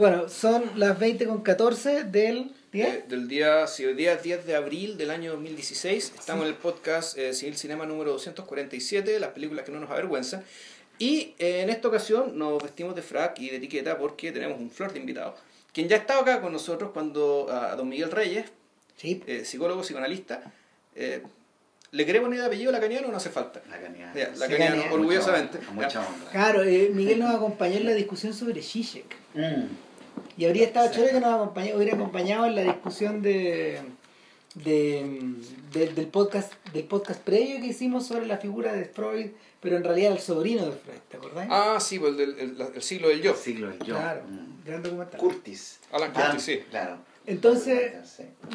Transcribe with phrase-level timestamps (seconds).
[0.00, 2.88] Bueno, son las 20 con 14 del día.
[2.88, 6.14] Eh, del día, sí, hoy día es 10 de abril del año 2016.
[6.18, 10.42] Estamos en el podcast eh, Civil Cinema número 247, las películas que no nos avergüenzan.
[10.98, 14.70] Y eh, en esta ocasión nos vestimos de frac y de etiqueta porque tenemos un
[14.70, 15.34] flor de invitado.
[15.70, 18.46] Quien ya estaba acá con nosotros cuando a don Miguel Reyes,
[18.96, 19.22] Sí.
[19.26, 20.50] eh, psicólogo, psicoanalista.
[20.96, 21.22] eh,
[21.92, 23.60] ¿Le queremos poner el apellido lacaniano o no hace falta?
[23.68, 24.14] La cañada.
[24.14, 24.94] Ya, Sí, lacaniano, Lacaniano.
[24.94, 25.58] orgullosamente.
[25.58, 26.30] Mucha mucha honra.
[26.30, 29.16] Claro, eh, Miguel nos acompañó en la discusión sobre Zizek.
[29.34, 29.89] Mm.
[30.40, 33.78] Y habría estado chévere que nos acompañe- hubiera acompañado en la discusión de,
[34.54, 35.20] de,
[35.72, 39.26] de- del podcast del podcast previo que hicimos sobre la figura de Freud,
[39.60, 41.46] pero en realidad el sobrino de Freud, ¿te acordás?
[41.50, 43.32] Ah, sí, pues el, del- el- el siglo del yo.
[43.32, 43.94] El siglo del yo.
[43.96, 44.64] claro, Mm.
[44.66, 45.20] gran documental.
[45.20, 45.78] Curtis.
[45.92, 46.60] Alan Ah, Curtis, sí.
[46.70, 46.96] Claro.
[47.26, 47.92] Entonces-.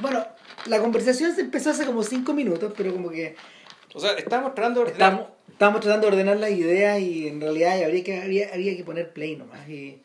[0.02, 0.26] Bueno,
[0.66, 3.36] la conversación se empezó hace como cinco minutos, pero como que
[3.94, 7.40] O sea, estábamos tratando de ordenar- estamos, estamos tratando de ordenar las ideas y en
[7.40, 9.70] realidad habría que, habría, había que poner play nomás.
[9.70, 10.02] Y,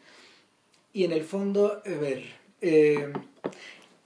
[0.92, 2.22] y en el fondo, a ver,
[2.60, 3.12] eh,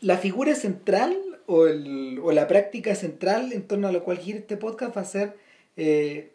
[0.00, 4.38] la figura central o, el, o la práctica central en torno a la cual gira
[4.38, 5.36] este podcast va a ser
[5.76, 6.30] eh,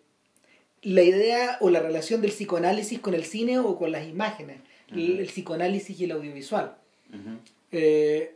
[0.81, 4.57] la idea o la relación del psicoanálisis con el cine o con las imágenes,
[4.95, 6.75] el, psicoanálisis y el audiovisual.
[7.71, 8.31] Eh,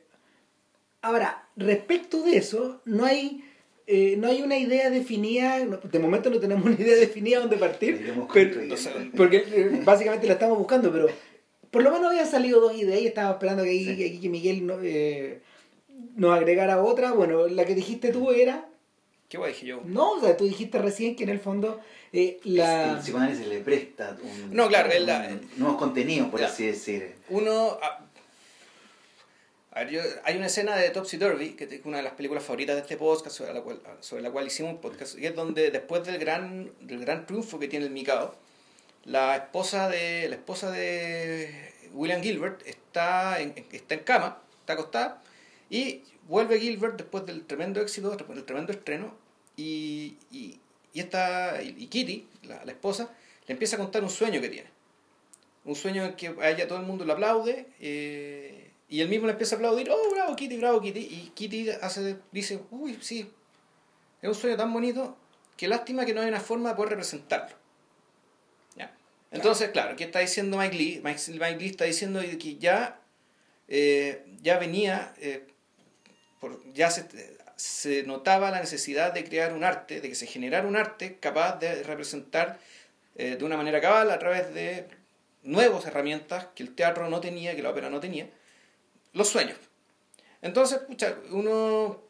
[1.02, 3.44] ahora, respecto de eso, no hay,
[3.88, 7.96] eh, no hay una idea definida, de momento no tenemos una idea definida dónde partir,
[8.02, 8.76] Iremos pero- construyendo.
[8.76, 11.08] o sea, porque eh, básicamente la estamos buscando, pero
[11.74, 13.98] por lo menos habían salido dos ideas y estaba esperando que, Sí.
[13.98, 15.42] que, que Miguel no, eh,
[16.16, 17.12] nos agregara otra.
[17.12, 18.66] Bueno, la que dijiste tú era,
[19.28, 19.82] ¿Qué guay dije yo?
[19.84, 21.82] no, o sea, tú dijiste recién que en el fondo
[22.14, 22.92] eh, la...
[22.94, 26.46] El psicoanálisis le presta un, No, claro, es la- un- nuevos contenidos, por Ya.
[26.48, 27.16] así decir.
[27.30, 27.80] Uno.
[27.82, 28.06] A,
[29.72, 32.44] a ver, yo- hay una escena de Topsy Turvy, que es una de las películas
[32.44, 35.36] favoritas de este podcast, sobre la cual, sobre la cual hicimos un podcast, y es
[35.36, 38.36] donde después del gran, del gran triunfo que tiene el Mikado,
[39.06, 45.22] la esposa de, la esposa de William Gilbert está en, está en cama, está acostada,
[45.70, 49.14] y vuelve Gilbert después del tremendo éxito, después del tremendo estreno,
[49.58, 50.60] y, y,
[50.94, 53.10] y, y Kitty, la, la esposa,
[53.48, 54.70] le empieza a contar un sueño que tiene.
[55.66, 59.28] Un sueño en que a ella todo el mundo le aplaude, eh, y él mismo
[59.28, 63.30] le empieza a aplaudir, oh, bravo Kitty, bravo Kitty, y Kitty hace, dice, uy, sí,
[64.22, 65.18] es un sueño tan bonito,
[65.58, 67.63] que lástima que no hay una forma de poder representarlo.
[69.34, 71.02] Entonces, claro, ¿qué está diciendo Mike Lee?
[71.04, 73.00] Mike, Lee está diciendo que ya,
[73.68, 75.48] eh, ya venía, eh,
[76.74, 81.18] ya se, notaba la necesidad de crear un arte, de que se generara un arte
[81.20, 82.60] capaz de representar
[83.16, 84.88] eh, de una manera cabal a través de
[85.42, 88.30] nuevas herramientas que el teatro no tenía, que la ópera no tenía,
[89.14, 89.58] los sueños.
[90.44, 92.04] Entonces, pucha, uno,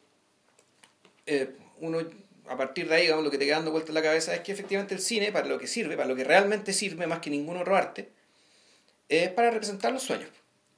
[1.80, 2.00] uno
[2.48, 4.40] a partir de ahí, digamos, lo que te queda dando vuelta en la cabeza es
[4.40, 7.30] que efectivamente el cine, para lo que sirve, para lo que realmente sirve más que
[7.30, 8.10] ningún otro arte,
[9.08, 10.30] es para representar los sueños.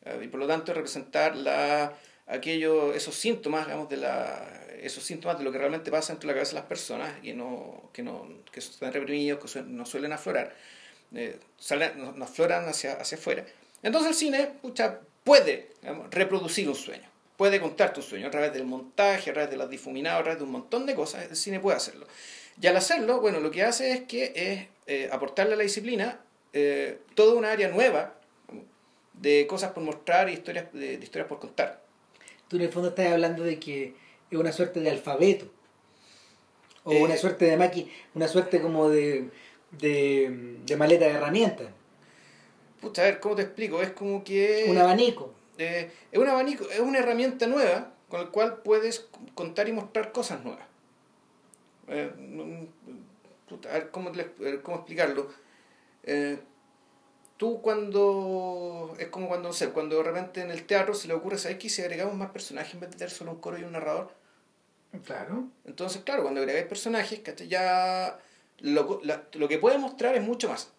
[0.04, 1.94] Eh, Y por lo tanto, representar la,
[2.26, 6.34] aquello, esos síntomas, digamos, de la, esos síntomas de lo que realmente pasa dentro de
[6.34, 9.86] la cabeza de las personas, que no, que no, que están reprimidos, que suen- no
[9.86, 10.54] suelen aflorar,
[11.14, 13.44] eh, salen, no, no afloran hacia, hacia afuera.
[13.82, 18.52] Entonces el cine, pucha, puede digamos, reproducir un sueño, puede contarte un sueño a través
[18.52, 21.36] del montaje, a través de las difuminadas, a través de un montón de cosas, el
[21.36, 22.06] cine puede hacerlo.
[22.60, 26.20] Y al hacerlo, bueno, lo que hace es que es eh, aportarle a la disciplina
[26.52, 28.14] eh, toda una área nueva
[29.12, 31.82] de cosas por mostrar y historias, de, de historias por contar.
[32.48, 33.94] Tú en el fondo estás hablando de que
[34.30, 35.46] es una suerte de alfabeto.
[36.84, 39.28] O Eh, una suerte de máquina, una suerte como de,
[39.72, 41.66] de, de maleta de herramientas.
[42.80, 43.82] Pucha, a ver, ¿cómo te explico?
[43.82, 44.66] Es como que...
[44.68, 45.34] un abanico.
[45.58, 50.12] Eh, es un abanico, es una herramienta nueva con la cual puedes contar y mostrar
[50.12, 50.66] cosas nuevas.
[51.88, 52.10] Eh,
[53.48, 54.12] puta, a ver, ¿cómo,
[54.62, 55.30] cómo explicarlo?
[56.02, 56.38] Eh,
[57.36, 58.94] tú cuando...
[58.98, 61.58] Es como cuando, no sé, cuando de repente en el teatro se le ocurre, ¿sabes
[61.58, 61.68] qué?
[61.68, 64.12] Si agregamos más personajes en vez de tener solo un coro y un narrador.
[65.04, 65.48] Claro.
[65.64, 68.18] Entonces, claro, cuando agregáis personajes, ya
[68.60, 70.72] lo, la- lo que puedes mostrar es mucho más.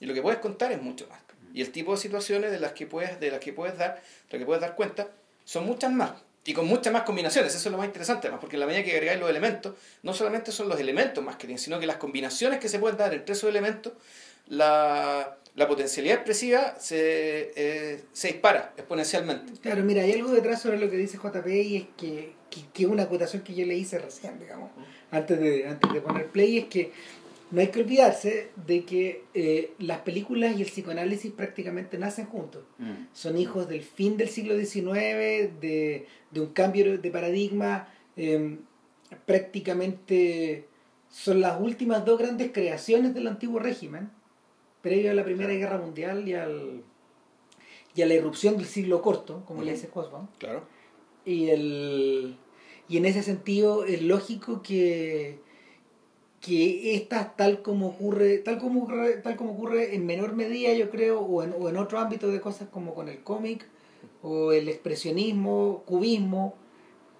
[0.00, 1.20] Y lo que puedes contar es mucho más.
[1.58, 4.30] Y el tipo de situaciones de las que puedes, de las que puedes dar, de
[4.30, 5.08] las que puedes dar cuenta,
[5.44, 6.12] son muchas más.
[6.44, 8.84] Y con muchas más combinaciones, eso es lo más interesante, además, porque en la medida
[8.84, 9.74] que agregáis los elementos,
[10.04, 12.96] no solamente son los elementos más que tienen, sino que las combinaciones que se pueden
[12.96, 13.92] dar entre esos elementos,
[14.46, 19.54] la, la potencialidad expresiva se, eh, se dispara exponencialmente.
[19.60, 22.86] Claro, mira, hay algo detrás sobre lo que dice JP y es que, que, que
[22.86, 24.70] una acotación que yo le hice recién, digamos,
[25.10, 26.92] antes de, antes de poner play, es que
[27.50, 32.64] no hay que olvidarse de que eh, las películas y el psicoanálisis prácticamente nacen juntos.
[32.78, 33.06] Mm.
[33.12, 38.58] Son hijos del fin del siglo XIX, de, de un cambio de paradigma, eh,
[39.24, 40.66] prácticamente
[41.10, 44.10] son las últimas dos grandes creaciones del antiguo régimen,
[44.82, 45.60] previo a la Primera Claro.
[45.60, 46.82] Guerra Mundial y al,
[47.94, 50.28] y a la irrupción del siglo corto, como le dice Hobsbawm.
[50.38, 50.64] Claro.
[51.24, 52.36] Y, el,
[52.88, 55.40] y en ese sentido es lógico que,
[56.40, 60.90] que estas, tal como ocurre, tal como ocurre, tal como ocurre en menor medida, yo
[60.90, 63.66] creo, o en, o en otro ámbito de cosas como con el cómic,
[64.22, 66.54] o el expresionismo, cubismo,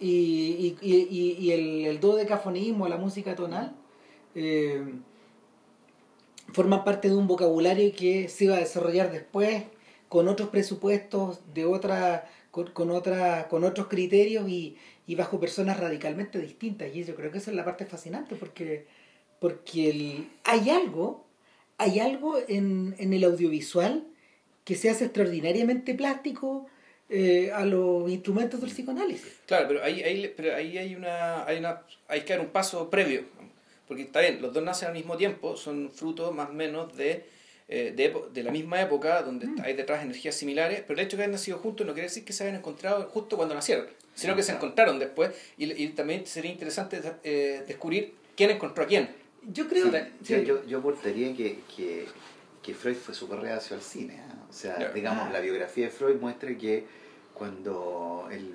[0.01, 3.75] y, y, y, y- el, el dodecafonismo, la música tonal,
[4.35, 4.83] eh,
[6.53, 9.65] forman parte de un vocabulario que se iba a desarrollar después
[10.09, 14.77] con otros presupuestos de otra con, con otra con otros criterios y,
[15.07, 16.95] y bajo personas radicalmente distintas.
[16.95, 18.87] Y yo creo que esa es la parte fascinante porque
[19.41, 21.27] porque el- hay algo
[21.81, 24.05] hay algo en, en el audiovisual
[24.65, 26.67] que se hace extraordinariamente plástico
[27.09, 31.59] eh, a los instrumentos del psicoanálisis Claro, pero ahí, ahí, pero ahí hay, una, hay,
[31.59, 33.23] una, hay que dar un paso previo.
[33.87, 37.25] Porque está bien, los dos nacen al mismo tiempo, son frutos más o menos de,
[37.69, 39.61] eh, de, epo- de la misma época, donde Mm.
[39.63, 42.25] hay detrás energías similares, pero el hecho de que hayan nacido juntos no quiere decir
[42.25, 45.31] que se hayan encontrado justo cuando nacieron, sino que se encontraron después.
[45.57, 49.09] Y, y también sería interesante eh, descubrir quién encontró a quién.
[49.47, 50.45] Yo creo Sí, sí.
[50.45, 52.07] yo, yo, aportaría que, que,
[52.63, 54.21] que Freud fue súper reacio al cine.
[54.29, 54.35] ¿ah?
[54.49, 55.33] O sea, digamos, Ah.
[55.33, 56.87] la biografía de Freud muestra que
[57.35, 58.55] cuando él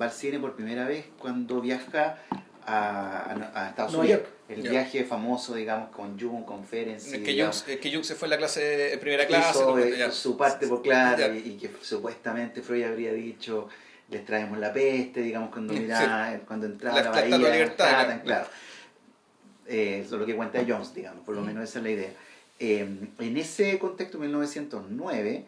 [0.00, 2.18] va al cine por primera vez, cuando viaja
[2.66, 3.20] a,
[3.54, 6.98] a- a Estados Nueva Unidos, el viaje famoso, digamos, con Jung, con Ferenc.
[7.00, 9.50] que, Jung, digamos, que Jung se fue en la clase, en primera clase.
[9.58, 10.10] hizo, eh, ya.
[10.10, 13.68] su parte por claro y, y que supuestamente Freud habría dicho
[14.10, 15.80] les traemos la peste digamos cuando Sí.
[15.80, 18.46] miraba cuando entraba La- a la, la bahía Libertad, Manhattan, claro.
[18.46, 18.69] claro
[19.72, 22.10] Eh, eso es lo que cuenta Jones digamos por lo menos esa es la idea
[22.58, 22.86] Eh,
[23.18, 25.44] en ese contexto 1909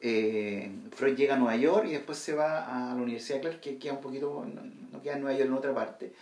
[0.00, 2.50] eh, Freud llega a Nueva York y después se va
[2.90, 4.62] a la Universidad de Clark que queda un poquito no,
[4.92, 6.12] no queda en Nueva York en otra parte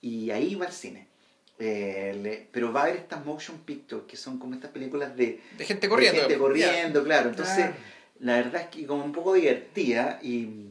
[0.00, 1.06] y ahí va al cine
[1.60, 5.40] Eh, le- pero va a ver estas motion pictures que son como estas películas de
[5.58, 6.14] De gente corriendo.
[6.22, 7.30] de gente corriendo, claro.
[7.30, 7.66] Entonces,
[8.20, 10.70] la verdad es que como un poco divertida y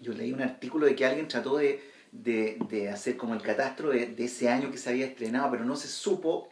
[0.00, 1.80] yo leí un artículo de que alguien trató de,
[2.12, 5.64] de, de hacer como el catastro de, de ese año que se había estrenado, pero
[5.64, 6.48] no se supo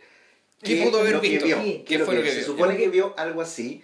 [0.62, 1.44] ¿Qué pudo haber lo que visto?
[1.44, 2.41] vio, qué es lo fue que que vio.
[2.41, 3.82] Se supone que vio algo así,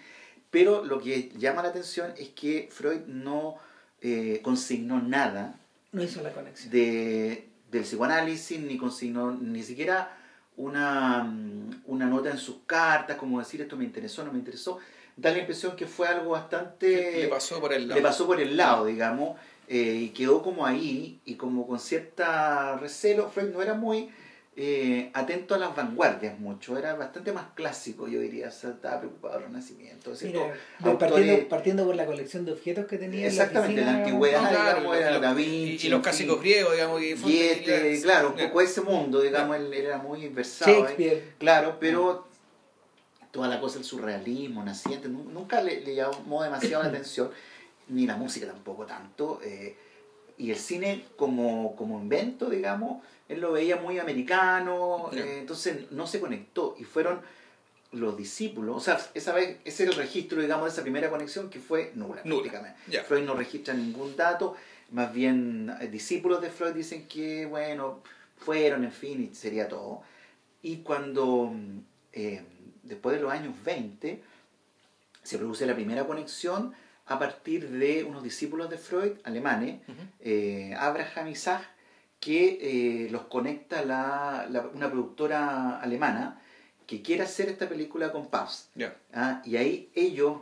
[0.50, 3.56] pero lo que llama la atención es que Freud no
[4.00, 5.58] eh, consignó nada
[5.92, 10.16] no hizo la conexión de, del psicoanálisis, ni consignó ni siquiera
[10.56, 14.78] una, mm, una nota en sus cartas, como decir esto me interesó, no me interesó.
[15.16, 17.18] Da la impresión que fue algo bastante...
[17.18, 18.00] Le pasó por el lado.
[18.00, 22.76] le pasó por el lado, digamos, eh, y quedó como ahí, y como con cierta
[22.76, 23.30] recelo.
[23.30, 24.10] Freud no era muy
[24.54, 28.98] eh, atento a las vanguardias mucho, era bastante más clásico, yo diría, o sea, estaba
[29.00, 30.14] preocupado del renacimiento.
[30.14, 30.40] ¿cierto?
[30.40, 30.54] Mira,
[30.92, 34.04] autores- partiendo, partiendo por la colección de objetos que tenía en Exactamente, la, la oficina,
[34.08, 36.72] antigüedad, No, claro, digamos, y era los- Da y- Vinci, y, los en clásicos griegos,
[36.72, 37.00] digamos.
[37.02, 40.70] Y Goethe, ya- claro, un poco ese mundo, digamos, él era muy versado.
[40.70, 40.76] ¿eh?
[40.80, 42.26] Shakespeare Claro, pero
[43.30, 47.30] toda la cosa del surrealismo naciente nu- nunca le, le llamó demasiado la atención,
[47.88, 49.40] ni la música tampoco tanto.
[49.42, 49.76] eh,
[50.38, 56.06] y el cine como, como invento, digamos, él lo veía muy americano, eh, entonces no
[56.06, 56.74] se conectó.
[56.78, 57.20] Y fueron
[57.92, 61.50] los discípulos, o sea, esa vez, ese es el registro, digamos, de esa primera conexión
[61.50, 63.00] que fue nula, Nula, prácticamente.
[63.02, 64.56] Freud no registra ningún dato,
[64.90, 68.00] más bien eh, discípulos de Freud dicen que, bueno,
[68.38, 70.02] fueron, en fin, y sería todo.
[70.62, 71.78] Y cuando, mm,
[72.14, 72.42] eh,
[72.82, 74.22] después de los años 20,
[75.22, 76.74] se produce la primera conexión
[77.12, 80.00] a partir de unos discípulos de Freud, alemanes, Ujú.
[80.20, 81.62] eh, Abraham y Zach,
[82.20, 82.58] que
[83.06, 86.40] eh, los conecta la, la- una productora alemana
[86.86, 88.68] que quiere hacer esta película con Pabst.
[88.74, 88.94] Ya.
[89.12, 90.36] Ah, y ahí ellos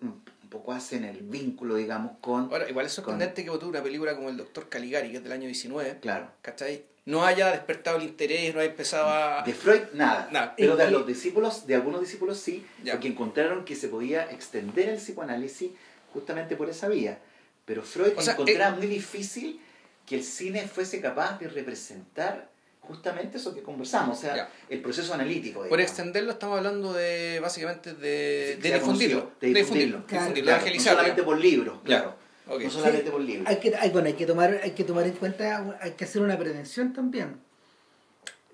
[0.00, 2.44] mm, un poco hacen el vínculo, digamos, con...
[2.52, 5.32] Ahora, igual es sorprendente que votó una película como El Doctor Caligari, que es del
[5.32, 6.28] año 19, Claro.
[6.42, 6.84] ¿cachai?
[7.04, 9.42] No haya despertado el interés, no haya empezado a...
[9.42, 10.28] De Freud, nada.
[10.30, 10.54] Nada.
[10.56, 12.92] Pero de los discípulos, de algunos discípulos sí, Ya.
[12.92, 15.72] porque encontraron que se podía extender el psicoanálisis
[16.12, 17.18] justamente por esa vía.
[17.64, 19.60] Pero Freud O sea, encontraba muy difícil
[20.06, 22.50] que el cine fuese capaz de representar
[22.80, 24.48] justamente eso que conversamos, o sea, Ya.
[24.68, 25.60] el proceso analítico.
[25.60, 25.84] Por digamos.
[25.84, 29.30] extenderlo estamos hablando de, básicamente, de, de difundirlo.
[29.40, 30.04] De de difundirlo.
[30.06, 32.16] Claro, difundirlo, Claro, no solamente por libros, claro.
[32.48, 32.62] Ok.
[32.64, 33.48] No solamente Sí, por libros.
[33.48, 36.20] hay que, hay, bueno, hay que tomar, hay que tomar en cuenta, hay que hacer
[36.22, 37.36] una prevención también.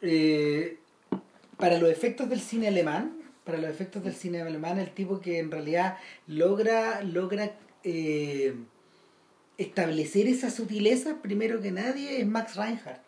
[0.03, 0.77] Eh,
[1.57, 3.17] para los efectos del cine alemán,
[3.49, 7.51] para los efectos del cine alemán, el tipo que en realidad logra, logra
[7.83, 8.55] eh,
[9.57, 13.01] establecer esa sutileza, primero que nadie, es Max Reinhardt.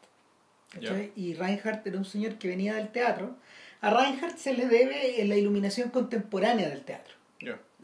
[0.72, 1.12] ¿cachai?
[1.14, 3.36] Y Reinhardt era un señor que venía del teatro.
[3.82, 7.12] A Reinhardt se le debe la iluminación contemporánea del teatro.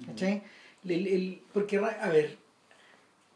[0.06, 0.42] ¿cachai?
[0.88, 2.38] El- el- porque, a ver,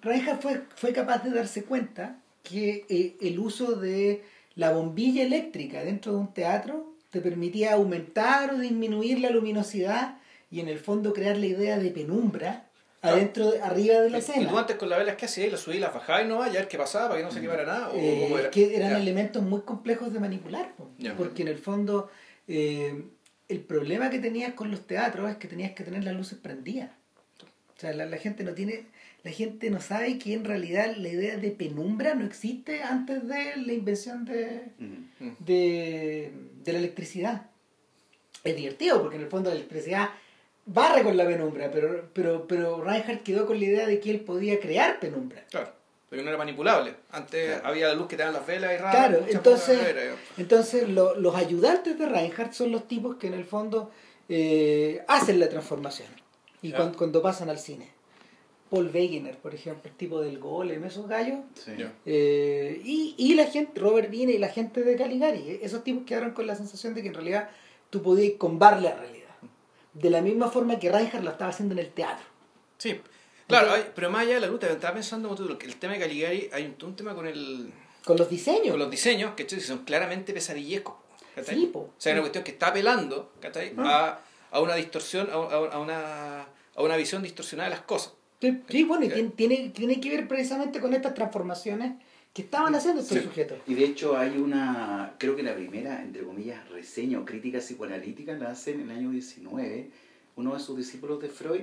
[0.00, 4.22] Reinhardt fue, fue capaz de darse cuenta que eh, el uso de
[4.54, 10.18] la bombilla eléctrica dentro de un teatro te permitía aumentar o disminuir la luminosidad
[10.50, 12.66] y en el fondo crear la idea de penumbra
[13.02, 14.58] adentro, de- arriba de la Y tú escena.
[14.60, 16.76] antes con las velas que hacías, las subías las bajabas y no, ya ver qué
[16.78, 17.88] pasaba para que no se quemara nada.
[17.90, 18.50] O Eh, cómo es era.
[18.50, 20.72] que eran elementos muy complejos de manipular,
[21.16, 22.10] porque en el fondo
[22.46, 23.04] eh,
[23.48, 26.90] el problema que tenías con los teatros es que tenías que tener las luces prendidas.
[27.76, 28.84] O sea, la, la gente no tiene,
[29.24, 33.56] la gente no sabe que en realidad la idea de penumbra no existe antes de
[33.56, 35.24] la invención de, Mm.
[35.24, 35.36] Mm.
[35.38, 36.32] de,
[36.64, 37.46] de la electricidad.
[38.44, 40.10] Es divertido porque en el fondo la electricidad
[40.66, 44.20] barre con la penumbra, pero, pero, pero Reinhardt quedó con la idea de que él
[44.20, 45.44] podía crear penumbra.
[45.50, 45.72] Claro,
[46.08, 46.94] porque no era manipulable.
[47.10, 47.66] Antes Claro.
[47.68, 48.90] había la luz que te dan las velas y raro.
[49.18, 49.78] Claro, entonces,
[50.36, 53.90] entonces lo- los ayudantes de Reinhardt son los tipos que en el fondo
[54.28, 56.08] eh, hacen la transformación
[56.62, 56.76] y Ya.
[56.76, 57.88] cuan- cuando, pasan al cine.
[58.70, 61.40] Paul Wegener, por ejemplo, el tipo del golem, esos gallos.
[61.54, 61.72] Sí.
[62.06, 66.30] Eh, y, y la gente, Robert Vine y la gente de Caligari, esos tipos quedaron
[66.32, 67.50] con la sensación de que en realidad
[67.90, 69.28] tú podías combar la realidad.
[69.92, 72.24] De la misma forma que Reinhardt lo estaba haciendo en el teatro.
[72.78, 73.00] Sí,
[73.48, 75.94] claro, hay- pero más allá de la te estaba pensando como tú, que el tema
[75.94, 77.72] de Caligari, hay un, un tema con el
[78.04, 78.70] Con los diseños.
[78.70, 80.94] con los diseños que son claramente pesadillescos.
[81.44, 81.80] Sí, po.
[81.80, 83.72] O sea, es una cuestión que está apelando ¿cachai?
[83.78, 84.20] Ah.
[84.52, 86.42] a, a una distorsión, a, a- a una,
[86.76, 88.12] a una visión distorsionada de las cosas.
[88.40, 91.92] Sí, sí, bueno, y tiene, tiene, tiene que ver precisamente con estas transformaciones
[92.32, 93.24] que estaban haciendo estos Sí.
[93.24, 93.58] sujetos.
[93.66, 98.34] Y de hecho hay una, creo que la primera, entre comillas, reseña o crítica psicoanalítica
[98.34, 99.90] la hace en el año 19,
[100.36, 101.62] uno de sus discípulos de Freud,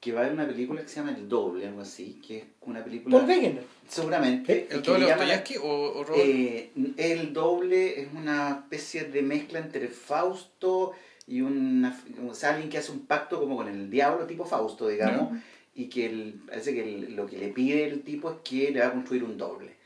[0.00, 2.44] que va a ver una película que se llama El Doble, algo así, que es
[2.62, 3.16] una película...
[3.18, 3.64] Paul Wegener.
[3.88, 4.68] Seguramente.
[4.70, 5.24] ¿El doble le llama
[5.62, 6.24] o, o Robert?
[6.24, 10.92] Eh, el doble es una especie de mezcla entre Fausto
[11.26, 14.88] y una, o sea, alguien que hace un pacto como con el diablo, tipo Fausto,
[14.88, 15.36] digamos,
[15.78, 18.80] y que el- parece que el- lo que le pide el tipo es que le
[18.80, 19.76] va a construir un doble.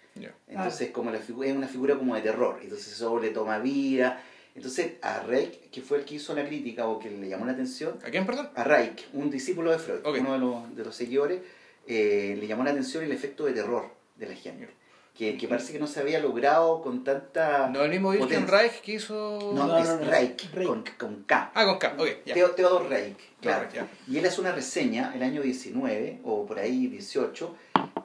[0.49, 4.22] Entonces, como la figu- es una figura como de terror, entonces eso le toma vida.
[4.54, 7.52] Entonces, a Reich, que fue el que hizo la crítica o que le llamó la
[7.52, 8.49] atención, ¿A quién, perdón?
[8.54, 11.40] a Reich, un discípulo de Freud, uno de los, de los seguidores,
[11.87, 14.68] eh, le llamó la atención el efecto de terror de la gente.
[15.16, 17.69] Que, que parece que no se había logrado con tanta...
[17.69, 18.47] No, el mismo Wilhelm.
[18.47, 19.52] Reich que hizo...
[19.54, 19.99] No, No, es no.
[19.99, 20.66] Reich, Reich.
[20.66, 21.52] Con, con K.
[21.54, 22.09] Ah, con K, ok.
[22.33, 23.69] Teo- Theodor Reich, claro.
[24.09, 27.54] Y él hace una reseña el año 19, o por ahí 18,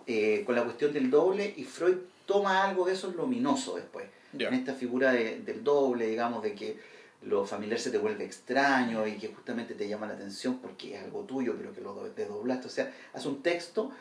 [0.06, 1.96] eh, con la cuestión del doble, y Freud
[2.26, 4.06] toma algo de eso luminoso después.
[4.38, 6.78] En esta figura de- del doble, digamos, de que
[7.24, 11.04] lo familiar se te vuelve extraño y que justamente te llama la atención porque es
[11.04, 12.68] algo tuyo, pero que lo do- desdoblaste.
[12.68, 13.92] O sea, hace un texto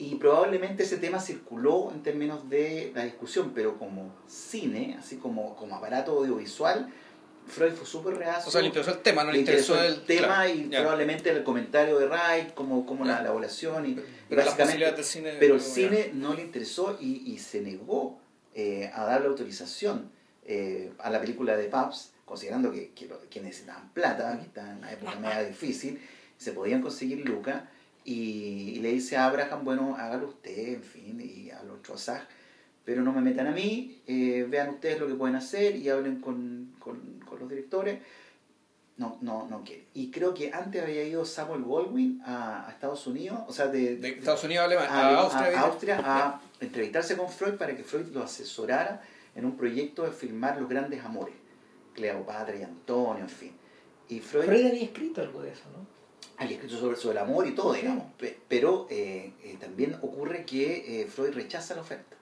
[0.00, 5.54] y probablemente ese tema circuló en términos de la discusión, pero como cine, así como,
[5.56, 6.90] como aparato audiovisual,
[7.46, 8.48] Freud fue súper reacio.
[8.48, 10.62] O sea, le interesó el tema, no le, le interesó interesó, el tema claro, y
[10.68, 13.84] probablemente el comentario de Reich, como, como la, evaluación.
[13.86, 15.36] Y, y Pero las básicamente- del cine...
[15.38, 18.18] pero el cine no le interesó y, y se negó
[18.54, 20.10] eh, a dar la autorización
[20.46, 24.78] eh, a la película de Paps, considerando que, que, que necesitaban plata, que estaban en
[24.78, 26.00] una época media difícil,
[26.38, 27.64] se podían conseguir lucas,
[28.10, 32.24] y, y le dice a Abraham, bueno, hágalo usted, en fin, y a los Trossard,
[32.84, 36.20] pero no me metan a mí, eh, vean ustedes lo que pueden hacer y hablen
[36.20, 38.00] con, con, con los directores.
[38.96, 39.86] No, no, no quiere.
[39.94, 43.96] Y creo que antes había ido Samuel Goldwyn a, a Estados Unidos, o sea, de,
[43.96, 45.58] De Estados Unidos a Alemania, a, a, Austria.
[45.58, 45.62] a.
[45.62, 49.00] Austria a entrevistarse con Freud para que Freud lo asesorara
[49.34, 51.34] en un proyecto de filmar los grandes amores,
[51.94, 53.52] Cleopatra y Antonio, en fin.
[54.08, 55.99] Y Freud, Freud había escrito algo de eso, ¿no?
[56.44, 60.44] Había escrito sobre, sobre el amor y todo, digamos, pe- pero eh, eh, también ocurre
[60.44, 62.16] que eh, Freud rechaza la oferta.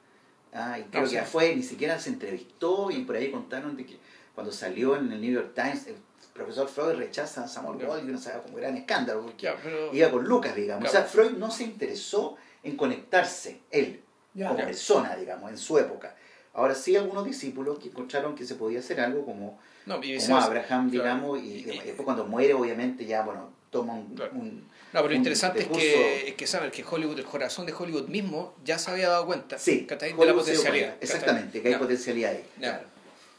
[0.53, 1.17] Ah, y creo Ah, sí.
[1.17, 3.99] que fue, ni siquiera se entrevistó y por ahí contaron de que
[4.35, 5.97] cuando salió en el New York Times, el
[6.33, 7.85] profesor Freud rechaza a Samuel.
[7.87, 9.93] Goldwyn, o sea, como gran escándalo, porque Ya, pero...
[9.95, 10.91] iba con Lucas, digamos.
[10.91, 11.07] Claro.
[11.07, 14.03] O sea, Freud no se interesó en conectarse, él,
[14.35, 14.49] Ya.
[14.49, 14.67] como Ya.
[14.67, 16.17] persona, digamos, en su época.
[16.55, 20.37] Ahora sí, algunos discípulos que encontraron que se podía hacer algo como, No, como.
[20.39, 20.91] Abraham, Claro.
[20.91, 24.15] digamos, y, Y- después cuando muere, obviamente, ya, bueno, toma un...
[24.15, 24.33] Claro.
[24.35, 27.73] un- No, pero lo interesante es que, es que saben que Hollywood, el corazón de
[27.73, 30.97] Hollywood mismo, ya se había dado cuenta Sí, de la potencialidad.
[31.01, 32.45] Exactamente, que hay potencialidad ahí.
[32.61, 32.71] Ya.
[32.71, 32.87] claro.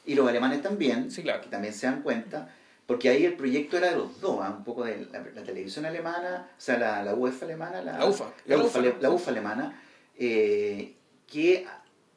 [0.06, 1.42] Y los alemanes también, Sí, claro.
[1.42, 2.54] que también se dan cuenta,
[2.88, 4.56] porque ahí el proyecto era de los dos, ¿ah?
[4.58, 8.06] un poco de la, la televisión alemana, o sea, la, la UEFA alemana, la, La
[8.08, 8.32] UFA.
[8.46, 9.14] la, ¿no?
[9.14, 9.80] UFA alemana,
[10.18, 10.96] eh,
[11.32, 11.66] que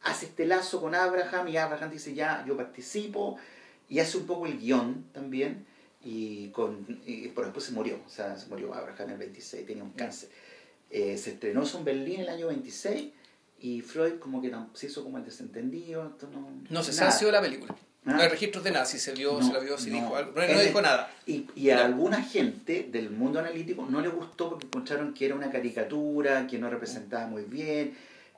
[0.02, 3.36] hace este lazo con Abraham y Abraham dice ya, yo participo,
[3.88, 5.66] y hace un poco el guion también,
[6.04, 9.66] y, con, y pero después se murió, o sea, se murió Abraham en el 26,
[9.66, 10.28] tenía un cáncer.
[10.90, 13.10] Eh, se estrenó eso en Berlín en el año 26,
[13.60, 16.92] y Freud como que no- se hizo como el desentendido, esto no, No se
[17.24, 17.74] vio la película.
[18.04, 18.14] Ah.
[18.14, 19.96] No hay registros de nada, si se vio, No, si la vio, si no.
[19.96, 20.32] dijo algo.
[20.34, 21.08] No, dijo nada.
[21.24, 25.36] Y, y a alguna gente del mundo analítico no le gustó porque encontraron que era
[25.36, 27.94] una caricatura, que no representaba muy bien,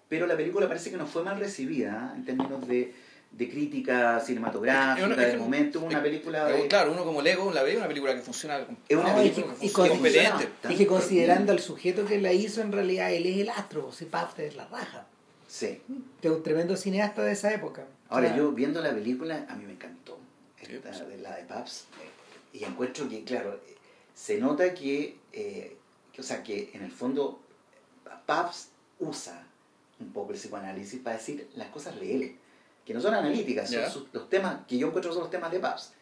[0.09, 2.19] pero la película parece que no fue mal recibida ¿eh?
[2.19, 2.93] en términos de,
[3.37, 6.69] de crítica cinematográfica Es una- es del que- momento, una es- película Eh, de...
[6.69, 8.59] Claro, uno como Lego la ve, una película que funciona.
[8.89, 10.49] Es una No, película que y funciona competente.
[10.73, 14.05] Y que considerando al sujeto que la hizo, en realidad él es el astro, si
[14.05, 15.07] Pabst es la raja.
[15.49, 15.81] Sí.
[16.21, 17.87] Que es un tremendo cineasta de esa época.
[18.09, 20.19] Ahora, O sea, yo viendo la película, a mí me encantó.
[20.63, 21.09] Sí, Esta, pues.
[21.09, 21.87] de la de Paps.
[22.53, 23.75] Y encuentro que, claro, eh,
[24.15, 25.77] se nota que, eh,
[26.13, 27.41] que, o sea, que en el fondo
[28.27, 28.69] Paps
[29.01, 29.45] usa
[30.01, 32.37] un poco el psicoanálisis para decir las cosas de él,
[32.85, 33.91] que no son analíticas, son Ya.
[33.91, 35.93] sus- los temas que yo encuentro son los temas de Paps.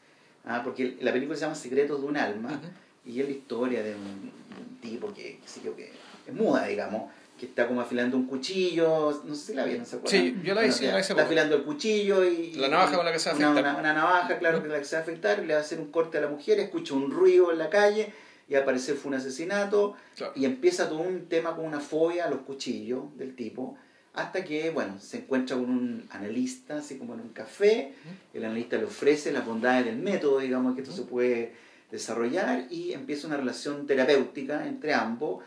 [0.45, 3.11] Ah, porque la película se llama Secretos de un alma Ujú.
[3.13, 5.93] y es la historia de un, un tipo que, sé yo, que
[6.27, 9.97] es muda, digamos, que está como afilando un cuchillo, no sé si la vieron, ¿se
[9.97, 10.21] acuerdan?
[10.21, 12.53] Sí, yo la sí, ya, la vi hace Está afilando el cuchillo y...
[12.55, 13.73] La navaja con la que se va a una, afectar.
[13.75, 15.79] una, una navaja, claro, que la que se va a afectar, le va a hacer
[15.81, 18.13] un corte a la mujer, escucha un ruido en la calle
[18.49, 20.33] y al parecer fue un asesinato Claro.
[20.37, 23.77] y empieza todo un tema con una fobia a los cuchillos del tipo
[24.15, 27.95] hasta que, bueno, se encuentra con un analista, así como en un café,
[28.35, 31.55] el analista le ofrece las bondades del método, digamos, que esto se puede
[31.91, 35.45] desarrollar y empieza una relación terapéutica entre ambos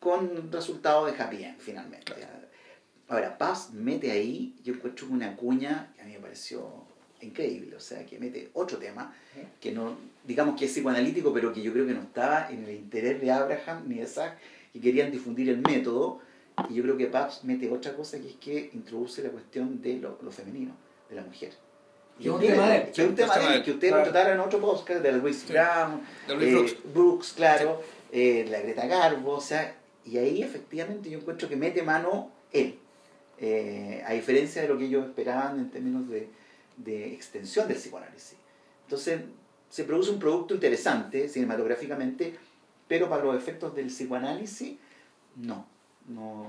[0.00, 2.12] con resultado de happy end, finalmente.
[3.08, 6.84] Ahora, Paz mete ahí, yo encuentro una cuña que a mí me pareció
[7.20, 9.14] increíble, o sea, que mete otro tema,
[9.60, 12.76] que no, digamos que es psicoanalítico, pero que yo creo que no estaba en el
[12.76, 14.38] interés de Abraham ni de Zach,
[14.72, 16.20] que querían difundir el método,
[16.68, 19.98] y yo creo que Pabst mete otra cosa que es que introduce la cuestión de
[19.98, 20.74] lo, lo femenino,
[21.08, 21.52] de la mujer.
[22.20, 22.92] Es un tema de.
[22.92, 25.52] Que un tema de que ustedes lo trataron en otro podcast, de Louis Sí.
[25.52, 26.94] Brown, De Louis eh, Brooks.
[26.94, 27.82] Brooks, claro,
[28.12, 32.78] eh, la Greta Garbo, o sea, y ahí efectivamente yo encuentro que mete mano él,
[33.38, 36.28] eh, a diferencia de lo que ellos esperaban en términos de,
[36.76, 38.36] de extensión del psicoanálisis.
[38.84, 39.22] Entonces,
[39.68, 42.36] se produce un producto interesante cinematográficamente,
[42.86, 44.76] pero para los efectos del psicoanálisis,
[45.34, 45.66] no,
[46.06, 46.46] no,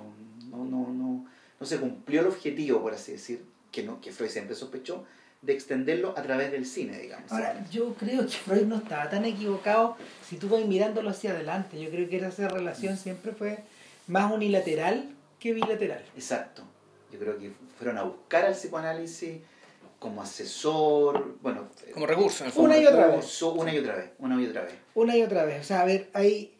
[0.49, 1.25] no, no, no,
[1.59, 5.05] no se cumplió el objetivo, por así decir, que, no, que Freud siempre sospechó,
[5.41, 7.31] de extenderlo a través del cine, digamos.
[7.31, 9.95] Ahora, yo creo que Freud no estaba tan equivocado
[10.27, 11.79] si tú vas mirándolo hacia adelante.
[11.79, 13.63] Yo creo que esa relación siempre fue
[14.07, 15.09] más unilateral
[15.39, 16.03] que bilateral.
[16.15, 16.63] Exacto.
[17.11, 19.39] Yo creo que fueron a buscar al psicoanálisis
[19.99, 22.69] como asesor, bueno, Como recurso, en el fondo.
[22.69, 23.41] Una y otra vez.
[23.41, 24.73] una y otra vez, una y otra vez.
[24.93, 25.61] Una y otra vez.
[25.61, 26.54] O sea, a ver, hay...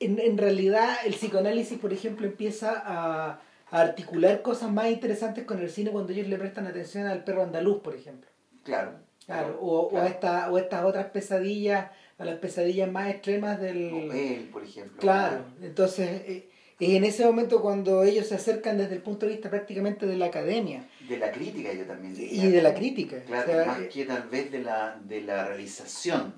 [0.00, 5.60] En, en realidad el psicoanálisis, por ejemplo, empieza a, a articular cosas más interesantes con
[5.60, 8.28] el cine cuando ellos le prestan atención al perro andaluz, por ejemplo.
[8.64, 8.92] Claro.
[9.26, 10.06] Claro, o, o, a Claro.
[10.08, 13.90] esta, o estas otras pesadillas, a las pesadillas más extremas del...
[13.92, 14.98] O él, por ejemplo.
[14.98, 19.32] Claro, entonces eh, es en ese momento cuando ellos se acercan desde el punto de
[19.32, 22.44] vista prácticamente de la academia De la crítica yo también diría.
[22.44, 23.16] y de la crítica.
[23.24, 26.34] Claro, O sea, más eh, que tal vez de la, de la realización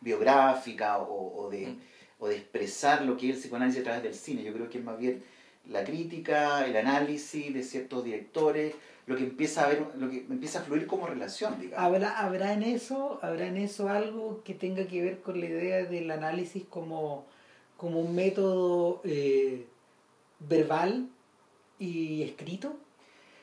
[0.00, 1.78] biográfica o, o de, Mm.
[2.18, 4.42] O de expresar lo que es el psicoanálisis a través del cine.
[4.42, 5.22] Yo creo que es más bien
[5.68, 8.74] la crítica, el análisis de ciertos directores,
[9.06, 11.84] lo que empieza a ver, lo que empieza a fluir como relación, digamos.
[11.84, 15.84] ¿Habrá, habrá en eso, habrá en eso algo que tenga que ver con la idea
[15.84, 17.26] del análisis como,
[17.76, 19.66] como un método eh,
[20.40, 21.08] verbal
[21.78, 22.76] y escrito?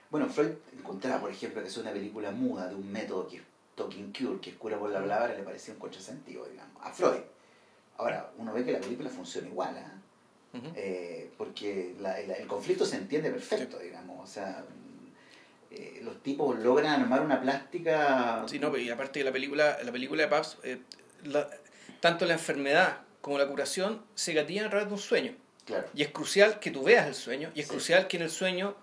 [0.10, 3.44] Bueno, Freud encontraba, por ejemplo, que es una película muda de un método que es
[3.76, 7.22] Talking Cure, que es cura por la palabra, le parecía un contrasentido, digamos, a Freud.
[8.04, 9.90] Ahora, uno ve que la película funciona igual, ¿ah?
[10.76, 14.64] Eh, porque la- el, el conflicto se entiende perfecto, digamos, o sea,
[15.72, 18.44] eh, los tipos logran armar una plástica...
[18.48, 20.80] Sí, no, y aparte de la película, la película de Pabst, eh,
[21.24, 21.50] la-
[22.02, 25.34] tanto la enfermedad como la curación se gatillan a través de un sueño.
[25.66, 27.72] Claro, Y es crucial que tú veas el sueño, y es Sí.
[27.72, 28.76] crucial que en el sueño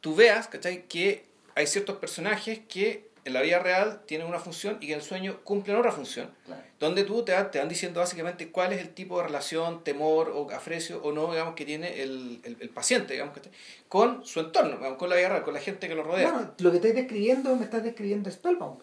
[0.00, 0.84] tú veas, ¿cachai?
[0.88, 4.98] Que hay ciertos personajes que en la vida real tienen una función y que en
[4.98, 6.30] el sueño cumplen otra función.
[6.44, 6.62] claro.
[6.78, 10.50] Donde tú te, te van diciendo básicamente cuál es el tipo de relación, temor o
[10.50, 13.52] afrecio o no, digamos, que tiene el, el, el paciente, digamos, ¿cachai?
[13.88, 16.30] con su entorno, digamos, con la vida real, con la gente que lo rodea.
[16.30, 18.82] Bueno, lo que estás describiendo, me estás describiendo Spellbound.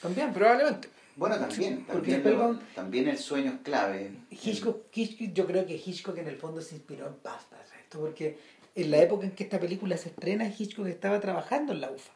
[0.00, 0.32] También.
[0.32, 0.88] Probablemente.
[1.16, 4.10] Bueno, también, Porque también, lo- Spellbound- también el sueño es clave.
[4.30, 8.36] Hitchcock, Hitchcock- yo creo que Hitchcock en el fondo se inspiró en hacer esto, porque
[8.74, 12.12] en la época en que esta película se estrena, Hitchcock estaba trabajando en la UFA.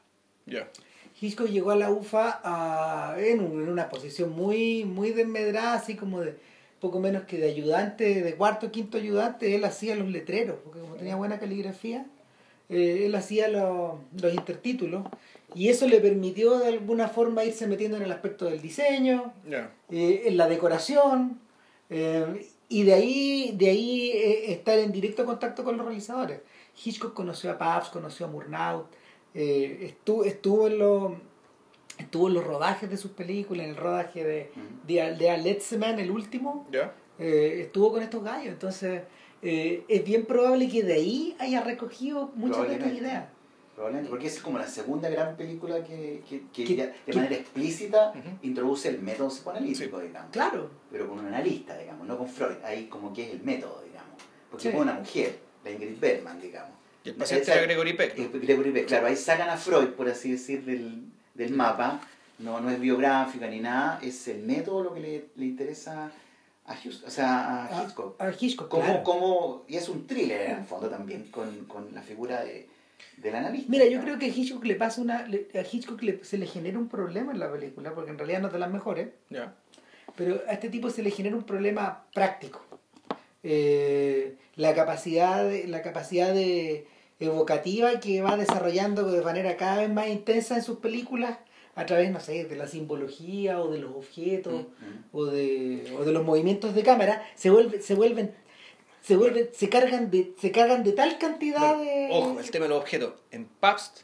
[0.46, 0.68] Ya.
[1.20, 5.96] Hitchcock llegó a la UFA a- en, un- en una posición muy, muy desmedrada, así
[5.96, 6.36] como de
[6.80, 10.80] poco menos que de ayudante, de cuarto o quinto ayudante, él hacía los letreros, porque
[10.80, 12.06] como tenía buena caligrafía,
[12.68, 15.04] eh, él hacía lo- los intertítulos,
[15.54, 19.70] y eso le permitió de alguna forma irse metiendo en el aspecto del diseño, Ya.
[19.90, 21.40] eh, en la decoración
[21.90, 26.40] eh, y de ahí de ahí eh, estar en directo contacto con los realizadores
[26.84, 28.84] Hitchcock conoció a Pabst conoció a Murnau
[29.42, 31.12] eh, estuvo estuvo en los
[31.98, 34.50] estuvo en los rodajes de sus películas en el rodaje de
[34.86, 36.66] de, de A Let's Man, el último
[37.18, 39.02] eh, estuvo con estos gallos entonces
[39.42, 43.24] eh, es bien probable que de ahí haya recogido muchas de estas ideas
[43.74, 47.36] Probablemente, porque es como la segunda gran película que, que, que Que- ya de manera
[47.36, 50.32] explícita introduce el método psicoanalítico, digamos.
[50.32, 50.68] Claro.
[50.90, 52.56] Pero con un analista, digamos, no con Freud.
[52.64, 54.16] Ahí como que es el método, digamos.
[54.50, 54.72] Porque Sí.
[54.72, 56.72] fue una mujer, la Ingrid Bergman, digamos.
[57.08, 58.18] El paciente Esa- era Gregory Peck.
[58.18, 61.02] Eh, Gregory Peck, claro, ahí sacan a Freud, por así decir, del,
[61.34, 62.00] del mapa.
[62.38, 66.12] No, no es biográfica ni nada, es el método lo que le, le interesa
[66.66, 68.20] a, Hughes- o sea, a Hitchcock.
[68.22, 69.02] a Hitchcock, Como, claro.
[69.02, 72.68] como, y es un thriller en el fondo también, con, con la figura de,
[73.16, 73.68] del analista.
[73.70, 75.26] Mira, yo creo que a Hitchcock le pasa una.
[75.26, 78.40] le- a Hitchcock le- se le genera un problema en la película, porque en realidad
[78.40, 79.54] no es de las mejores, Ya.
[80.14, 82.62] pero a este tipo se le genera un problema práctico.
[83.42, 86.86] Eh, la capacidad de, la capacidad de
[87.20, 91.38] evocativa que va desarrollando de manera cada vez más intensa en sus películas
[91.74, 95.16] a través, no sé, de la simbología o de los objetos Mm.
[95.16, 98.34] o, de, o de los movimientos de cámara, se vuelve, se vuelven,
[99.02, 102.08] se vuelven, se cargan de, se cargan de tal cantidad de.
[102.10, 103.12] Ojo, el tema de los objetos.
[103.30, 104.00] En Pabst,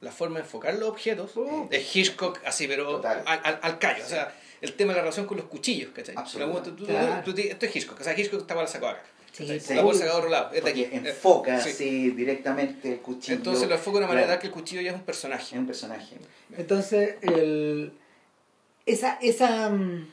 [0.00, 1.66] la forma de enfocar los objetos Oh.
[1.70, 4.04] es Hitchcock así, pero al, al, al callo.
[4.04, 6.14] O sea, el tema de la relación con los cuchillos, ¿cachai?
[6.16, 6.70] Absolutamente.
[6.70, 7.22] Tú- tú- Claro.
[7.24, 8.00] tú- tú- esto es Hitchcock.
[8.00, 9.02] O sea, Hitchchok estaba la sacó acá.
[9.36, 9.74] Sí, sí.
[9.74, 10.52] La sacar a otro lado.
[10.52, 10.84] Es de aquí.
[10.84, 11.70] Porque enfoca Sí.
[11.70, 13.34] así directamente el cuchillo.
[13.36, 15.54] Entonces lo enfoca de una manera Claro, tal que el cuchillo ya es un personaje.
[15.56, 16.16] Es un personaje.
[16.56, 17.92] Entonces, el,
[18.86, 20.06] esa, esa, mm,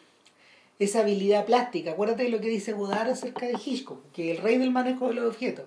[0.79, 4.57] esa habilidad plástica, acuérdate de lo que dice Godard acerca de Hitchcock, que el rey
[4.57, 5.65] del manejo de los objetos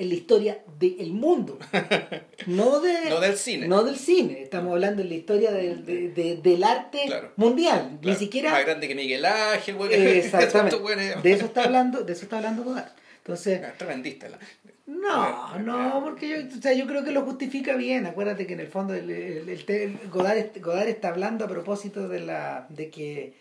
[0.00, 1.58] en la historia del mundo,
[2.46, 3.68] no, de, No del cine.
[3.68, 7.32] no del cine, estamos hablando de la historia del, de- de- del arte Claro.
[7.36, 8.00] mundial, Claro.
[8.02, 8.50] ni siquiera...
[8.52, 9.92] Más grande que Miguel Ángel, güey.
[10.18, 10.76] Exactamente,
[11.22, 12.92] de eso está hablando, de eso está hablando Godard.
[13.18, 14.28] Entonces, Ah, Tremendista.
[14.30, 14.38] la-
[14.86, 18.06] no, no, porque yo, o sea, yo creo que lo justifica bien.
[18.06, 22.20] Acuérdate que en el fondo el, el- el- Godard, Godard está hablando a propósito de
[22.20, 23.34] la de que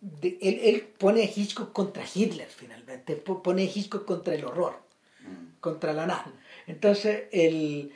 [0.00, 4.44] de- él, él pone a Hitchcock contra Hitler finalmente, po- pone a Hitchcock contra el
[4.44, 4.78] horror.
[5.60, 6.32] Contra la nada.
[6.66, 7.92] Entonces, el,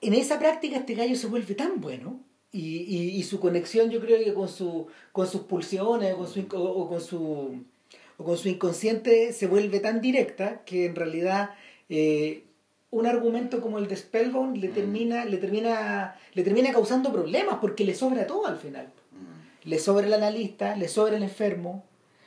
[0.00, 2.20] en esa práctica este gallo se vuelve tan bueno
[2.52, 6.46] y, y, y su conexión yo creo que con, su, con sus pulsiones con su,
[6.52, 7.64] o, o con su,
[8.16, 11.50] o con su inconsciente se vuelve tan directa que en realidad
[11.88, 12.44] eh,
[12.90, 14.72] un argumento como el de Spellbound le Mm.
[14.74, 18.86] termina, le termina, le termina causando problemas porque le sobra todo al final.
[19.12, 19.68] Mm.
[19.68, 21.84] Le sobra el analista, le sobra el enfermo,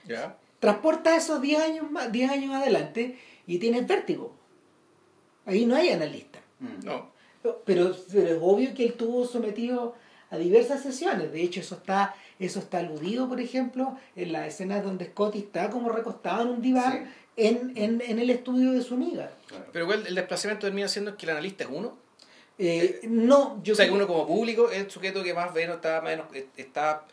[0.08, 0.38] ¿Ya?
[0.60, 3.18] transporta esos 10 años más, 10 años adelante
[3.48, 4.34] y tienes vértigo.
[5.46, 6.40] Ahí no hay analista.
[6.60, 6.86] Mm.
[6.86, 7.12] No.
[7.42, 9.96] Pero, pero es obvio que él estuvo sometido
[10.30, 11.32] a diversas sesiones.
[11.32, 15.70] De hecho, eso está, eso está aludido, por ejemplo, en las escenas donde Scotty está
[15.70, 19.32] como recostado en un diván en, en, en el estudio de su amiga.
[19.48, 19.66] Claro.
[19.72, 21.98] Pero igual el desplazamiento termina siendo que el analista es uno.
[22.58, 25.54] Eh, no, yo o sea, que uno como público es el sujeto que más o
[25.54, 27.04] menos está, menos, eh, está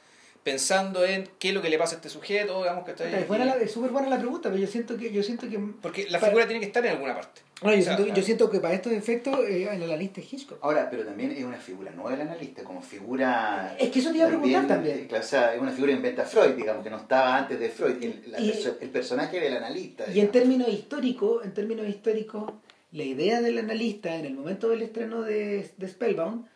[0.42, 3.14] pensando en qué es lo que le pasa a este sujeto, digamos que está ahí.
[3.14, 5.58] es buena la- es súper buena la pregunta, pero yo siento que yo siento que
[5.82, 7.42] Porque la Para- figura tiene que estar en alguna parte.
[7.62, 10.20] no, yo, O sea, siento, yo siento que para estos efectos eh, en la lista
[10.22, 10.58] es Hitchcock.
[10.62, 13.76] Ahora, pero también es una figura nueva el analista, como figura...
[13.78, 15.06] Es que eso te iba a preguntar también.
[15.08, 17.68] claro, o sea, es una figura que inventa Freud, digamos, que no estaba antes de
[17.68, 18.50] Freud, el, la Y-
[18.80, 20.04] el personaje del analista.
[20.10, 22.50] Y en términos históricos, en términos históricos,
[22.92, 26.46] la idea del analista en el momento del estreno de, de Spellbound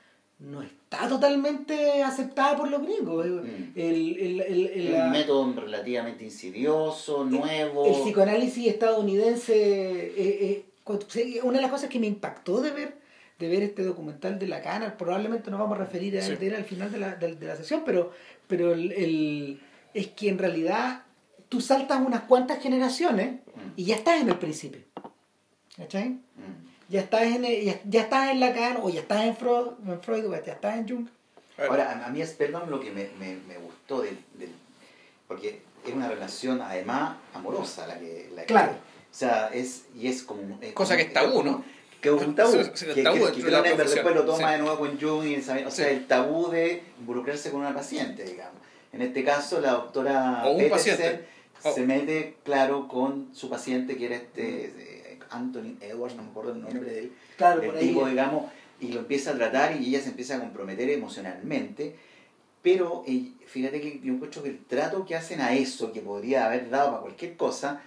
[0.44, 3.26] no está totalmente aceptada por los gringos.
[3.26, 3.38] Mm.
[3.74, 7.87] El, el, el, el- la- método relativamente insidioso, nuevo.
[7.87, 13.04] el psicoanálisis estadounidense, eh, eh, una de las cosas que me impactó de ver
[13.38, 16.46] de ver este documental de Lacan, probablemente nos vamos a referir a él, Sí.
[16.46, 18.12] él al final de la, de, de la sesión, pero,
[18.46, 19.61] pero el, el-
[19.92, 21.02] es que en realidad
[21.48, 23.70] tú saltas unas cuantas generaciones Mm.
[23.76, 24.83] y ya estás en el principio.
[25.76, 26.11] ¿Cachai?
[26.11, 26.20] Mm.
[26.88, 30.01] Ya estás en, el- ya, ya estás en Lacan, o ya estás en Freud, en
[30.01, 31.07] Freud, o ya estás en Jung.
[31.68, 34.53] Ahora, a- a mí Spellbound lo que me, me, me gustó del, del-
[35.27, 38.31] porque es una relación además amorosa la que...
[38.35, 38.73] La que- Claro.
[38.73, 40.59] o sea, es, y es como...
[40.61, 41.64] es Cosa como- que es tabú, ¿no?
[42.01, 42.53] Que es un tabú.
[42.75, 44.53] Sí, que, tabú que- que de la después lo toma sí.
[44.53, 45.83] de nuevo con Jung, y, o sea, Sí.
[45.83, 48.61] el tabú de involucrarse con una paciente, digamos.
[48.92, 51.29] En este caso, la doctora O un Petersen paciente.
[51.64, 51.73] Oh.
[51.73, 54.93] se mete, claro, con su paciente, que era este eh,
[55.35, 57.88] Anthony Edwards, no me acuerdo el nombre de él, Claro, del por ahí.
[57.88, 61.97] tipo, digamos, y lo empieza a tratar y ella se empieza a comprometer emocionalmente.
[62.62, 66.47] Pero eh, fíjate que yo encuentro que el trato que hacen a eso, que podría
[66.47, 67.83] haber dado para cualquier cosa,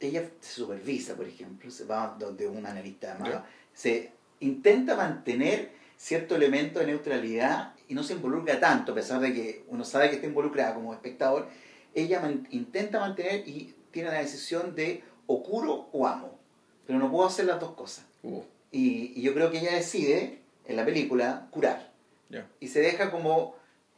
[0.00, 3.44] ella se supervisa, por ejemplo, se va donde un analista Ya.
[3.72, 9.32] se intenta mantener cierto elemento de neutralidad y no se involucra tanto, a pesar de
[9.32, 11.48] que uno sabe que está involucrada como espectador,
[11.94, 16.38] ella man- intenta mantener y tiene la decisión de o curo o amo,
[16.86, 18.04] pero no puedo hacer las dos cosas.
[18.22, 21.90] Uh, Y, y yo creo que ella decide, en la película, curar.
[22.28, 22.46] ya.
[22.60, 23.54] Y se deja como,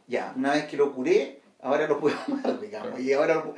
[0.06, 3.00] ya, una vez que lo curé, ahora lo puedo amar, digamos.
[3.00, 3.54] Y ahora lo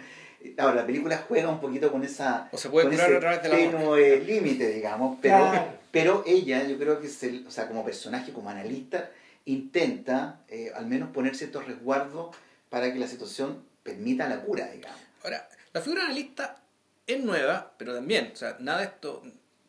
[0.56, 3.20] Ahora, la película juega un poquito con esa O se puede con curar ese a
[3.20, 3.96] través del amor.
[3.98, 5.64] tenue límite, digamos, pero, Claro.
[5.90, 9.10] pero ella, yo creo que se- o sea, como personaje, como analista,
[9.46, 12.36] intenta eh, al menos poner ciertos resguardos
[12.70, 15.00] para que la situación permita la cura, digamos.
[15.24, 16.62] Ahora, la figura analista
[17.08, 19.22] es nueva, pero también, o sea, nada, esto,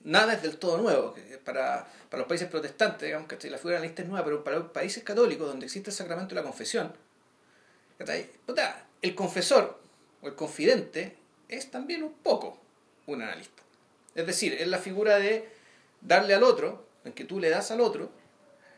[0.04, 1.16] nada es del todo nuevo.
[1.44, 4.72] Para, para los países protestantes, digamos que la figura analista es nueva, pero para los
[4.72, 6.94] países católicos, donde existe el sacramento de la confesión,
[9.02, 9.80] el confesor
[10.22, 11.16] o el confidente
[11.48, 12.60] es también un poco
[13.08, 13.64] un analista.
[14.16, 15.48] Es decir, es la figura de
[16.02, 18.12] darle al otro, en que tú le das al otro,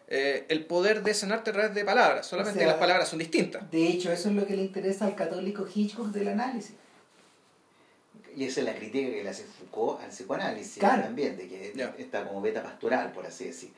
[0.08, 3.20] eh, el poder de sanarte a través de palabras, solamente sea, que las palabras son
[3.20, 3.70] distintas.
[3.72, 6.76] De hecho, eso es lo que le interesa al católico Hitchcock del análisis.
[8.36, 11.04] Y esa es la crítica que le hace Foucault al psicoanálisis Claro.
[11.04, 13.72] también, de que está como beta pastoral, por así decir.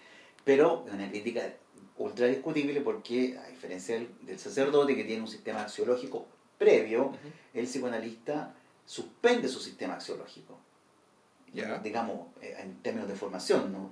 [0.43, 1.41] Pero es una crítica
[1.97, 6.25] ultra discutible porque, a diferencia del, del sacerdote que tiene un sistema axiológico
[6.57, 7.11] previo,
[7.53, 8.53] el psicoanalista
[8.85, 10.57] suspende su sistema axiológico.
[11.83, 13.89] Digamos, eh, en términos de formación, no,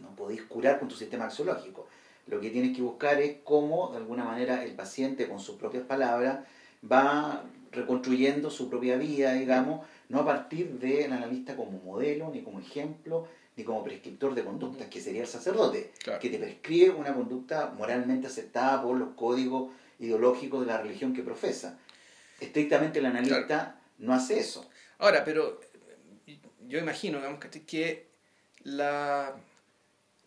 [0.00, 1.88] no podéis curar con tu sistema axiológico.
[2.28, 5.84] Lo que tienes que buscar es cómo, de alguna manera, el paciente, con sus propias
[5.84, 6.44] palabras,
[6.90, 12.60] va reconstruyendo su propia vida, digamos, no a partir del analista como modelo, ni como
[12.60, 16.20] ejemplo, ni como prescriptor de conductas, que sería el sacerdote, Claro.
[16.20, 21.22] que te prescribe una conducta moralmente aceptada por los códigos ideológicos de la religión que
[21.22, 21.78] profesa.
[22.40, 24.68] Estrictamente el analista no hace eso.
[24.98, 25.60] Ahora, pero
[26.26, 28.06] eh, yo imagino, digamos, que
[28.64, 29.34] la,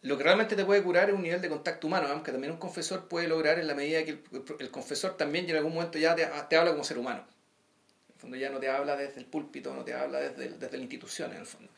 [0.01, 2.53] lo que realmente te puede curar es un nivel de contacto humano, digamos, que también
[2.53, 4.23] un confesor puede lograr en la medida que el,
[4.59, 7.23] el confesor también en algún momento ya te, te habla como ser humano.
[8.25, 10.81] Fondo ya no te habla desde el púlpito, no te habla desde, el- desde la
[10.83, 11.69] institución, en el fondo.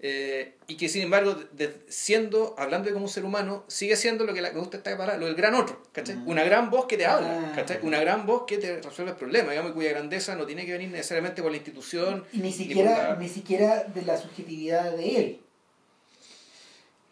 [0.00, 4.24] Eh, y que sin embargo, de- siendo, hablando de como un ser humano, sigue siendo
[4.24, 6.16] lo que la, me gusta esta palabra, lo del gran otro, ¿cachai?
[6.16, 6.30] Ujú.
[6.32, 7.52] Una gran voz que te habla, Ah.
[7.54, 7.78] ¿cachai?
[7.82, 10.72] Una gran voz que te resuelve el problema, digamos, y cuya grandeza no tiene que
[10.72, 15.16] venir necesariamente por la institución, Y ni siquiera, la- ni siquiera de la subjetividad de
[15.16, 15.40] él.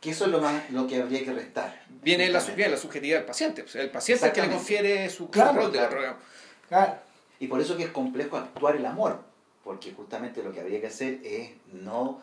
[0.01, 1.83] Que eso es lo, más, lo que habría que restar.
[2.03, 3.63] viene la, viene la subjetividad del paciente.
[3.63, 5.97] O sea, el paciente es el que le confiere su, su Claro, rol de claro.
[5.99, 6.23] digamos.
[6.69, 7.06] Claro.
[7.38, 9.20] Y por eso que es complejo actuar el amor,
[9.64, 12.20] porque justamente lo que habría que hacer es no,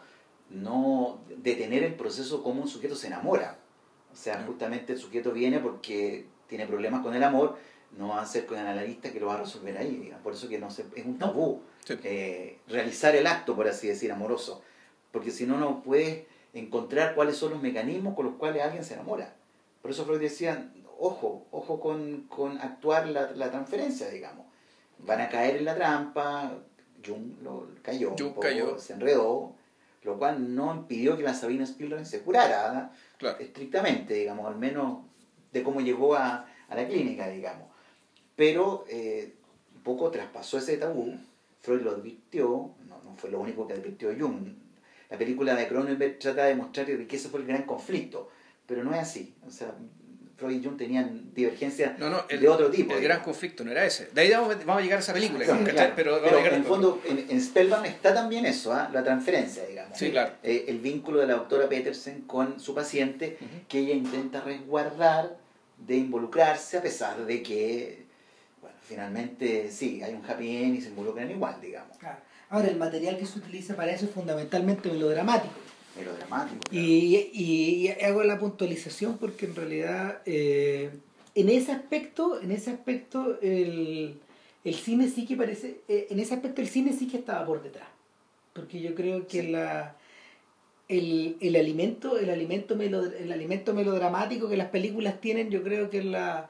[0.50, 3.58] no detener el proceso como un sujeto se enamora.
[4.12, 7.58] O sea, justamente el sujeto viene porque tiene problemas con el amor,
[7.98, 9.96] no va a ser con el analista que lo va a resolver ahí.
[9.98, 10.24] digamos.
[10.24, 11.96] Por eso que no se, es un tabú Sí.
[12.04, 14.62] eh, realizar el acto, por así decir, amoroso.
[15.12, 16.24] Porque si no, no puedes
[16.54, 19.36] encontrar cuáles son los mecanismos con los cuales alguien se enamora.
[19.82, 24.46] Por eso Freud decía, ojo, ojo con, con actuar la, la transferencia, digamos.
[25.06, 26.58] Van a caer en la trampa,
[27.06, 28.80] Jung lo cayó, un poco, cayó.
[28.80, 29.56] se enredó,
[30.04, 32.98] lo cual no impidió que la Sabina Spielberg se curara, ¿eh?
[33.18, 33.40] Claro.
[33.40, 35.00] estrictamente, digamos, al menos
[35.52, 37.68] de cómo llegó a, a la clínica, digamos.
[38.36, 39.36] Pero eh,
[39.76, 41.14] un poco traspasó ese tabú,
[41.60, 44.48] Freud lo advirtió, no, no fue lo único que advirtió Jung.
[45.10, 48.30] La película de Cronenberg trata de mostrar que ese fue el gran conflicto,
[48.66, 49.36] pero no es así.
[49.46, 49.76] O sea,
[50.44, 52.94] Freud y Jung tenían divergencias No, no, el, de otro tipo.
[52.94, 53.04] el digamos.
[53.04, 54.08] gran conflicto no era ese.
[54.14, 55.46] De ahí vamos, vamos a llegar a esa película,
[55.96, 58.90] pero en el fondo, en, en Spellbound está también eso, ¿ah?
[58.94, 59.98] la transferencia, digamos.
[59.98, 60.34] Sí, claro.
[60.44, 63.50] Eh, el vínculo de la doctora Petersen con su paciente, Ujú.
[63.68, 65.38] que ella intenta resguardar
[65.78, 68.06] de involucrarse, a pesar de que,
[68.62, 71.98] bueno, finalmente sí, hay un happy end y se involucran igual, digamos.
[71.98, 72.18] Claro.
[72.50, 75.54] Ahora, el material que se utiliza para eso es fundamentalmente melodramático.
[75.98, 76.60] Melodramático.
[76.70, 76.86] claro.
[76.86, 80.92] Y, y- hago la puntualización porque en realidad eh,
[81.36, 84.20] en ese aspecto, en ese aspecto el,
[84.64, 87.62] el cine sí que parece, eh, en ese aspecto el cine sí que estaba por
[87.62, 87.88] detrás.
[88.54, 89.48] Porque yo creo que Sí.
[89.50, 89.96] la
[90.90, 95.90] el, el alimento, el alimento melo- el alimento melodramático que las películas tienen, yo creo
[95.90, 96.50] que la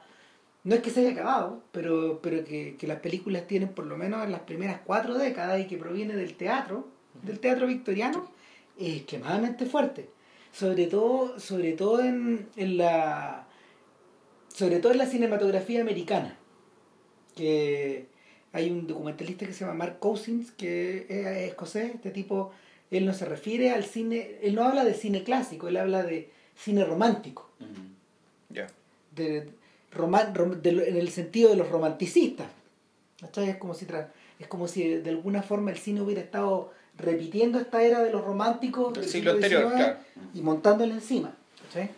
[0.64, 3.96] no es que se haya acabado, pero, pero que, que las películas tienen por lo
[3.98, 6.88] menos en las primeras cuatro décadas y que proviene del teatro,
[7.22, 8.26] del teatro victoriano,
[8.78, 10.08] es extremadamente fuerte.
[10.52, 13.48] Sobre todo, sobre todo en, en la
[14.54, 16.36] sobre todo en la cinematografía americana.
[17.34, 18.06] Que
[18.52, 22.52] hay un documentalista que se llama Mark Cousins, que es escocés, este tipo,
[22.92, 26.30] él no se refiere al cine, él no habla de cine clásico, él habla de
[26.54, 27.50] cine romántico.
[28.50, 28.68] Ya.
[29.16, 29.48] de,
[29.96, 32.46] en el sentido de los romanticistas.
[33.20, 33.48] ¿Cachai?
[33.48, 33.86] Es como si
[34.38, 38.24] es como si de alguna forma el cine hubiera estado repitiendo esta era de los
[38.24, 39.96] románticos Del siglo anterior, claro.
[40.34, 41.34] y montándole encima.
[41.66, 41.90] ¿cachai?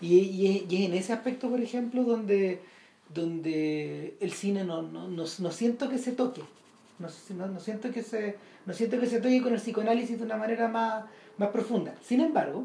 [0.00, 2.60] Y, y, es- y en ese aspecto, por ejemplo, donde,
[3.12, 6.42] donde el cine no, no, no, no siento que se toque.
[6.98, 8.36] No, no, no siento que se,
[8.66, 11.04] no siento que se toque con el psicoanálisis de una manera más,
[11.38, 11.94] más profunda.
[12.02, 12.64] Sin embargo,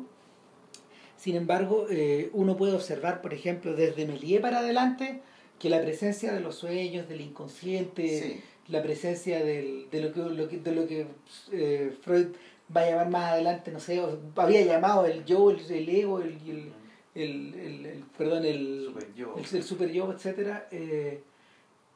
[1.18, 5.22] sin embargo, eh, uno puede observar, por ejemplo, desde Méliès para adelante,
[5.58, 8.42] que la presencia de los sueños, del inconsciente, Sí.
[8.70, 11.08] La presencia del, de lo que, lo que- de lo que
[11.52, 12.28] eh, Freud
[12.76, 16.20] va a llamar más adelante, no sé, o había llamado el yo, el, el ego,
[16.22, 16.72] el,
[17.16, 19.36] el, el, perdón, el Super yo.
[19.38, 21.22] el, super yo, etcétera, eh,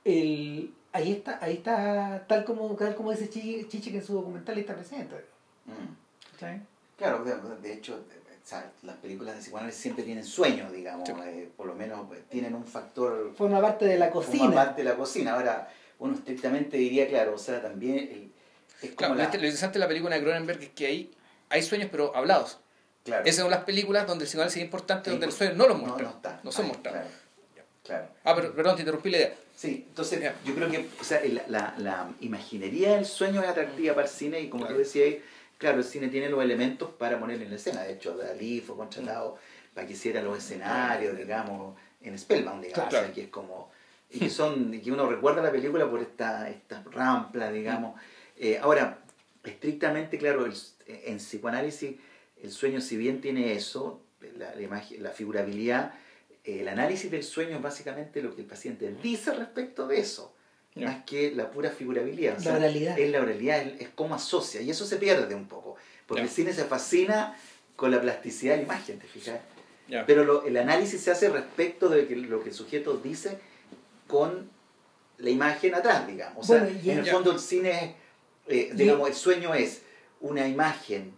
[0.03, 4.57] el, ahí está, ahí está, tal como, tal como dice Chichi que en su documental
[4.57, 5.15] está presente.
[5.65, 5.93] Mm.
[6.97, 7.23] Claro,
[7.61, 7.99] de, hecho,
[8.83, 11.13] las películas de psicoanálisis siempre tienen sueños, digamos, Sí.
[11.23, 14.51] eh, por lo menos pues, tienen un factor Forma parte de la forma cocina.
[14.55, 15.33] parte de la cocina.
[15.35, 15.69] Ahora,
[16.03, 18.31] uno estrictamente diría, claro, o sea, también el-
[18.81, 19.23] es como Claro, la...
[19.29, 21.11] lo interesante de la película de Cronenberg es que ahí
[21.49, 22.59] hay sueños pero hablados.
[23.05, 25.77] claro, Esas son las películas donde el psicoanálisis es importante, donde pues, sueños no los
[25.77, 26.05] no, muestran.
[26.09, 26.39] no está.
[26.43, 27.07] no son Ahí, mostrados.
[27.53, 28.07] Claro, claro.
[28.25, 29.33] Ah, pero, perdón, te interrumpí la idea.
[29.55, 33.95] Sí, entonces yo creo que o sea, la, la, la imaginería del sueño es atractiva
[33.95, 35.15] para el cine y como tú decías,
[35.57, 37.83] claro, el cine tiene los elementos para poner en la escena.
[37.83, 39.37] De hecho, Dalí fue contratado
[39.73, 43.03] para que hiciera los escenarios, digamos, en Spellbound, digamos, Claro.
[43.03, 43.71] o sea, que es como...
[44.13, 47.99] Y que son, que uno recuerda la película por esta, esta rampla, digamos.
[48.37, 48.99] Eh, ahora,
[49.43, 50.53] estrictamente, claro, el-
[50.87, 51.95] en psicoanálisis
[52.43, 54.01] el sueño si bien tiene eso,
[54.37, 55.93] la, la, imagen- la figurabilidad,
[56.43, 60.33] eh, el análisis del sueño es básicamente lo que el paciente dice respecto de eso,
[60.75, 60.87] Ya.
[60.87, 62.33] más que la pura figurabilidad.
[62.33, 62.99] O La sea, oralidad.
[62.99, 66.25] Es la oralidad, es, es cómo asocia, y eso se pierde un poco, porque Ya.
[66.27, 67.35] el cine se fascina
[67.75, 69.39] con la plasticidad de la imagen, ¿te fijas?
[69.87, 70.05] Ya.
[70.05, 73.39] Pero lo- el análisis se hace respecto de que, lo que el sujeto dice
[74.07, 74.49] con
[75.17, 76.37] la imagen atrás, digamos.
[76.49, 77.95] O sea, Bueno, en el fondo el cine
[78.47, 79.81] eh, digamos, el sueño es
[80.19, 81.13] una imagen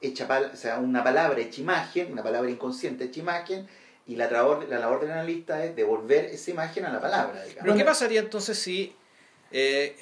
[0.00, 3.66] hecha, pal- o sea, una palabra hecha imagen, una palabra inconsciente hecha imagen,
[4.06, 7.62] y la, labor, la labor del analista es devolver esa imagen a la palabra, digamos.
[7.62, 8.94] Pero ¿qué pasaría entonces si,
[9.50, 9.96] eh,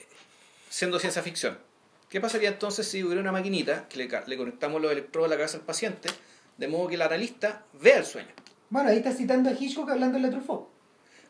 [0.69, 1.59] siendo ciencia ficción,
[2.09, 5.37] qué pasaría entonces si hubiera una maquinita que le, le conectamos los electrodos a la
[5.37, 6.09] cabeza al paciente,
[6.57, 8.29] de modo que el analista vea el sueño?
[8.71, 10.69] Bueno, ahí está citando a Hitchcock hablando de Truffaut.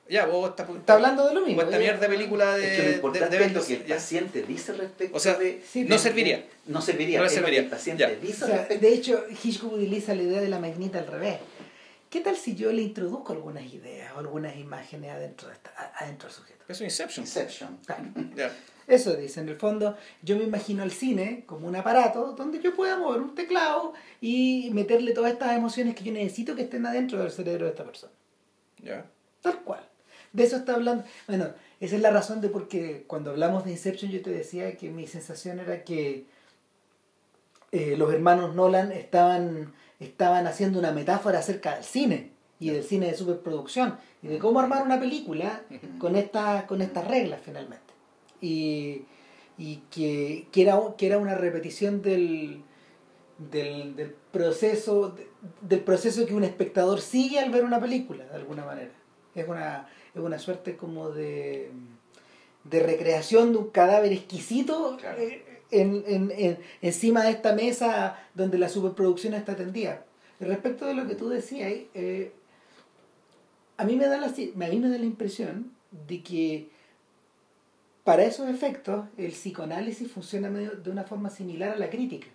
[0.08, 0.68] Ya, vos estás...
[0.70, 1.56] Está hablando de lo mismo.
[1.56, 2.64] Como esta Ya- mierda película de...
[2.76, 3.94] Es que lo importante de- de es lo que el ya.
[3.96, 5.62] paciente dice respecto O sea, de...
[5.68, 6.44] Sí, no de- serviría.
[6.66, 7.60] No serviría, No serviría.
[7.60, 8.10] el paciente Ya.
[8.14, 11.38] dice O sea, respecto de hecho, Hitchcock utiliza la idea de la magnita al revés.
[12.08, 16.28] ¿Qué tal si yo le introduzco algunas ideas o algunas imágenes adentro, de esta- adentro
[16.28, 16.64] del sujeto?
[16.68, 17.24] Eso es Inception.
[17.26, 17.78] Inception.
[17.84, 18.04] Claro.
[18.36, 18.52] Ya.
[18.86, 22.76] Eso dice, en el fondo, yo me imagino el cine como un aparato donde yo
[22.76, 27.18] pueda mover un teclado y meterle todas estas emociones que yo necesito que estén adentro
[27.18, 28.12] del cerebro de esta persona.
[28.78, 29.04] Ya.
[29.42, 29.80] Tal cual.
[30.36, 31.04] De eso está hablando.
[31.26, 31.48] Bueno,
[31.80, 34.90] esa es la razón de por qué cuando hablamos de Inception yo te decía que
[34.90, 36.26] mi sensación era que
[37.72, 43.06] eh, los hermanos Nolan estaban, estaban haciendo una metáfora acerca del cine y del cine
[43.06, 45.62] de superproducción y de cómo armar una película
[45.98, 47.92] con, esta, con estas reglas finalmente.
[48.40, 49.04] Y,
[49.58, 52.62] y que, que, era, que era una repetición del,
[53.38, 55.28] del, del proceso de-
[55.62, 58.90] del proceso que un espectador sigue al ver una película de alguna manera
[59.34, 59.86] es una
[60.20, 61.70] es una suerte como de
[62.64, 65.20] de recreación de un cadáver exquisito Claro.
[65.22, 70.04] eh, en, en, en- encima de esta mesa donde la superproducción está atendida.
[70.40, 72.32] Y respecto de lo que tú decías eh,
[73.76, 75.70] a mí me da la si- a mí me da la impresión
[76.08, 76.68] de que
[78.04, 82.26] para esos efectos el psicoanálisis funciona de una forma similar a la crítica.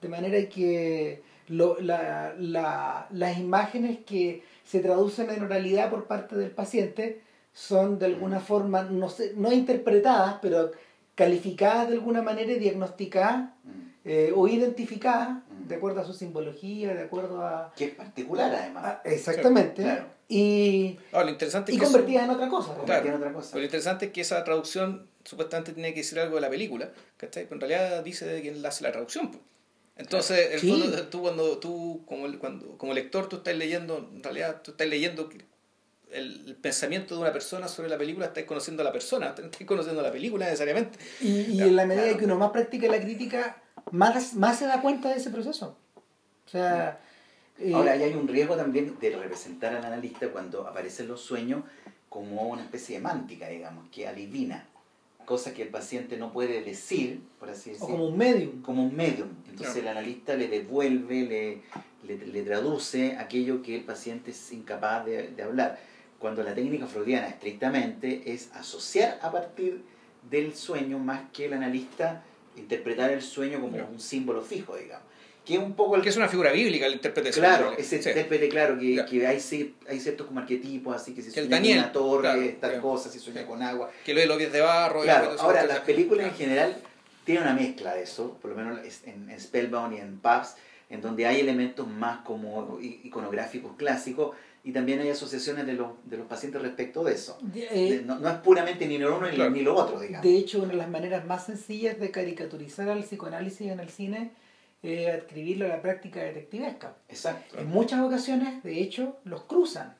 [0.00, 6.36] De manera que lo- la- la- las imágenes que se traducen en oralidad por parte
[6.36, 7.20] del paciente
[7.52, 10.70] son de alguna forma, no, sé, no interpretadas, pero
[11.16, 13.70] calificadas de alguna manera y diagnosticadas Mm.
[14.04, 15.66] eh, o identificadas Mm.
[15.68, 17.72] de acuerdo a su simbología, de acuerdo a...
[17.76, 18.84] Que es particular además.
[18.84, 19.82] a- exactamente.
[19.82, 20.04] Claro.
[20.28, 22.74] Y, lo interesante es y que eso- convertidas en otra cosa.
[22.86, 23.02] Claro.
[23.02, 23.48] tiene otra cosa.
[23.50, 26.90] Pero lo interesante es que esa traducción supuestamente tiene que decir algo de la película,
[27.16, 27.44] ¿cachai?
[27.44, 29.32] Pero en realidad dice de quién hace la traducción.
[30.00, 30.70] Entonces, en el Sí.
[30.70, 34.86] fondo, tú cuando tú como, cuando, como lector tú estás leyendo, en realidad tú estás
[34.88, 35.28] leyendo
[36.12, 39.44] el, el pensamiento de una persona sobre la película, estás conociendo a la persona, no
[39.50, 40.98] estás conociendo a la película necesariamente.
[41.20, 42.18] Y, y en la medida claro.
[42.18, 45.76] que uno más practica la crítica, más, más se da cuenta de ese proceso.
[46.46, 46.98] O sea...
[47.58, 51.62] eh, Ahora, ahí hay un riesgo también de representar al analista cuando aparecen los sueños
[52.08, 54.66] como una especie de mántica, digamos, que adivina
[55.24, 58.62] cosas que el paciente no puede decir, por así o decirlo, como un medium.
[58.62, 59.28] como un medium.
[59.48, 59.80] Entonces Claro.
[59.80, 65.28] el analista le devuelve, le, le, le traduce aquello que el paciente es incapaz de,
[65.28, 65.78] de hablar.
[66.18, 69.82] Cuando la técnica freudiana estrictamente es asociar a partir
[70.30, 72.22] del sueño más que el analista
[72.56, 75.06] interpretar el sueño como un símbolo fijo, digamos.
[75.44, 78.08] Que es un poco el Que es una figura bíblica el intérprete Claro, ese Sí.
[78.08, 79.06] intérprete, claro, que, Ya.
[79.06, 82.20] que hay, ci- hay ciertos como arquetipos, así que el sueña Daniel, con una torre,
[82.22, 82.80] claro, tal ya.
[82.80, 83.46] cosa, si sueña Sí.
[83.46, 83.90] con agua.
[84.04, 85.02] Que lo de los pies de barro.
[85.02, 86.76] Claro, ahora las películas en general
[87.24, 90.56] tienen una mezcla de eso, por lo menos en, en Spellbound y en Pubs,
[90.90, 96.16] en donde hay elementos más como iconográficos clásicos y también hay asociaciones de los, de
[96.18, 97.38] los pacientes respecto de eso.
[97.40, 99.50] De, eh, De- no, no es puramente ni lo uno ni, Claro.
[99.50, 100.22] ni lo otro, digamos.
[100.26, 104.32] de hecho, una de las maneras más sencillas de caricaturizar al psicoanálisis en el cine
[104.82, 106.94] es adscribirlo a la práctica detectivesca.
[107.08, 107.58] Exacto.
[107.58, 109.96] En muchas ocasiones, de hecho, los cruzan.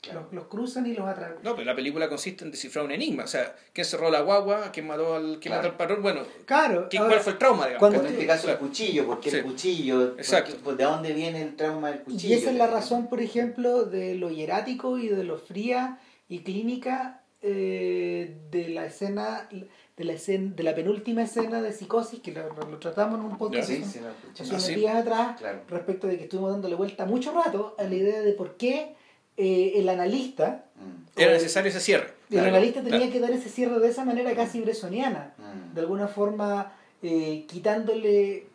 [0.00, 0.22] Claro.
[0.22, 1.34] Los, los cruzan y los atraen.
[1.44, 3.22] No, pero la película consiste en descifrar un enigma.
[3.22, 4.72] O sea, ¿quién cerró la guagua?
[4.72, 5.58] ¿Quién mató al, quién Claro.
[5.62, 6.02] mató al patrón?
[6.02, 7.66] Bueno, Claro, ¿qué- ahora, ¿cuál fue el trauma?
[7.66, 7.78] Digamos?
[7.78, 9.36] cuando en este caso el cuchillo, ¿por qué Sí.
[9.36, 10.10] el cuchillo?
[10.10, 10.52] ¿Por Exacto.
[10.54, 12.34] qué- pues, ¿De dónde viene el trauma del cuchillo?
[12.34, 16.40] Y esa es la razón, por ejemplo, de lo hierático y de lo fría y
[16.42, 19.48] clínica eh, de la escena,
[19.96, 23.36] de la escena, de la penúltima escena de psicosis que lo, lo tratamos en un
[23.38, 24.74] podcast Sí, hace- sí, Ah, unos sí.
[24.76, 25.60] días atrás Claro.
[25.68, 28.94] respecto de que estuvimos dándole vuelta mucho rato a la idea de por qué
[29.36, 32.08] eh, el analista Mm, Era necesario ese cierre.
[32.30, 33.12] el Claro, analista tenía claro.
[33.12, 35.74] que dar ese cierre de esa manera casi bresoniana mm.
[35.74, 36.72] de alguna forma
[37.02, 38.46] eh, quitándole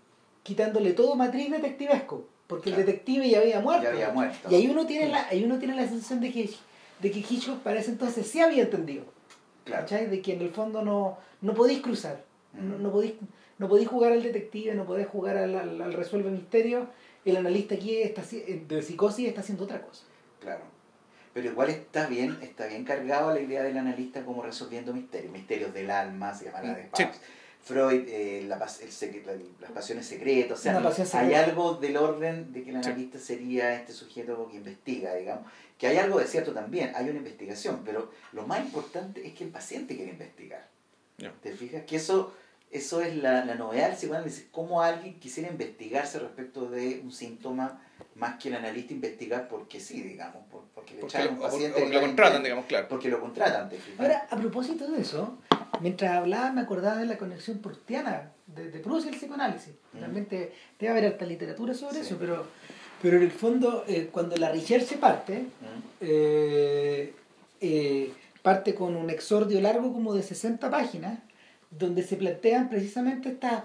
[0.44, 4.50] quitándole todo matriz detectivesco porque el detective ya había muerto Ya había muerto.
[4.50, 6.50] y ahí uno tiene la ahí uno tiene la sensación de que
[7.00, 9.06] de que Hitchcock para ese entonces sí había entendido
[9.66, 9.82] Claro.
[9.84, 10.08] ¿cachai?
[10.08, 12.24] de que en el fondo no no podéis cruzar
[12.54, 13.14] no, no podéis
[13.58, 16.88] no podéis jugar al detective no podéis jugar al, al, al resuelve misterio
[17.26, 20.04] el analista aquí está haci- de psicosis está haciendo otra cosa
[20.40, 20.62] Claro.
[21.34, 25.72] Pero igual está bien, está bien cargado la idea del analista como resolviendo misterios, misterios
[25.74, 27.04] del alma, se llama la de Sí.
[27.68, 31.44] Freud, eh, la pas- el la- las pasiones secretas, o sea, hay secreta.
[31.44, 32.90] algo del orden de que el Sí.
[32.90, 35.52] analista sería este sujeto que investiga, digamos.
[35.78, 39.44] Que hay algo de cierto también, hay una investigación, pero lo más importante es que
[39.44, 40.68] el paciente quiere investigar.
[41.18, 41.34] Ya.
[41.44, 41.84] ¿Te fijas?
[41.84, 42.34] Que eso,
[42.72, 47.82] eso es la, la novedad del psicoanálisis, cómo alguien quisiera investigarse respecto de un síntoma
[48.16, 51.52] más que el analista investigar porque sí, digamos, por- porque le Porque, echaron lo- un
[51.52, 52.88] paciente o que lo contratan, digamos, claro.
[52.88, 54.00] Porque lo contratan, ¿te fijas?
[54.00, 55.38] Ahora, a propósito de eso,
[55.82, 59.74] mientras hablaba me acordaba de la conexión prustiana de, de Proust y el psicoanálisis.
[59.94, 59.98] Mm.
[60.00, 62.02] Realmente debe haber harta literatura sobre Sí.
[62.02, 62.46] eso, pero,
[63.02, 65.82] pero en el fondo, eh, cuando la Recherche parte, ¿Mm?
[66.02, 67.14] eh,
[67.62, 71.20] eh, parte con un exordio largo como de 60 páginas,
[71.72, 73.64] donde se plantean precisamente estas...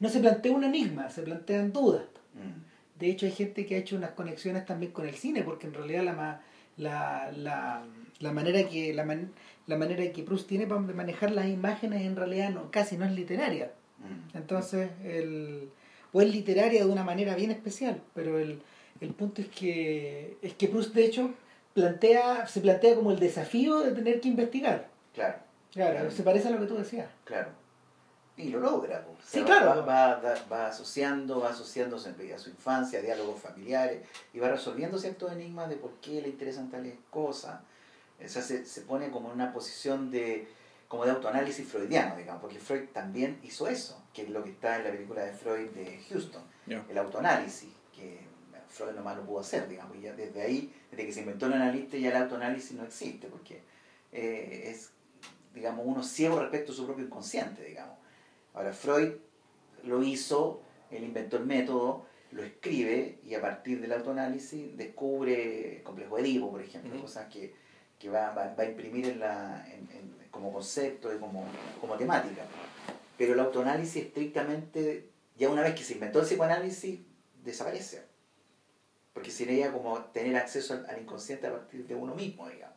[0.00, 2.02] No se plantea un enigma, se plantean dudas.
[2.34, 2.98] Mm.
[2.98, 5.74] De hecho, hay gente que ha hecho unas conexiones también con el cine, porque en
[5.74, 6.40] realidad la,
[6.76, 7.84] la, la,
[8.20, 9.30] la manera que la, man-
[9.66, 13.12] la manera que Proust tiene para manejar las imágenes en realidad no, casi no es
[13.12, 13.72] literaria.
[13.98, 14.36] Mm.
[14.36, 15.70] Entonces, el,
[16.12, 18.60] o es literaria de una manera bien especial, pero el,
[19.00, 21.30] el punto es que, es que Proust de hecho
[21.74, 24.88] plantea, se plantea como el desafío de tener que investigar.
[25.14, 25.38] Claro,
[25.72, 26.10] Claro, Claro.
[26.10, 27.08] se parece a lo que tú decías.
[27.24, 27.48] claro.
[28.34, 29.04] Y lo logra.
[29.04, 29.18] pues.
[29.18, 29.66] O sea, Sí, claro.
[29.66, 34.02] Va, va, va- va asociando, va asociándose a su infancia, a diálogos familiares,
[34.32, 37.60] y va resolviendo ciertos enigmas de por qué le interesan tales cosas.
[38.24, 40.48] O sea, se, se pone como en una posición de
[40.92, 44.76] como de autoanálisis freudiano, digamos, porque Freud también hizo eso, que es lo que está
[44.76, 46.42] en la película de Freud de Houston.
[46.66, 48.18] El autoanálisis, que
[48.68, 51.54] Freud nomás lo pudo hacer, digamos, y ya desde ahí, desde que se inventó el
[51.54, 53.62] analista, ya el autoanálisis no existe, porque
[54.12, 54.90] eh, es,
[55.54, 57.96] digamos, uno ciego respecto a su propio inconsciente, digamos.
[58.52, 59.12] Ahora, Freud
[59.84, 60.60] lo hizo,
[60.90, 66.22] él inventó el método, lo escribe, y a partir del autoanálisis descubre el complejo de
[66.22, 67.61] Edipo, por ejemplo, cosas que,
[68.02, 71.46] que va, va, va a imprimir en la, en- en- como concepto y como,
[71.80, 72.42] como temática.
[73.16, 76.98] Pero el autoanálisis estrictamente, ya una vez que se inventó el psicoanálisis,
[77.44, 78.02] desaparece.
[79.12, 82.76] Porque sería como tener acceso al, al inconsciente a partir de uno mismo, digamos.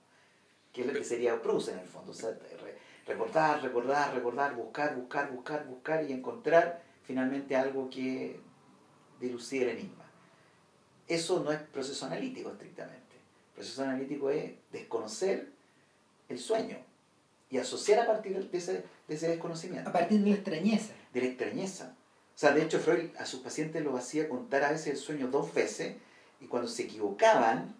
[0.71, 2.11] Que es lo que sería Proust en el fondo.
[2.11, 8.39] O sea, re- recordar, recordar, recordar, buscar, buscar, buscar, buscar y encontrar finalmente algo que
[9.19, 10.05] dilucide el enigma.
[11.07, 13.04] Eso no es proceso analítico estrictamente.
[13.55, 15.49] El proceso analítico es desconocer
[16.27, 16.77] el sueño
[17.49, 20.93] y asociar a partir de ese, de ese desconocimiento A partir de la extrañeza.
[21.13, 21.95] de la extrañeza.
[22.35, 25.27] O sea, de hecho, Freud a sus pacientes los hacía contar a veces el sueño
[25.27, 25.95] dos veces
[26.41, 27.73] y cuando se equivocaban,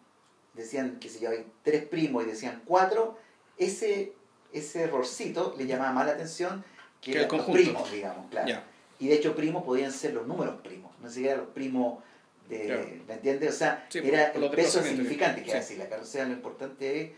[0.54, 3.18] decían que se llevaban tres primos y decían cuatro,
[3.58, 4.14] ese,
[4.54, 6.64] ese errorcito le llamaba más la atención
[7.02, 8.48] que, Que los primos, digamos, claro.
[8.48, 8.64] Ya.
[8.98, 12.02] Y de hecho, primos podían ser los números primos, no siquiera los primos
[12.50, 12.66] de.
[12.66, 12.90] Claro.
[13.08, 13.56] ¿Me entiendes?
[13.56, 15.58] O sea, Sí, era por el peso significante que Sí.
[15.58, 17.12] decir la sea, lo importante es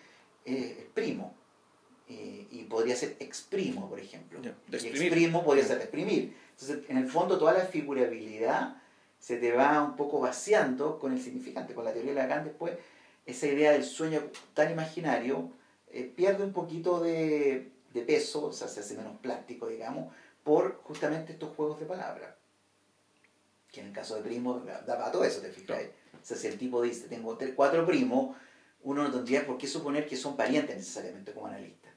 [0.45, 1.35] eh, el primo.
[2.09, 4.39] Y, y podría ser exprimo, por ejemplo.
[4.71, 6.35] Y exprimo podría ser exprimir.
[6.51, 8.77] Entonces, en el fondo, toda la figurabilidad
[9.19, 11.73] se te va un poco vaciando con el significante.
[11.73, 12.73] Con la teoría de Lacan, después,
[13.25, 14.21] esa idea del sueño
[14.53, 15.51] tan imaginario
[15.91, 20.13] eh, pierde un poquito de, de peso, o sea, se hace menos plástico, digamos,
[20.43, 22.29] por justamente estos juegos de palabras.
[23.77, 25.67] Que en el caso de primo da para todo eso, te fijas.
[25.67, 25.89] Claro.
[26.19, 28.35] O sea, si el tipo dice, tengo tres, cuatro primos,
[28.81, 31.89] uno no tendría por qué suponer que son parientes necesariamente como analista.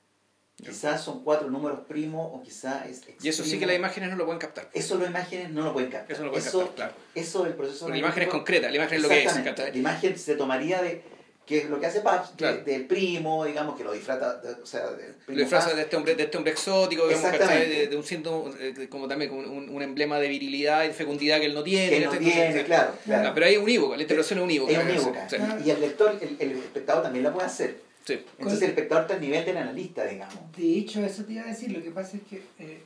[0.57, 4.17] Quizás son cuatro números primos o quizás es Y eso sí que las imágenes no
[4.17, 4.69] lo pueden captar.
[4.75, 6.13] Eso las imágenes no lo pueden captar.
[6.13, 6.95] Eso no lo pueden eso, captar, claro.
[7.15, 9.59] eso del proceso Porque la imagen es concreta, la imagen es lo que es.
[9.59, 11.03] La imagen se tomaría de
[11.51, 12.63] que es lo que hace Paps, de- Claro.
[12.65, 15.97] del primo, digamos, que lo disfraza, de- o sea, del primo Lo disfraza de este
[15.97, 19.69] hombre, de este hombre exótico, digamos, de, de un síntoma, eh, como también como un,
[19.69, 21.91] un emblema de virilidad y de fecundidad que él no tiene.
[21.99, 23.29] que no tiene, Entonces, claro, claro.
[23.29, 24.73] Ah, pero ahí es unívoco, la interpretación es unívoca.
[24.73, 25.29] es unívoca.
[25.29, 25.37] Sí,
[25.67, 27.79] Y el lector, el, el espectador también la puede hacer.
[28.05, 28.21] sí.
[28.39, 30.37] Entonces el espectador está al nivel del analista, digamos.
[30.57, 31.73] De hecho, eso te iba a decir.
[31.73, 32.79] Lo que pasa es que, eh,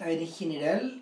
[0.00, 1.00] a ver, en general,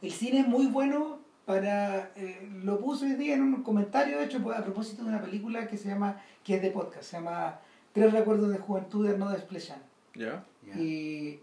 [0.00, 2.10] el cine es muy bueno para.
[2.16, 5.78] eh, lo puse hoy día en un comentario, hecho, a propósito de una película que
[5.78, 6.20] se llama.
[6.44, 7.60] que es de podcast, se llama
[7.92, 9.76] Tres Recuerdos de Juventud de Arnaud Desplechin.
[10.14, 10.44] ¿Ya?
[10.66, 10.78] Ya.
[10.78, 11.40] Y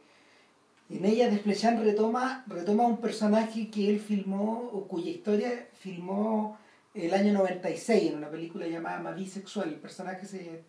[0.90, 6.58] en ella Desplechin retoma, retoma un personaje que él filmó, o cuya historia filmó
[6.94, 9.70] el año 96 en una película llamada Ma Vie Sexual.
[9.70, 10.62] El personaje se,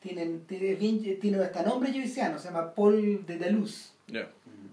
[0.00, 3.92] tiene, tiene, hasta nombre joyciano, se llama Paul de Daluz.
[4.06, 4.22] Ya.
[4.22, 4.68] Ujú.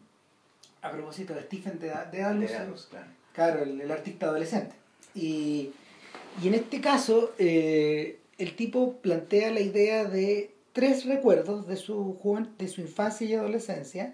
[0.81, 3.18] A propósito de Stephen de, de Daluz, De Daluz, claro.
[3.33, 4.75] Claro, el, el artista adolescente.
[5.15, 5.71] Y,
[6.41, 12.17] y en este caso, eh, el tipo plantea la idea de tres recuerdos de su,
[12.57, 14.13] de su infancia y adolescencia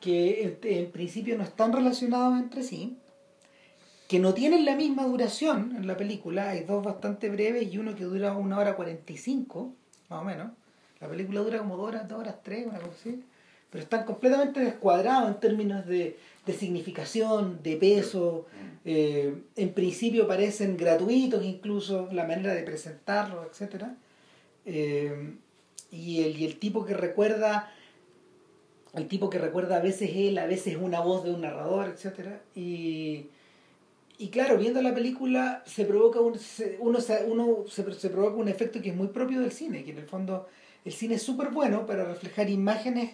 [0.00, 2.96] que en, en principio no están relacionados entre sí,
[4.08, 7.94] que no tienen la misma duración en la película, hay dos bastante breves y uno
[7.94, 9.72] que dura una hora cuarenta y cinco,
[10.10, 10.50] más o menos.
[11.00, 13.22] La película dura como dos horas, dos horas tres, una así.
[13.70, 16.16] Pero están completamente descuadrados en términos de,
[16.46, 18.46] de significación, de peso.
[18.84, 23.84] Eh, en principio parecen gratuitos incluso la manera de presentarlos, etc.
[24.66, 25.34] Eh,
[25.90, 27.72] y, el, y el tipo que recuerda,
[28.94, 32.28] el tipo que recuerda a veces él, a veces una voz de un narrador, etc.
[32.54, 33.26] Y,
[34.18, 38.36] y claro, viendo la película se provoca un, se- uno, se, uno se, se provoca
[38.36, 40.46] un efecto que es muy propio del cine, que en el fondo
[40.84, 43.12] el cine es súper bueno para reflejar imágenes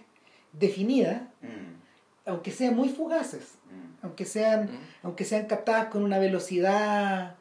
[0.53, 1.80] definidas, Mm,
[2.27, 4.05] aunque sean muy fugaces, mm.
[4.07, 4.79] aunque sean, Mm.
[5.05, 7.35] aunque sean captadas con una velocidad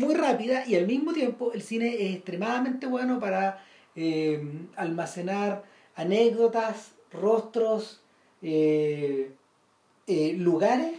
[0.00, 3.62] muy rápida y al mismo tiempo el cine es extremadamente bueno para
[3.96, 4.42] eh,
[4.76, 8.00] almacenar anécdotas, rostros,
[8.42, 9.30] eh,
[10.06, 10.98] eh, lugares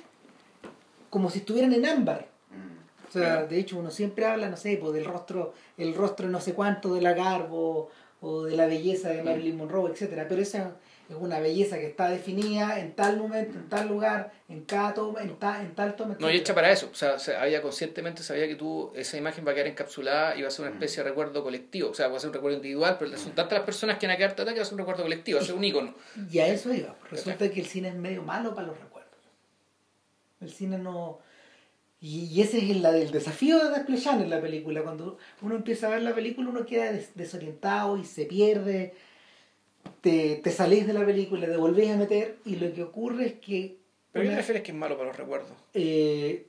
[1.10, 2.28] como si estuvieran en ámbar.
[2.52, 3.08] Mm.
[3.08, 6.40] O sea, de hecho uno siempre habla, no sé, pues, del rostro, el rostro no
[6.42, 7.90] sé cuánto de la Garbo
[8.22, 10.76] o de la belleza de Marilyn Monroe, etcétera, pero esa
[11.10, 15.22] es una belleza que está definida en tal momento, en tal lugar, en cada toma,
[15.22, 16.18] en, ta- en tal toma.
[16.20, 16.90] No, y hecha para eso.
[16.92, 20.42] O sea, se había conscientemente sabía que tú, esa imagen va a quedar encapsulada y
[20.42, 21.90] va a ser una especie de recuerdo colectivo.
[21.92, 24.16] O sea, va a ser un recuerdo individual, pero son tantas las personas que van
[24.16, 25.94] a quedar tratadas que va a ser un recuerdo colectivo, va a ser un ícono.
[26.32, 26.96] Y a eso iba.
[27.12, 29.12] Resulta que el cine es medio malo para los recuerdos.
[30.42, 31.20] El cine no...
[32.02, 34.84] Y, ese es el, el desafío de Desplechan en la película.
[34.84, 38.94] Cuando uno empieza a ver la película, uno queda des- desorientado y se pierde.
[40.06, 43.34] Te, te salís de la película, te volvés a meter y lo que ocurre es
[43.34, 43.78] que...
[44.12, 45.54] ¿Pero qué te una- refieres que es malo para los recuerdos?
[45.74, 46.46] eh,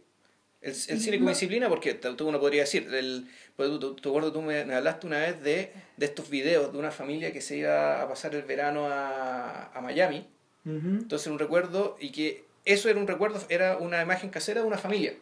[0.61, 1.34] El, el cine como No.
[1.34, 3.26] disciplina, porque tú uno podría decir, el,
[3.57, 6.90] pues tú, tú, tú, me, me hablaste una vez de, de estos videos de una
[6.90, 10.26] familia que se iba a pasar el verano a, a Miami,
[10.66, 14.76] entonces un recuerdo, y que eso era un recuerdo, era una imagen casera de una
[14.76, 15.14] familia,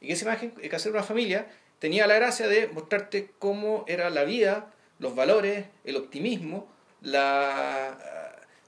[0.00, 1.46] y que esa imagen casera de una familia
[1.78, 6.74] tenía la gracia de mostrarte cómo era la vida, los valores, el optimismo,
[7.06, 7.96] la,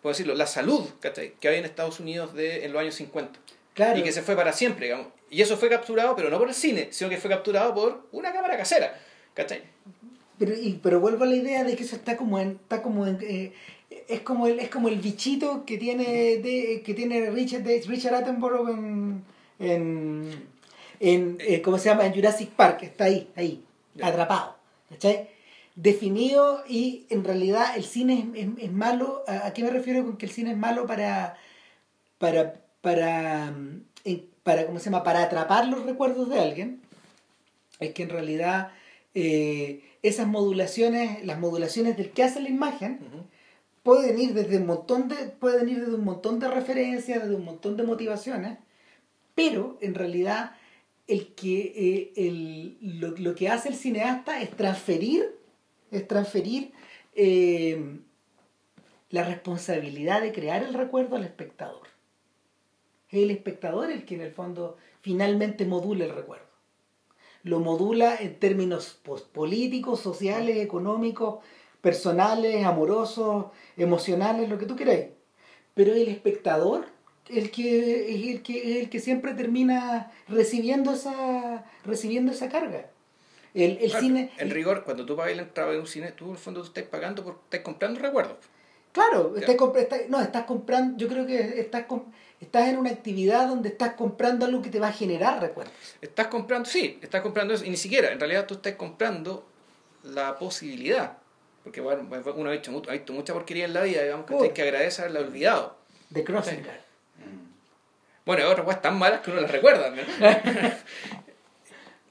[0.03, 1.34] puedo decirlo, la salud ¿cachai?
[1.41, 3.39] que había en Estados Unidos de, en los años 50
[3.74, 3.99] Claro.
[3.99, 5.07] y que se fue para siempre, digamos.
[5.30, 8.32] Y eso fue capturado, pero no por el cine, sino que fue capturado por una
[8.32, 8.99] cámara casera.
[9.34, 9.62] ¿Cachai?
[10.39, 13.07] Pero, y- pero vuelvo a la idea de que eso está como en, está como
[13.07, 13.53] en, eh,
[14.09, 18.14] es como el, es como el bichito que tiene de, que tiene Richard de- Richard
[18.14, 19.22] Attenborough en,
[19.61, 20.49] en,
[20.99, 22.05] en eh, ¿cómo se llama?
[22.07, 23.62] en Jurassic Park, está ahí, ahí,
[24.03, 24.57] atrapado.
[24.91, 25.28] ¿Cachai?
[25.81, 29.22] Definido y en realidad el cine es, es- es malo.
[29.29, 31.37] ¿A, a qué me refiero con que el cine es malo para
[32.18, 33.83] para para mm,
[34.43, 36.81] para cómo se llama para atrapar los recuerdos de alguien?
[37.79, 38.72] Es que en realidad
[39.14, 42.99] eh, esas modulaciones, las modulaciones del que hace la imagen,
[43.85, 47.45] pueden ir desde un montón de, pueden ir desde un montón de referencias, desde un
[47.45, 48.59] montón de motivaciones,
[49.37, 50.53] pero en realidad
[51.07, 55.38] el que eh, el, lo, lo que hace el cineasta es transferir,
[55.91, 56.72] es transferir
[57.14, 57.99] eh,
[59.11, 61.89] la responsabilidad de crear el recuerdo al espectador.
[63.11, 66.47] Es el espectador el que en el fondo finalmente modula el recuerdo.
[67.43, 71.45] Lo modula en términos pues, políticos, sociales, económicos,
[71.80, 75.07] personales, amorosos, emocionales, lo que tú queráis.
[75.74, 76.86] Pero el espectador
[77.28, 82.91] el que, el que, el que siempre termina recibiendo esa, recibiendo esa carga.
[83.55, 84.31] El, el Claro, cine...
[84.39, 86.67] En rigor, cuando tú pagas la entrada de un cine, tú en el fondo tú
[86.69, 88.37] estás pagando porque estás comprando recuerdos.
[88.93, 91.85] Claro, estás estás- no, estás comprando, yo creo que estás,
[92.41, 95.75] estás en una actividad donde estás comprando algo que te va a generar recuerdos.
[96.01, 99.47] Estás comprando, sí, estás comprando eso, y ni siquiera, en realidad tú estás comprando
[100.03, 101.19] la posibilidad.
[101.63, 104.51] Porque bueno, uno ha visto, ha visto mucha porquería en la vida, digamos, que hay
[104.51, 105.77] que agradecer haberla olvidado.
[106.09, 106.79] De Crossing Guard.
[107.19, 107.49] Mm.
[108.25, 109.93] Bueno, hay otras cosas tan malas que uno las recuerda.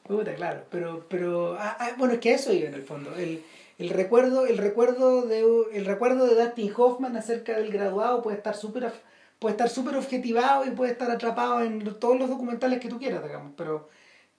[0.07, 3.13] Puta, claro, pero, pero ah, ah, bueno, es que eso iba en el fondo.
[3.15, 3.43] El,
[3.77, 5.43] el recuerdo, el recuerdo de
[5.73, 8.91] el recuerdo de Dustin Hoffman acerca del graduado puede estar súper
[9.39, 13.23] puede estar súper objetivado y puede estar atrapado en todos los documentales que tú quieras,
[13.23, 13.89] digamos, pero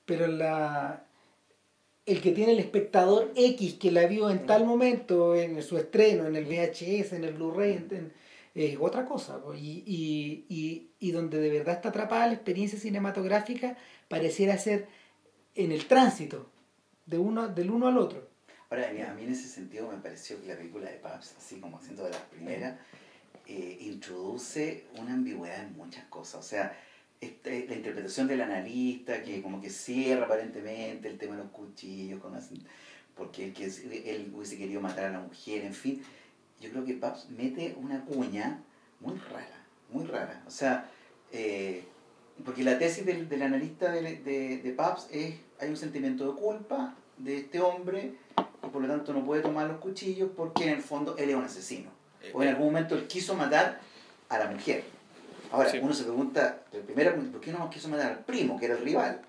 [0.07, 1.05] pero la
[2.07, 6.27] el que tiene el espectador X que la vio en tal momento, en su estreno,
[6.27, 7.87] en el VHS, en el Blu-ray,
[8.55, 9.39] es otra cosa.
[9.55, 13.77] Y, y, y, y donde de verdad está atrapada la experiencia cinematográfica,
[14.09, 14.89] pareciera ser
[15.65, 16.49] en el tránsito,
[17.07, 18.29] de uno, del uno al otro.
[18.71, 21.81] Ahora, a mí en ese sentido me pareció que la película de Paps, así como
[21.81, 22.79] siendo de las primeras,
[23.47, 26.37] eh, introduce una ambigüedad en muchas cosas.
[26.45, 26.79] O sea,
[27.21, 32.21] este, la interpretación del analista, que como que cierra aparentemente el tema de los cuchillos,
[32.21, 32.51] con las-
[33.17, 36.03] porque él, que él hubiese querido matar a la mujer, en fin.
[36.61, 38.63] Yo creo que Paps mete una cuña
[39.01, 40.45] muy rara, muy rara.
[40.47, 40.89] O sea,
[41.33, 41.83] eh,
[42.45, 46.39] porque la tesis del, del analista de, de, de Paps es, hay un sentimiento de
[46.41, 48.13] culpa de este hombre
[48.65, 51.37] y por lo tanto no puede tomar los cuchillos porque en el fondo él es
[51.37, 51.91] un asesino.
[52.33, 53.81] O en algún momento él quiso matar
[54.29, 54.83] a la mujer.
[55.51, 55.79] Ahora, Sí.
[55.81, 59.23] uno se pregunta, primero, ¿por qué no quiso matar al primo, que era el rival?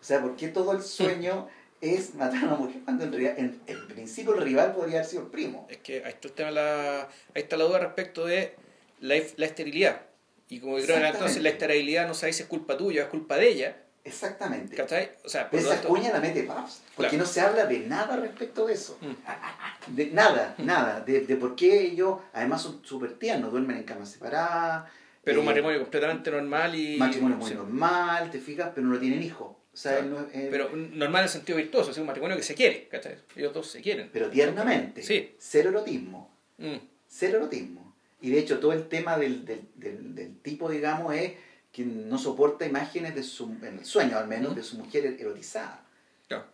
[0.00, 1.48] O sea, ¿por qué todo el sueño
[1.80, 5.08] es matar a una mujer cuando en realidad, en, en principio, el rival podría haber
[5.08, 5.66] sido el primo?
[5.70, 7.08] Es que ahí está, el tema de la, ahí
[7.42, 8.54] está la duda respecto de
[9.00, 10.02] la, la esterilidad.
[10.48, 13.36] Y como creo que entonces la esterilidad no sabéis si es culpa tuya, es culpa
[13.36, 13.76] de ella.
[14.04, 14.76] Exactamente.
[14.76, 15.10] ¿Cachai?
[15.24, 17.24] O sea, por esa tanto- cuña la mete Paps, porque Claro.
[17.24, 18.98] no se habla de nada respecto de eso.
[19.00, 19.14] Mm.
[19.96, 21.00] De nada, nada.
[21.00, 24.90] De, de por qué ellos, además son súper tiernos, duermen en camas separadas.
[25.22, 26.96] Pero un eh, matrimonio completamente normal y.
[26.98, 27.54] matrimonio muy sí.
[27.54, 29.48] normal, te fijas, pero no tienen hijos.
[29.72, 30.06] O sea, Claro.
[30.06, 32.54] él no es- él- Pero normal en el sentido virtuoso, es un matrimonio que se
[32.54, 33.16] quiere, ¿cachai?
[33.36, 34.10] Ellos dos se quieren.
[34.12, 35.02] pero tiernamente.
[35.02, 35.34] Sí.
[35.38, 36.30] Cero erotismo.
[36.58, 36.76] Mm.
[37.08, 37.94] Cero erotismo.
[38.20, 41.32] Y de hecho, todo el tema del, del, del, del tipo, digamos, es
[41.74, 44.54] que no soporta imágenes de su, en el sueño al menos, Ujú.
[44.56, 45.84] de su mujer erotizada.
[46.28, 46.44] Claro.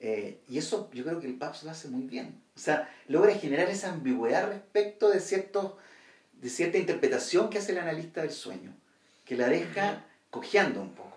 [0.00, 2.40] Eh, y eso yo creo que el Paps lo hace muy bien.
[2.56, 5.74] O sea, logra generar esa ambigüedad respecto de, ciertos,
[6.40, 8.74] de cierta interpretación que hace el analista del sueño,
[9.26, 11.16] que la deja cojeando un poco.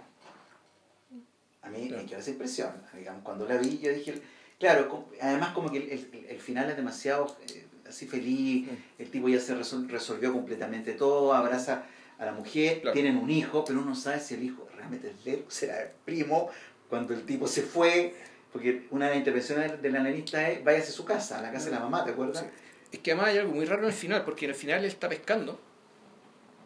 [1.61, 2.03] A mí Claro.
[2.03, 2.71] me quedó esa impresión.
[2.93, 4.21] Digamos, cuando la vi, yo dije,
[4.59, 8.75] claro, además como que el, el- el final es demasiado eh, así feliz, Mm.
[9.03, 11.85] el tipo ya se resol- resolvió completamente todo, abraza
[12.23, 12.93] a la mujer, Claro.
[12.93, 15.89] tienen un hijo, pero uno no sabe si el hijo realmente es Lero, será el
[16.05, 16.49] primo,
[16.89, 18.13] cuando el tipo se fue,
[18.51, 21.65] porque una de las intervenciones del analista es váyase a su casa, a la casa
[21.65, 22.39] de la mamá, ¿te acuerdas?
[22.43, 22.45] Sí.
[22.93, 24.85] Es que además hay algo muy raro en el final, porque en el final él
[24.85, 25.59] está pescando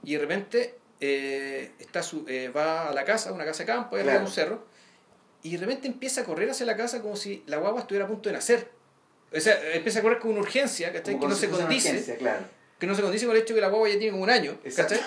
[0.04, 3.96] y de repente eh, está su, eh, va a la casa, una casa de campo,
[3.96, 4.26] arriba de Claro.
[4.26, 4.66] un cerro,
[5.44, 8.08] y de repente empieza a correr hacia la casa como si la guagua estuviera a
[8.10, 8.70] punto de nacer.
[9.34, 12.46] O sea, empieza a correr con una urgencia, Que no se una condice, urgencia, claro.
[12.80, 14.30] Que no se condice con el hecho de que la guagua ya tiene como un
[14.30, 15.00] año, ¿cachai?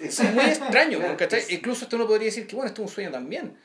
[0.00, 1.40] Es muy extraño, Claro, ¿cachai?
[1.40, 3.56] es- Incluso esto uno podría decir que, bueno, esto es un sueño también.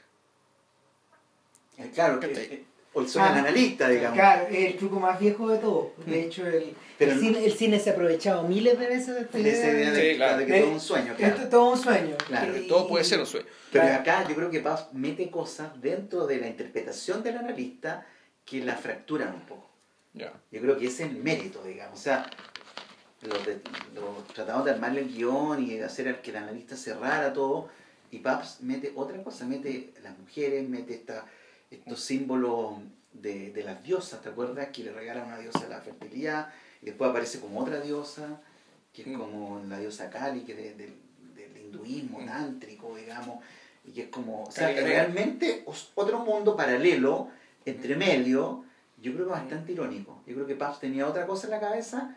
[1.78, 2.44] Eh, Claro, que, ¿Cachai?
[2.46, 4.18] eh, o el sueño Ah, analista, digamos.
[4.18, 5.94] Claro, es el truco más viejo de todo.
[6.06, 6.24] De Mm.
[6.26, 9.38] hecho, el, Pero el, cine, el cine se ha aprovechado miles de veces de esta
[9.38, 10.38] De idea de, Sí, claro.
[10.38, 11.34] de que De- todo es un sueño, claro.
[11.34, 12.16] Esto es todo un sueño.
[12.28, 13.48] Claro, Y- Todo puede ser un sueño.
[13.72, 14.02] Pero Claro.
[14.02, 18.06] acá yo creo que Paz mete cosas dentro de la interpretación del analista
[18.46, 19.70] que la fracturan un poco.
[20.14, 20.32] Ya.
[20.52, 22.00] Yo creo que ese es el mérito, digamos.
[22.00, 22.30] O sea,
[23.28, 23.62] los, de-
[23.96, 27.70] los tratamos de armarle el guion y de hacer que el analista cerrara todo.
[28.12, 31.26] Y Paps mete otra cosa, mete las mujeres, mete esta,
[31.72, 32.76] estos símbolos
[33.12, 34.68] de, de las diosas, ¿te acuerdas?
[34.70, 36.50] Que le regala una diosa la fertilidad
[36.82, 38.40] y después aparece como otra diosa,
[38.94, 39.14] que es Mm.
[39.20, 41.00] como la diosa Kali, que es de- del-
[41.36, 42.26] del hinduismo Mm.
[42.28, 43.44] tántrico, digamos,
[43.86, 45.66] y que es como, o sea, es realmente
[45.96, 47.30] otro mundo paralelo,
[47.66, 48.64] entre medio,
[49.02, 50.22] yo creo que bastante irónico.
[50.28, 52.16] Yo creo que Paps tenía otra cosa en la cabeza,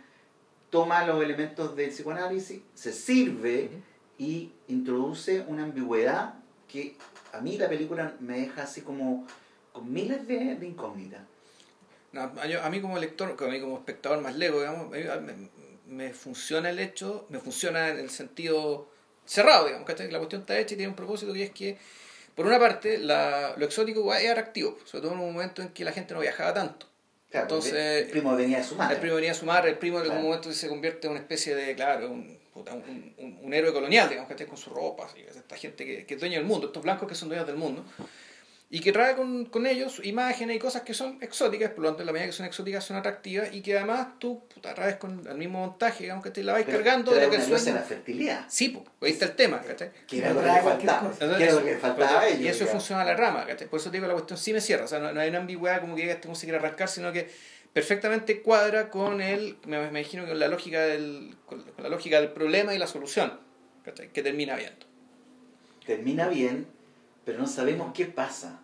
[0.71, 3.71] toma los elementos del psicoanálisis, se sirve
[4.19, 6.35] y introduce una ambigüedad
[6.69, 6.97] que
[7.33, 9.27] a mí la película me deja así como
[9.73, 11.21] con miles de, de incógnitas.
[12.13, 15.49] No, a, yo- a mí como lector, a mí como espectador más lego, digamos, me,
[15.87, 18.89] me funciona el hecho, me funciona en el sentido
[19.25, 20.11] cerrado, digamos, ¿cachai?
[20.11, 21.79] La cuestión está hecha y tiene un propósito que es que,
[22.35, 25.85] por una parte, la, lo exótico es atractivo, sobre todo en un momento en que
[25.85, 26.87] la gente no viajaba tanto.
[27.41, 28.95] Claro, Entonces, el primo venía de su madre.
[28.95, 30.29] El primo venía a sumar, el primo en algún Claro.
[30.29, 34.29] momento se convierte en una especie de, claro, un, un, un- un héroe colonial, digamos,
[34.29, 34.47] ¿cachai?
[34.47, 37.15] Con su ropa, así, esta gente que, que es dueño del mundo, estos blancos que
[37.15, 37.85] son dueños del mundo.
[38.69, 42.03] Y que trae con, con ellos imágenes y cosas que son exóticas, por lo tanto,
[42.03, 45.25] en la medida que son exóticas son atractivas y que además tú puta, traes con
[45.25, 47.81] el mismo montaje, digamos que te la vais Pero cargando de lo que de la
[47.81, 48.45] fertilidad.
[48.49, 49.93] Sí, pues, ahí está el tema, ¿cachai?
[50.09, 51.09] Que era lo que faltaba.
[51.09, 51.37] cosa.
[51.39, 52.41] Que era lo que le faltaba a ellos.
[52.41, 53.69] y eso funciona a la rama, ¿cachai?
[53.69, 55.39] Por eso te digo, la cuestión sí me cierra, o sea, no, no hay una
[55.39, 57.31] ambigüedad como que este se quiere arrancar, sino que
[57.73, 61.89] perfectamente cuadra con el, me, me imagino que con la lógica del, con con la
[61.89, 63.39] lógica del problema y la solución,
[63.85, 64.09] ¿cachai?
[64.09, 64.87] Que termina viendo.
[65.87, 66.67] Termina bien,
[67.27, 68.61] pero no sabemos qué pasa.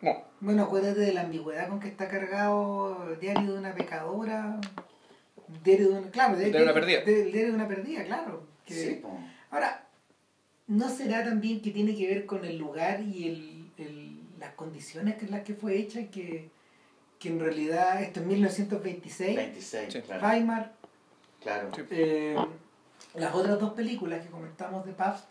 [0.00, 4.60] Bueno, Bueno, acuérdate de la ambigüedad con que está cargado el diario de una pecadora.
[5.62, 6.98] Diario de una, claro, El diario de una perdida.
[7.00, 8.42] El diario de una perdida, claro.
[8.64, 9.18] que- Sí, po.
[9.50, 9.86] Ahora,
[10.66, 15.22] ¿no será también que tiene que ver con el lugar y el, el- las condiciones
[15.22, 16.04] en las que fue hecha?
[16.10, 16.50] Que,
[17.18, 20.00] que en realidad, esto en 1926, 26, Sí.
[20.02, 20.26] claro.
[20.26, 20.72] Weimar,
[21.42, 21.70] claro.
[21.74, 21.82] Sí.
[21.90, 22.36] eh,
[23.14, 25.24] las otras dos películas que comentamos de Pabst,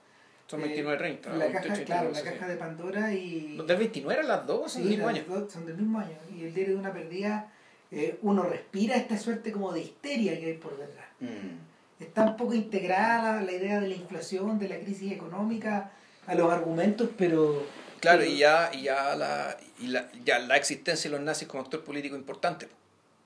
[0.48, 1.34] son Eh, 29-30.
[1.38, 3.58] la caja, claro, la caja de Pandora y...
[3.68, 4.72] ¿Del 29 eran las dos?
[4.72, 5.24] Son del Sí, mismo año.
[5.28, 6.18] dos son del mismo año.
[6.36, 7.52] Y el diario de una perdida,
[7.92, 11.06] eh, uno respira esta suerte como de histeria que hay por detrás.
[11.20, 12.02] Mm.
[12.04, 15.92] Está un poco integrada la, la idea de la inflación, de la crisis económica,
[16.26, 17.64] a los argumentos, pero...
[18.00, 21.48] Claro, pero- y ya, y ya, la, y la, ya la existencia de los nazis
[21.48, 22.68] como actor político importante.
[22.68, 22.76] po,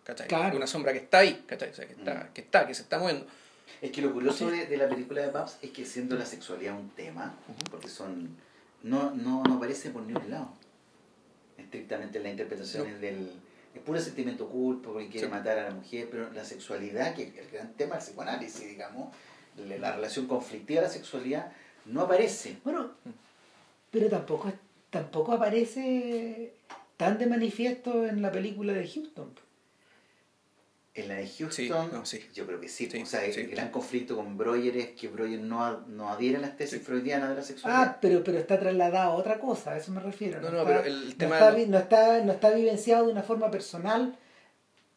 [0.05, 0.27] ¿cachai?
[0.27, 0.55] Claro.
[0.55, 1.69] Una sombra que está ahí, ¿cachai?
[1.69, 2.33] O sea, que, está, Mm.
[2.33, 3.27] que está, que se está moviendo.
[3.81, 6.77] Es que lo curioso de, de la película de Babs es que siendo la sexualidad
[6.79, 7.33] un tema,
[7.71, 8.29] porque son
[8.83, 10.49] no, no, no aparece por ningún lado.
[11.57, 12.93] Estrictamente la interpretación No.
[12.93, 13.31] es del
[13.73, 15.31] es puro sentimiento culpo porque quiere Sí.
[15.33, 19.15] matar a la mujer, pero la sexualidad, que es el gran tema del psicoanálisis, digamos,
[19.57, 21.51] la, la relación conflictiva de la sexualidad,
[21.85, 22.57] no aparece.
[22.65, 22.91] Bueno,
[23.89, 24.51] pero tampoco,
[24.89, 26.53] tampoco aparece
[26.97, 29.31] tan de manifiesto en la película de Houston.
[30.93, 32.19] En la de Houston, Sí, no, sí.
[32.33, 32.89] yo creo que sí.
[32.91, 33.43] Sí, o sea, el sí.
[33.43, 37.29] gran conflicto con Breuer es que Breuer no, a- no adhiere a las tesis freudianas
[37.29, 37.83] de la sexualidad.
[37.83, 40.41] Ah, pero, pero está trasladado a otra cosa, a eso me refiero.
[40.41, 43.05] No, no, está, pero el no tema está, de- vi- no, está, no está vivenciado
[43.05, 44.17] de una forma personal,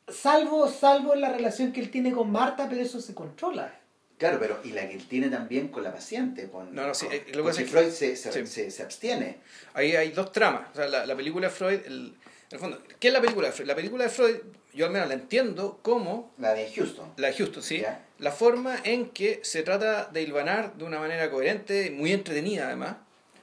[0.08, 3.72] salvo, salvo en la relación que él tiene con Marta, pero eso se controla.
[4.18, 6.48] Claro, pero y la que él tiene también con la paciente.
[6.48, 8.46] Con, No, no, sí, con- eh, lo que que- Freud se, se, sí.
[8.46, 9.38] se- se abstiene.
[9.74, 10.68] Ahí hay dos tramas.
[10.72, 12.14] O sea, la, la película de Freud, el,
[12.54, 13.68] el fondo, ¿qué es la película de Freud?
[13.68, 14.36] La película de Freud,
[14.72, 17.12] yo al menos la entiendo como La de Houston.
[17.16, 17.80] la de Houston, ¿sí?
[17.80, 18.04] Ya.
[18.18, 22.96] La forma en que se trata de hilvanar de una manera coherente, muy entretenida además,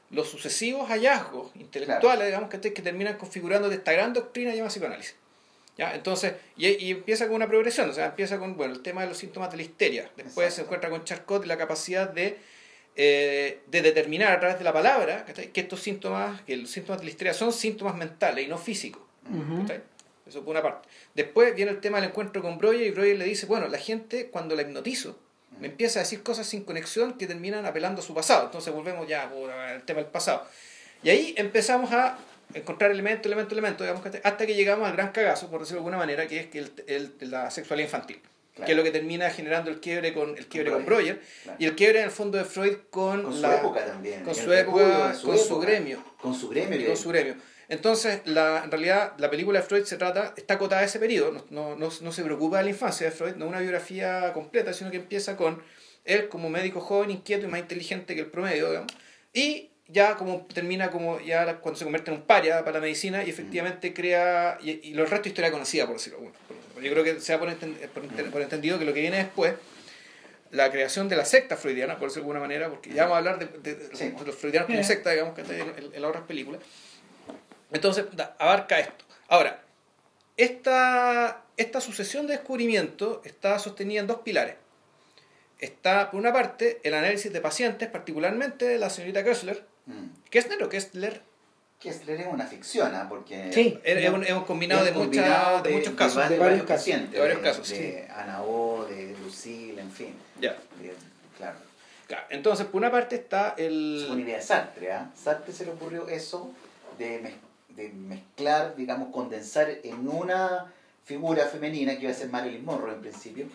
[0.09, 5.15] los sucesivos hallazgos intelectuales, digamos, que, que terminan configurando de esta gran doctrina llamada psicoanálisis.
[5.77, 5.95] ¿Ya?
[5.95, 9.07] Entonces, y, y empieza con una progresión, o sea, empieza con bueno, el tema de
[9.07, 10.11] los síntomas de la histeria.
[10.17, 10.55] Después Exacto.
[10.55, 12.39] se encuentra con Charcot y la capacidad de,
[12.95, 15.47] eh, de determinar a través de la palabra ¿cachai?
[15.51, 19.01] que estos síntomas, que los síntomas de la histeria son síntomas mentales y no físicos.
[20.27, 20.87] Eso por una parte.
[21.15, 24.27] Después viene el tema del encuentro con Breuer y Breuer le dice, bueno, la gente
[24.29, 25.17] cuando la hipnotizo
[25.59, 28.45] me empieza a decir cosas sin conexión que terminan apelando a su pasado.
[28.45, 30.45] Entonces volvemos ya por el tema del pasado.
[31.03, 32.17] Y ahí empezamos a
[32.53, 35.97] encontrar elemento, elemento, elemento, digamos, hasta que llegamos al gran cagazo, por decirlo de alguna
[35.97, 38.19] manera, que es que el, el- la sexualidad infantil.
[38.55, 38.65] Claro.
[38.65, 41.15] Que es lo que termina generando el quiebre con el quiebre con Breuer.
[41.15, 41.57] Breuer Claro.
[41.59, 44.23] y el quiebre en el fondo de Freud con, Con su la época también.
[44.23, 45.65] con su época, de con su época.
[45.65, 46.79] gremio Con su gremio.
[46.81, 47.35] y con su gremio.
[47.69, 51.31] Entonces, la, en realidad, la película de Freud se trata, está acotada a ese periodo,
[51.31, 54.33] no, no, no, no se preocupa de la infancia de Freud, no es una biografía
[54.33, 55.61] completa, sino que empieza con
[56.03, 58.91] él como médico joven, inquieto y más inteligente que el promedio, digamos,
[59.33, 63.23] y ya como termina como ya cuando se convierte en un paria para la medicina
[63.23, 66.19] y efectivamente crea, y, y lo resto historia conocida, por decirlo.
[66.19, 66.33] Bueno,
[66.81, 69.17] yo creo que se da por, enten- por enten- por entendido que lo que viene
[69.17, 69.53] después
[70.51, 73.17] la creación de la secta freudiana, por decirlo de alguna manera, porque ya vamos a
[73.19, 74.09] hablar de, de- de- Sí.
[74.09, 76.61] de los freudianos como secta, digamos, que en, en- en las otras películas.
[77.71, 79.05] Entonces, da- abarca esto.
[79.29, 79.61] Ahora,
[80.37, 84.55] esta, esta sucesión de descubrimientos está sostenida en dos pilares.
[85.59, 89.63] Está, por una parte, el análisis de pacientes, particularmente de la señorita Kessler.
[89.85, 90.07] Mm.
[90.29, 91.21] ¿Kessler o Kessler?
[91.81, 93.07] Kessler es una ficción, ¿ah?
[93.09, 93.79] porque Sí.
[93.83, 96.15] Es, es un, es un combinado, es de, un muchas- combinado de muchos de casos.
[96.15, 96.77] De varios varios casos.
[96.79, 100.13] pacientes, De varios casos, de Ana O, de Lucille, en fin.
[100.39, 100.51] Ya.
[100.79, 100.93] De-
[101.37, 101.57] claro.
[102.07, 102.23] Claro.
[102.29, 104.03] Entonces, por una parte está el...
[104.03, 105.09] Es una idea de Sartre, ¿ah?
[105.15, 106.51] Sartre se le ocurrió eso
[106.99, 110.71] de, mez- de mezclar, digamos, condensar en una
[111.05, 113.45] figura femenina que iba a ser Marilyn Monroe en principio,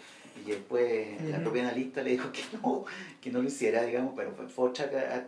[0.44, 1.42] y después la Ujú.
[1.44, 2.84] propia analista le dijo que no,
[3.20, 4.84] que no lo hiciera, digamos, pero fue, otra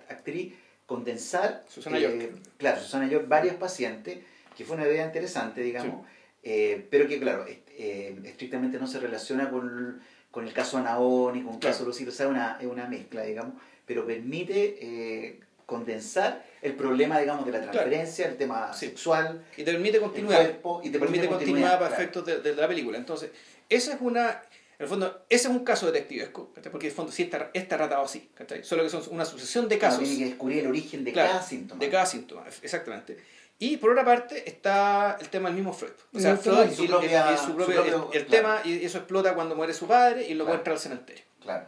[0.08, 0.54] actriz,
[0.92, 2.40] condensar, Susana eh, York.
[2.56, 4.18] claro, Susana York, varios pacientes,
[4.56, 6.06] que fue una idea interesante, digamos,
[6.42, 11.42] eh, pero que, claro, eh, estrictamente no se relaciona con, con el caso Anaón ni
[11.42, 11.74] con el Claro.
[11.74, 13.52] caso Lucille, o sea, una, es una mezcla, digamos,
[13.84, 17.72] pero permite eh, condensar el problema, digamos, de la Claro.
[17.72, 18.86] transferencia, el tema Sí.
[18.86, 20.40] sexual, Y te permite el continuidad.
[20.40, 21.94] cuerpo, y te permite continuidad, para claro.
[22.02, 22.96] efectos de, de la película.
[22.96, 23.30] Entonces,
[23.68, 24.40] esa es una.
[24.78, 26.70] En el fondo, ese es un caso detectivesco, ¿cachai?
[26.70, 28.62] porque en el fondo sí está, está tratado así, ¿cachai?
[28.62, 31.30] solo que son una sucesión de Claro, casos tiene que descubrir el origen de Claro,
[31.32, 31.80] cada síntoma.
[31.80, 33.18] de cada síntoma, exactamente.
[33.58, 35.90] Y por otra parte está el tema del mismo Freud.
[36.14, 38.26] O sea, Y Freud su y- y- propia- y su su propio- el- propio- el,
[38.26, 38.60] claro.
[38.60, 40.50] tema, y eso explota cuando muere su padre y lo Claro.
[40.60, 41.24] encuentra al cementerio.
[41.42, 41.66] Claro.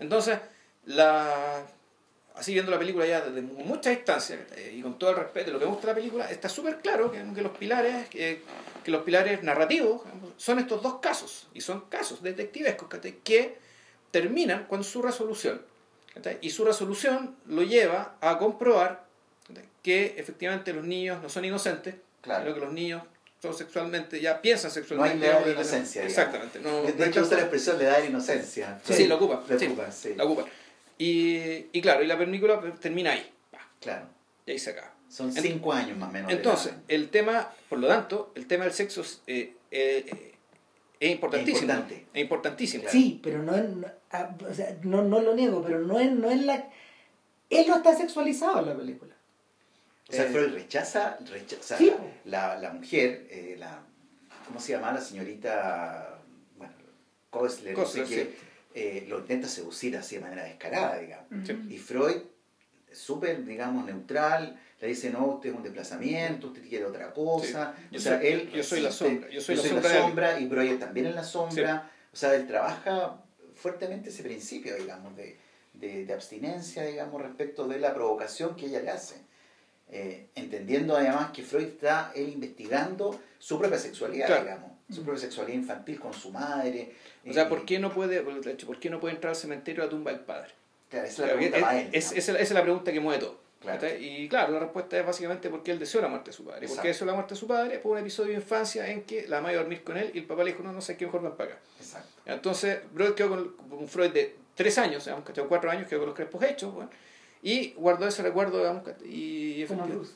[0.00, 0.38] Entonces,
[0.86, 1.62] la
[2.38, 5.46] así viendo la película ya desde mu- mucha distancia eh, y con todo el respeto
[5.46, 8.08] de lo que me gusta de la película, está súper claro que, que los pilares
[8.08, 8.42] que,
[8.84, 10.02] que los pilares narrativos
[10.36, 12.88] son estos dos casos y son casos detectivescos
[13.24, 13.58] que
[14.10, 15.60] terminan con su resolución
[16.40, 19.04] y su resolución lo lleva a comprobar
[19.82, 22.42] que efectivamente los niños no son inocentes Claro.
[22.44, 23.02] sino que los niños
[23.40, 26.02] son sexualmente ya piensan No sexualmente hay edad de inocencia.
[26.04, 28.80] exactamente no, De no hecho, usa la expresión le da la inocencia.
[28.84, 29.44] Sí, lo ocupa.
[29.48, 30.14] Lo sí, ocupa, sí.
[30.16, 30.44] la ocupa.
[30.98, 33.30] Y, y claro, y la película termina ahí.
[33.80, 34.06] Claro.
[34.46, 34.92] y ahí se acaba.
[35.08, 36.30] Son cinco años más o menos.
[36.32, 40.34] Entonces, el tema, por lo tanto, el tema del sexo es, eh, eh, eh,
[41.00, 41.56] es importantísimo.
[41.56, 42.06] Es importante.
[42.12, 42.84] Es importantísimo.
[42.90, 46.10] Sí, pero no, es- no, ah, o sea, no, no lo niego, pero no es,
[46.10, 46.68] no es la...
[47.50, 49.14] Él no está sexualizado en la película.
[50.08, 51.92] O sea, Eh, Freud rechaza, rechaza Sí.
[52.24, 53.80] la, la mujer, eh, la,
[54.46, 54.92] ¿cómo se llama?
[54.92, 56.18] La señorita,
[56.56, 56.72] bueno,
[57.30, 58.28] Kostler, no sé sí.
[58.80, 61.26] Eh, lo intenta seducir así de manera descarada, digamos.
[61.46, 61.58] Sí.
[61.70, 62.16] Y Freud,
[62.92, 67.74] súper, digamos, neutral, le dice, no, usted es un desplazamiento, usted quiere otra cosa.
[67.76, 67.82] Sí.
[67.92, 70.40] Yo O sea, soy- él yo soy la sombra, yo soy la sombra de sombra
[70.40, 71.90] y Freud también en la sombra.
[72.12, 73.22] O sea, él trabaja
[73.54, 75.36] fuertemente ese principio, digamos, de,
[75.74, 79.16] de, de abstinencia, digamos, respecto de la provocación que ella le hace.
[79.90, 84.42] Eh, entendiendo además que Freud está él investigando su propia sexualidad, Claro.
[84.44, 86.94] digamos, su propia sexualidad infantil con su madre.
[87.28, 89.36] O sea, eh, ¿por qué no puede, de hecho, ¿por qué no puede entrar al
[89.36, 90.50] cementerio a la tumba del padre?
[90.88, 91.88] Claro, esa es la pregunta es- para él.
[91.92, 93.48] es- esa, esa es la pregunta que mueve todo.
[94.00, 96.60] Y claro, la respuesta es básicamente porque él deseó la muerte de su padre.
[96.60, 96.82] ¿Por Exacto.
[96.82, 97.78] qué deseó la muerte de su padre?
[97.80, 100.18] Por un episodio de infancia en que la mamá iba a dormir con él y
[100.18, 101.60] el papá le dijo, no, no sé qué mejor ven para acá.
[101.80, 102.08] Exacto.
[102.24, 105.28] Entonces, Freud quedó con, un Freud de tres años, digamos.
[105.38, 106.88] O cuatro años, quedó con los crespos hechos, bueno,
[107.42, 110.12] y guardó ese recuerdo, digamos, y efectivamente- Bruce.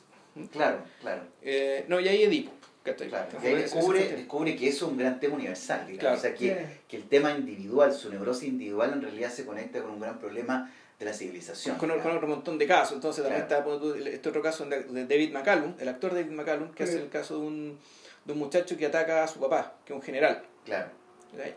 [0.51, 1.21] Claro, claro.
[1.43, 2.51] eh, no, y ahí Edipo,
[2.83, 3.07] ¿cachai?
[3.09, 5.99] Claro, ahí descubre, descubre que eso es un gran tema universal, digamos.
[5.99, 6.17] Claro.
[6.17, 6.79] O sea, que, Sí.
[6.87, 10.71] que el tema individual, su neurosis individual, en realidad se conecta con un gran problema
[10.99, 11.77] de la civilización.
[11.77, 12.93] con, con otro montón de casos.
[12.95, 13.73] Entonces también Claro.
[13.93, 16.93] está este otro caso de David McCallum, el actor David McCallum, que Sí.
[16.93, 17.79] hace el caso de un,
[18.25, 20.89] de un muchacho que ataca a su papá, que es un general, Claro,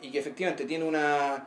[0.01, 1.47] y que efectivamente tiene una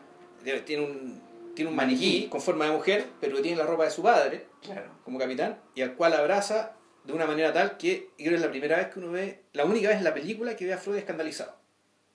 [0.65, 1.21] tiene un,
[1.55, 2.27] tiene un maniquí Maniquí.
[2.29, 4.89] con forma de mujer, pero que tiene la ropa de su padre, claro.
[5.03, 6.71] como capitán, y al cual abraza
[7.09, 9.39] de una manera tal que y creo que es la primera vez que uno ve,
[9.53, 11.55] la única vez en la película que ve a Freud escandalizado.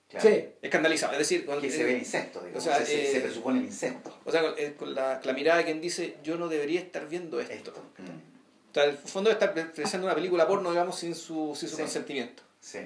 [0.09, 0.29] claro.
[0.29, 0.45] Sí.
[0.61, 2.65] Escandalizado, es decir, cuando- Que se ve el insecto, digamos.
[2.65, 4.17] o sea, se, eh, se presupone el insecto.
[4.25, 6.79] o sea, con, eh, con la, con la mirada de quien dice, yo no debería
[6.79, 7.53] estar viendo esto.
[7.53, 7.71] Esto.
[7.97, 11.69] Mm, O sea, el fondo de estar presentando una película porno, digamos, sin su, sin
[11.69, 11.81] su Sí.
[11.81, 12.43] consentimiento.
[12.59, 12.79] sí.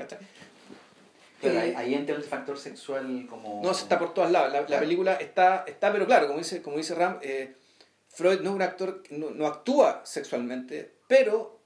[1.41, 3.61] Claro, ahí, Eh, ahí entra el factor sexual como...
[3.63, 4.51] No, está por todos lados.
[4.69, 7.55] La, película está, está, pero claro, como dice, como dice Ram, eh,
[8.09, 11.58] Freud no es un actor, no, no actúa sexualmente, pero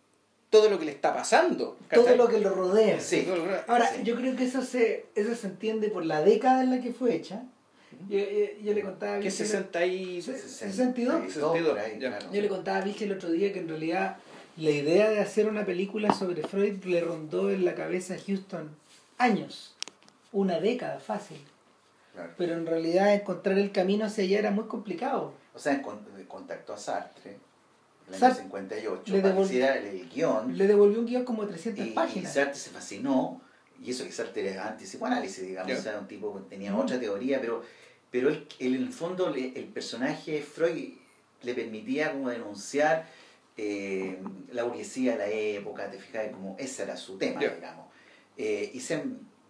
[0.53, 1.77] todo lo que le está pasando.
[1.91, 2.99] Todo lo que lo rodea.
[3.01, 3.27] Sí.
[3.67, 4.03] Ahora, Sí.
[4.03, 7.15] yo creo que eso se, eso se entiende por la década en la que fue
[7.15, 7.41] hecha.
[8.07, 10.21] Yo, yo- yo le contaba a Vigil- 60 y...
[10.21, 10.31] Sí.
[10.33, 11.23] 62.
[11.25, 12.09] 62, por ahí, ya.
[12.17, 12.27] claro.
[12.31, 14.17] Yo le contaba a Vigil el otro día que en realidad
[14.57, 18.69] la idea de hacer una película sobre Freud le rondó en la cabeza a Houston
[19.17, 19.75] años,
[20.31, 21.37] una década fácil.
[22.13, 22.29] Claro.
[22.37, 25.33] Pero en realidad encontrar el camino hacia allá era muy complicado.
[25.55, 27.37] O sea, con- contactó a Sartre
[28.09, 31.43] el año 58 le para que devol- hiciera el, guion Le devolvió un guion como
[31.45, 32.33] de 300 y, y páginas.
[32.33, 33.41] Sartre se fascinó
[33.83, 35.79] y eso que Sartre era anti-psicoanálisis, digamos, Ya.
[35.79, 36.79] o sea, un tipo que tenía Mm.
[36.79, 37.63] otra teoría, pero,
[38.11, 40.93] pero él, él, en el fondo le- el personaje Freud
[41.41, 43.05] le permitía como denunciar
[43.57, 44.17] eh,
[44.51, 47.53] la burguesía de la época, te fijas, como ese era su tema, Ya.
[47.53, 47.85] digamos.
[48.37, 49.03] Eh, y se,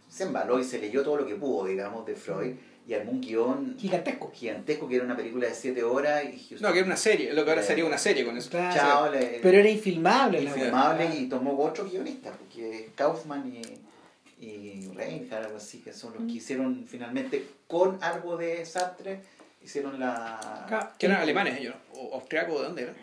[0.09, 2.55] se embaló y se leyó todo lo que pudo, digamos, de Freud
[2.87, 4.31] y armó un guion Gigantesco.
[4.33, 7.33] gigantesco que era una película de 7 horas y Houston- No, que era una serie,
[7.33, 8.49] lo que ahora Eh, sería una serie con eso.
[8.49, 8.75] Claro.
[8.75, 10.43] Chao, le- Pero era infilmable.
[10.43, 11.13] verdad.
[11.13, 16.33] y tomó otros guionistas, porque Kaufman y, y Reinhardt, algo así, que son los que
[16.33, 19.21] hicieron finalmente con algo de Sartre,
[19.63, 20.91] hicieron la...
[20.99, 22.95] Que eran alemanes ellos, o austriacos, ¿de dónde eran?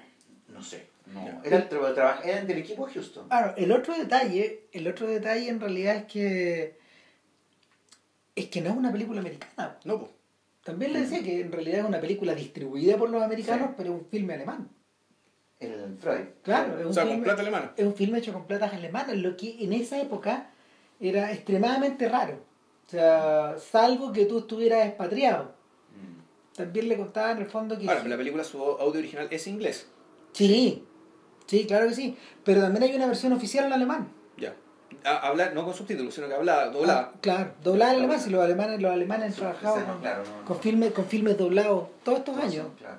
[0.49, 3.28] No sé, no, eran, tra- traba- eran del equipo de Houston.
[3.28, 6.80] Claro, el otro detalle, el otro detalle en realidad es que
[8.41, 9.78] es que no es una película americana.
[9.84, 10.11] No, pues.
[10.64, 13.74] También le decía que en realidad es una película distribuida por los americanos, Sí.
[13.78, 14.68] pero es un filme alemán.
[15.59, 16.26] El Freud.
[16.43, 17.72] Claro, es O un, sea, con filme, plata alemana.
[17.76, 20.51] es un filme hecho con platas alemanas, lo que en esa época
[21.01, 22.43] era extremadamente raro.
[22.86, 25.55] O sea, salvo que tú estuvieras expatriado.
[25.95, 26.57] Mm.
[26.57, 27.86] También le contaba en el fondo que...
[27.86, 29.86] Ahora, pero la película, su audio original es inglés.
[30.32, 30.84] Sí,
[31.47, 32.16] sí, claro que sí.
[32.45, 34.12] Pero también hay una versión oficial en alemán.
[35.05, 37.11] A- hablar, no con subtítulos, sino que hablaba, doblada.
[37.14, 40.22] Ah, claro, doblada en alemán, si los alemanes, los alemanes han trabajado sí, con, claro,
[40.24, 40.62] no, con no.
[40.62, 42.66] filmes, con filmes doblados todos estos No, años.
[42.78, 42.98] Claro.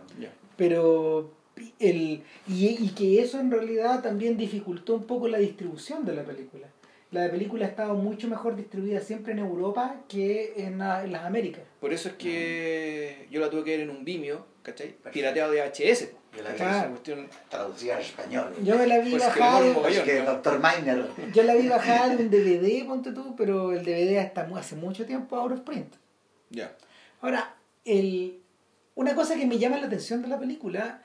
[0.57, 1.31] Pero
[1.79, 6.23] el, y, y que eso en realidad también dificultó un poco la distribución de la
[6.23, 6.67] película.
[7.11, 11.25] La película ha estado mucho mejor distribuida siempre en Europa que en, la- en las
[11.25, 11.63] Américas.
[11.79, 14.87] Por eso es que yo la tuve que ver en un Vimeo, ¿cachai?
[14.87, 15.11] Perfecto.
[15.11, 16.09] Pirateado de VHS.
[16.35, 18.53] Yo la vi cuestión- traducida al español.
[18.63, 19.61] Yo me la vi Pues bajada,
[20.05, 21.05] que Doctor Miner.
[21.33, 24.75] yo la vi bajada de un DVD, ponte tú, pero el DVD hasta mu- hace
[24.75, 25.93] mucho tiempo out of print.
[26.49, 26.71] Ya.
[27.19, 28.39] Ahora, el,
[28.95, 31.01] una cosa que me llama la atención de la película,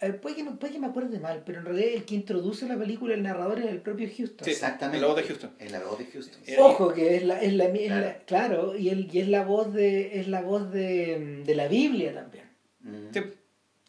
[0.00, 2.66] eh, puede, que, me- puede que me acuerde mal, pero en realidad el que introduce
[2.66, 4.44] la película, el narrador, es el propio Houston.
[4.46, 4.52] Sí.
[4.52, 5.00] Exactamente.
[5.02, 5.50] la voz de Houston.
[5.58, 6.42] Es la voz de Houston.
[6.60, 8.16] Ojo, que es la, es la, es la- Claro.
[8.26, 12.14] claro, y, el, y es la voz de, es la voz de, de la Biblia
[12.14, 12.41] también.
[12.82, 13.12] Mm.
[13.12, 13.20] Sí.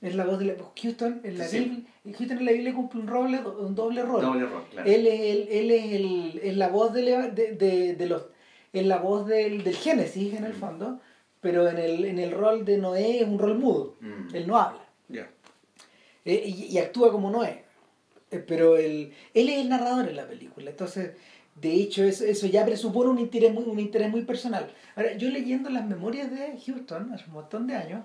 [0.02, 1.60] Es la voz de la, Houston en la Sí.
[1.60, 1.80] Biblia,
[2.18, 4.22] Houston en la Biblia cumple un, roble, un doble rol.
[4.22, 4.89] Doble rol, claro.
[4.89, 8.26] Él es el, él es el, es la voz de, de, de, de los,
[8.74, 10.60] es la voz del, del Génesis en el Mm.
[10.60, 11.00] fondo,
[11.39, 13.96] pero en el, en el rol de Noé es un rol mudo.
[14.02, 14.36] Mm.
[14.36, 14.84] Él no habla.
[15.08, 15.30] Ya.
[16.26, 17.64] Eh, y, y actúa como Noé.
[18.32, 20.70] Eh, pero él, él es el narrador en la película.
[20.70, 21.12] Entonces,
[21.62, 24.70] de hecho, eso, eso ya presupone un interés, muy, un interés muy personal.
[24.98, 28.04] Ahora, yo leyendo las memorias de Houston hace un montón de años,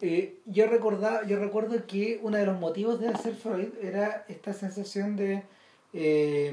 [0.00, 4.52] eh, yo, recordaba, yo recuerdo que uno de los motivos de hacer Freud era esta
[4.52, 5.42] sensación de
[5.92, 6.52] eh,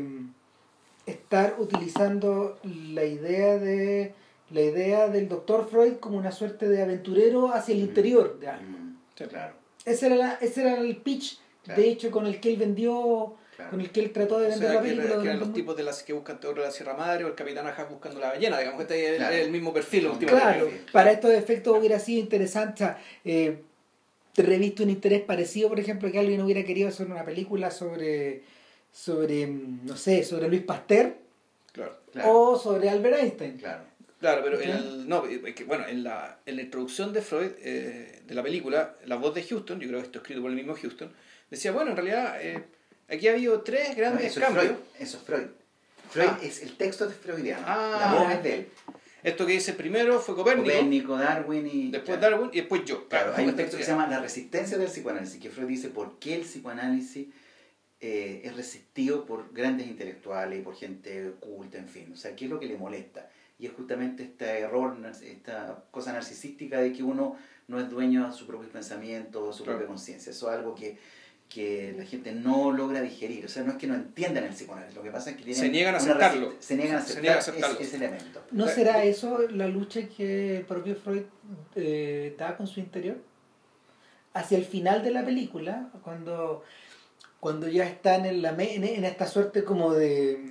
[1.05, 4.13] estar utilizando la idea de
[4.51, 8.77] la idea del doctor Freud como una suerte de aventurero hacia el interior de algo.
[8.77, 8.97] Mm.
[9.17, 9.23] Sí.
[9.25, 9.55] Claro.
[9.85, 11.81] Ese era, la- ese era el pitch, Claro.
[11.81, 13.71] de hecho, con el que él vendió, Claro.
[13.71, 15.03] con el que él trató de O vender sea, la película.
[15.05, 17.27] que eran durante los tipos de las que buscan Teodoro de la Sierra Madre o
[17.29, 19.35] el Capitán Ahab buscando la ballena, digamos que este es, Claro.
[19.35, 20.09] es el mismo perfil.
[20.19, 22.73] Claro, para estos efectos hubiera sido interesante.
[22.73, 23.57] o sea, eh,
[24.37, 28.41] revisto un interés parecido, por ejemplo, que alguien hubiera querido hacer una película sobre,
[28.91, 31.15] sobre mm, no sé, sobre Luis Pasteur
[31.71, 31.97] Claro.
[32.11, 32.31] Claro.
[32.33, 33.57] o sobre Albert Einstein.
[33.57, 33.83] Claro.
[34.19, 34.63] Claro, pero Ok.
[34.65, 38.41] el, no, es que, bueno, en la, en la introducción de Freud, eh, de la
[38.43, 41.11] película, la voz de Houston, yo creo que esto escrito por el mismo Houston,
[41.51, 42.63] decía, bueno, en realidad eh,
[43.09, 44.65] aquí ha habido tres No, grandes eso, es cambios.
[44.65, 44.77] Freud.
[44.99, 45.47] eso es Freud.
[46.09, 46.39] Freud Ah.
[46.41, 47.63] es el texto de freudiano.
[47.67, 47.97] Ah.
[48.13, 48.67] la voz es de él.
[49.23, 51.89] Esto que dice primero fue Copérnico, Copérnico, Darwin y.
[51.91, 52.35] después claro.
[52.37, 53.07] Darwin y después yo.
[53.09, 56.19] Claro, hay un texto que se llama La resistencia del psicoanálisis, que Freud dice por
[56.19, 57.27] qué el psicoanálisis
[58.01, 62.11] eh, es resistido por grandes intelectuales y por gente culta, en fin.
[62.13, 63.29] O sea, ¿qué es lo que le molesta?
[63.57, 67.35] Y es justamente este error, esta cosa narcisística de que uno
[67.67, 69.79] no es dueño de su propio pensamiento, de su Claro.
[69.79, 70.29] propia conciencia.
[70.31, 70.97] Eso es algo que,
[71.49, 73.45] que la gente no logra digerir.
[73.45, 75.61] O sea, no es que no entiendan el psicoanálisis, lo que pasa es que tienen
[75.63, 76.53] Se niegan a aceptarlo.
[76.59, 77.75] Se niegan a Se aceptar, niegan a aceptarlo.
[77.79, 78.41] ese, ese elemento.
[78.51, 78.75] ¿No Claro.
[78.77, 81.23] será eso la lucha que el propio Freud
[81.75, 83.17] eh, da con su interior?
[84.33, 86.63] Hacia el final de la película, cuando,
[87.39, 90.49] cuando ya están en, la, me- en, en esta suerte como de,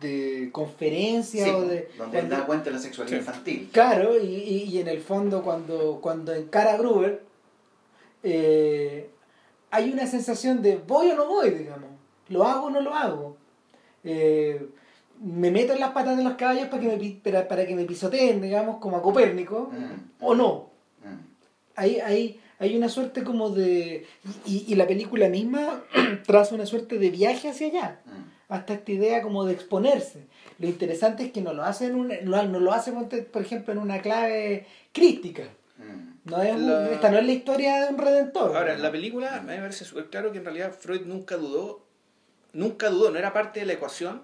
[0.00, 1.88] de conferencia Sí, o de...
[1.98, 3.26] donde él da cuenta de la sexualidad Sí.
[3.26, 3.68] infantil.
[3.72, 7.22] Claro, y, y, y en el fondo cuando, cuando encara a Gruber,
[8.22, 9.10] eh,
[9.70, 11.90] hay una sensación de voy o no voy, digamos.
[12.28, 13.36] Lo hago o no lo hago.
[14.04, 14.66] Eh,
[15.22, 17.84] me meto en las patas de los caballos para que me, para, para que me
[17.84, 20.24] pisoteen, digamos, como a Copérnico, Mm.
[20.24, 20.70] o no.
[21.04, 21.18] Mm.
[21.76, 24.06] Hay, hay, hay una suerte como de...
[24.46, 25.82] Y, y la película misma
[26.26, 28.30] traza una suerte de viaje hacia allá Mm.
[28.52, 30.26] hasta esta idea como de exponerse.
[30.58, 33.72] Lo interesante es que no lo hace, en una- no, no lo hace por ejemplo,
[33.72, 35.44] en una clave crística.
[36.24, 38.56] No es un- La- Esta no es la historia de un redentor.
[38.56, 41.36] Ahora, en la película a mí me parece súper claro que en realidad Freud nunca
[41.36, 41.86] dudó,
[42.52, 44.22] nunca dudó, no era parte de la ecuación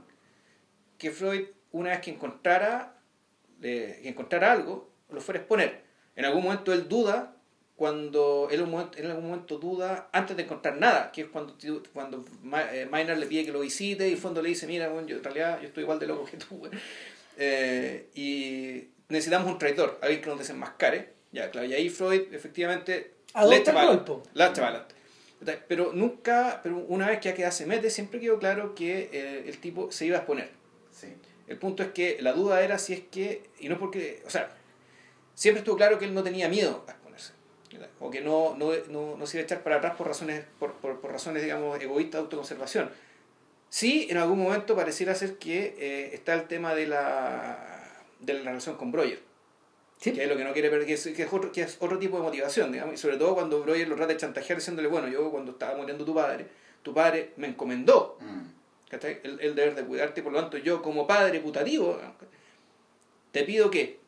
[0.99, 2.94] que Freud, una vez que encontrara,
[3.62, 5.84] eh, que encontrara algo, lo fuera a exponer.
[6.16, 7.34] En algún momento él duda,
[7.76, 11.57] cuando él en, algún momento duda antes de encontrar nada, que es cuando,
[11.92, 12.24] cuando
[12.72, 15.16] eh, Maynard le pide que lo visite y en fondo le dice, mira, bueno, yo
[15.16, 16.57] en realidad yo estoy igual de loco que tú.
[16.57, 16.72] güey".
[17.36, 21.16] Eh, y necesitamos un traidor, alguien que nos desenmascare.
[21.37, 24.22] Ya, claro, y ahí Freud efectivamente Adopta le echa el po.
[24.32, 24.95] la echa pa'lante.
[25.68, 29.59] Pero nunca, pero una vez que ya se mete, siempre quedó claro que eh, el
[29.59, 30.49] tipo se iba a exponer.
[30.91, 31.09] Sí.
[31.47, 34.49] El punto es que la duda era si es que, y no porque, o sea,
[35.34, 37.32] siempre estuvo claro que él no tenía miedo a exponerse.
[37.70, 37.91] ¿verdad?
[38.01, 40.72] O que no, no, no, no se iba a echar para atrás por razones, por,
[40.76, 42.91] por, por razones digamos, egoístas de autoconservación.
[43.68, 48.41] Sí, en algún momento pareciera ser que eh, está el tema de la, de la
[48.41, 49.26] relación con Breuer.
[49.99, 50.12] Sí.
[50.12, 51.99] Que es lo que no quiere ver, que es, que es otro, que es otro
[51.99, 55.09] tipo de motivación, digamos, y sobre todo cuando Breuer lo trata de chantajear diciéndole, bueno,
[55.09, 56.47] yo cuando estaba muriendo tu padre,
[56.82, 58.57] tu padre me encomendó Mm.
[58.88, 61.99] El, el deber de cuidarte, por lo tanto, yo como padre putativo,
[63.32, 63.99] te pido que.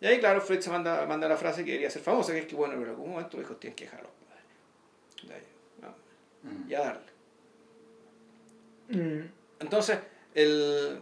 [0.00, 2.46] Y ahí, claro, Freud se manda, manda la frase que quería ser famosa, que es
[2.46, 5.26] que, bueno, pero en algún momento los hijos tienes que dejar a los padres.
[5.26, 5.42] De ahí,
[5.80, 6.70] no, Mm.
[6.70, 7.02] Y a darle.
[8.90, 9.28] Mm,
[9.60, 9.98] Entonces,
[10.34, 11.00] el,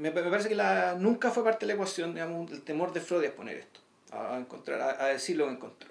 [0.00, 3.00] me, me parece que la, nunca fue parte de la ecuación, digamos, el temor de
[3.00, 3.80] Freud a exponer esto,
[4.12, 5.88] a, encontrar, a, a decir lo que encontró.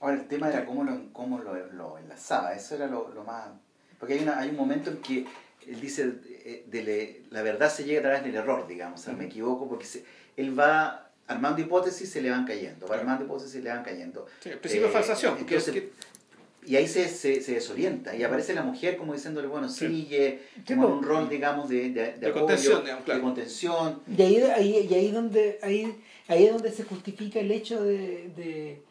[0.00, 3.48] Ahora, el tema era cómo lo, cómo lo, lo enlazaba, eso era lo, lo más...
[3.98, 5.26] Porque hay, una, hay un momento en que
[5.66, 6.12] él dice,
[6.44, 9.24] eh, de le- la verdad se llega a través del error, digamos, o sea, me
[9.24, 10.04] equivoco, porque se-
[10.36, 14.26] él va armando hipótesis, se le van cayendo, va armando hipótesis, se le van cayendo.
[14.40, 15.36] Sí, el principio Eh, de falsación.
[15.38, 15.92] entonces, es que-
[16.66, 19.86] Y ahí se, se, se desorienta y aparece la mujer como diciéndole, bueno, Sí.
[19.86, 23.20] sigue, Sí, como un rol, digamos, de, de, de, De apoyo, contención, digamos, claro.
[23.20, 24.02] de contención.
[24.16, 25.96] Y ahí, ahí, y ahí donde ahí,
[26.28, 28.82] ahí es donde se justifica el hecho de, de,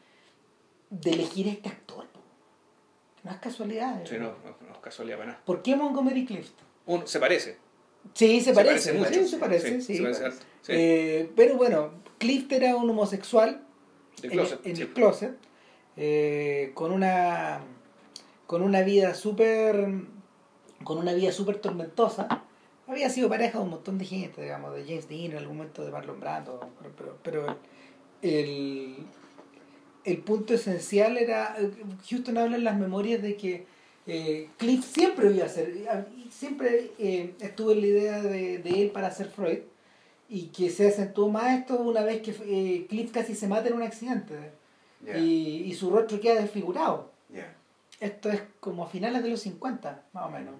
[0.89, 2.05] de elegir este actor.
[3.23, 4.01] No es casualidad.
[4.07, 5.41] Sí, no, no, es casualidad para nada.
[5.45, 6.53] ¿Por qué Montgomery Clift?
[6.85, 7.57] Uno, se parece.
[8.13, 9.97] Sí, se, Se parece, parece mucho, sí, se parece, sí, sí.
[9.97, 10.71] se parece harto, sí.
[10.75, 13.65] Eh, pero bueno, Clift era un homosexual
[14.21, 14.59] De en- closet.
[14.65, 14.81] en, sí.
[14.83, 15.35] el closet,
[15.97, 17.61] eh, con una
[18.47, 19.87] con una vida súper
[20.83, 22.43] con una vida súper tormentosa.
[22.87, 25.83] Había sido pareja de un montón de gente, digamos, de James Dean en algún momento
[25.83, 27.57] de Marlon Brando, pero, pero,
[28.21, 28.97] el,
[30.03, 31.57] el punto esencial era,
[32.07, 33.65] Houston habla en las memorias de que
[34.05, 35.73] eh, Cliff siempre iba a ser,
[36.29, 39.59] siempre eh, estuvo en la idea de, de él para ser Freud
[40.29, 43.73] y que se acentuó más esto una vez que eh, Cliff casi se mata en
[43.73, 44.35] un accidente
[45.19, 47.11] Y, y su rostro queda desfigurado.
[47.29, 47.53] ya.
[47.99, 50.55] Esto es como a finales de los 50, más o menos.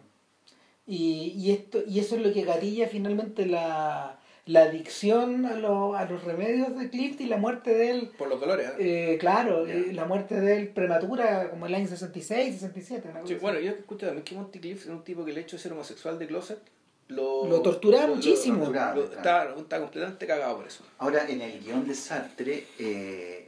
[0.87, 5.95] Y, y, esto, y eso es lo que gatilla finalmente la, la adicción a, lo-
[5.95, 8.11] a los remedios de Clift y la muerte de él.
[8.17, 8.69] Por los dolores.
[8.77, 9.13] ¿eh?
[9.13, 13.09] eh, claro, eh, la muerte de él prematura, como el año 66, 67.
[13.09, 15.37] una cosa Sí, bueno, yo escucho también que Monty Cliff era un tipo que el
[15.39, 16.59] hecho de ser homosexual de closet
[17.07, 18.65] lo, Lo torturaba muchísimo.
[18.65, 19.03] lo- Claro.
[19.05, 20.83] está, está completamente cagado por eso.
[20.99, 23.44] Ahora, en el guion de Sartre, eh,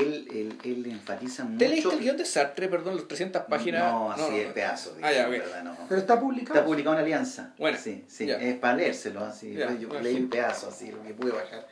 [0.00, 1.58] él, él, él enfatiza mucho...
[1.58, 3.92] ¿Te leíste el guion de Sartre, perdón, las 300 páginas?
[3.92, 4.94] No, así de pedazos.
[5.02, 5.44] Ah, ya, digamos, ok.
[5.44, 5.64] ¿verdad?
[5.64, 5.76] No.
[5.88, 6.54] Pero está publicado.
[6.54, 7.54] Está publicado en Alianza.
[7.58, 8.26] Bueno, sí, sí.
[8.26, 8.36] ya.
[8.36, 9.52] Es para leérselo, así.
[9.54, 10.20] Ya, yo bueno, leí sí.
[10.22, 11.66] un pedazo, así, lo que pude bajar.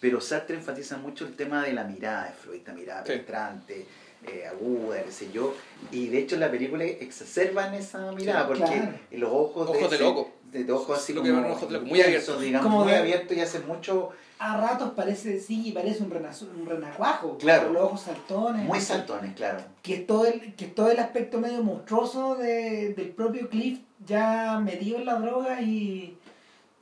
[0.00, 3.12] Pero Sartre enfatiza mucho el tema de la mirada de Freud, la mirada Sí.
[3.12, 3.86] penetrante,
[4.26, 5.54] eh, aguda, qué sé yo.
[5.92, 8.92] Y de hecho en la película exacerban esa mirada, Sí, porque claro.
[9.12, 10.32] los ojos, Ojos de ese- loco.
[10.52, 12.40] De, de ojos así Lo como ojos de loco, muy abiertos.
[12.40, 14.10] digamos, muy de- abiertos y hace mucho,
[14.44, 17.38] A ratos parece, sí, parece un, renazo- un renacuajo.
[17.38, 17.66] Claro.
[17.66, 18.64] Con los ojos saltones.
[18.66, 19.60] muy saltones, claro.
[19.82, 23.78] que es todo el, que es todo el aspecto medio monstruoso de, del propio Cliff
[24.04, 26.18] ya metido en la droga y,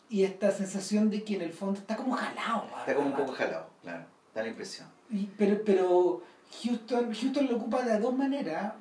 [0.08, 2.64] y esta sensación de que en el fondo está como jalado.
[2.78, 4.04] Está como un poco jalado, claro.
[4.34, 4.88] Da la impresión.
[5.10, 6.22] Y- pero pero
[6.62, 8.72] Houston, Houston lo ocupa de dos maneras.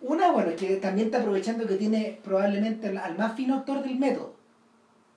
[0.00, 3.96] Una, bueno, que también está aprovechando que tiene probablemente al, al más fino actor del
[3.98, 4.34] método.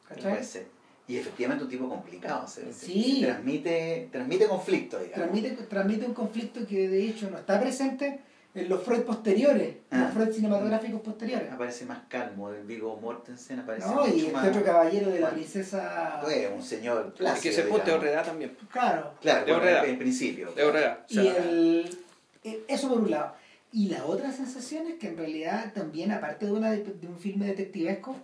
[0.08, 0.32] ¿Cachai?
[0.32, 0.77] Puede ser.
[1.08, 2.48] Y efectivamente un tipo complicado.
[2.48, 3.20] Se, se- Sí.
[3.22, 5.16] se transmite, transmite conflicto, digamos.
[5.30, 8.20] Transmite, transmite un conflicto que de hecho no está presente
[8.54, 10.12] en los Freud posteriores, en los Ah.
[10.14, 11.52] Freud cinematográficos posteriores.
[11.52, 14.06] aparece más calmo, el Vigo Mortensen aparece ¿no?
[14.06, 14.48] Y mucho este más...
[14.50, 16.20] otro caballero de la princesa.
[16.24, 17.90] Pues, un señor plácido, que digamos.
[17.90, 18.58] otra edad también.
[18.72, 19.14] Claro.
[19.22, 20.52] Claro, de bueno, en, en principio.
[20.54, 21.00] De otra edad.
[21.10, 21.98] O sea, Y el,
[22.44, 23.34] eh, eso por un lado.
[23.72, 27.18] Y la otra sensación es que en realidad también, aparte de, una, de, de un
[27.20, 28.16] filme detectivesco,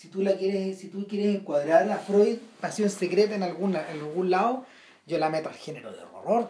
[0.00, 3.98] si tú la quieres, si tú quieres encuadrar a Freud, pasión secreta en alguna, en
[4.00, 4.64] algún lado,
[5.06, 6.48] yo la meto al género de horror.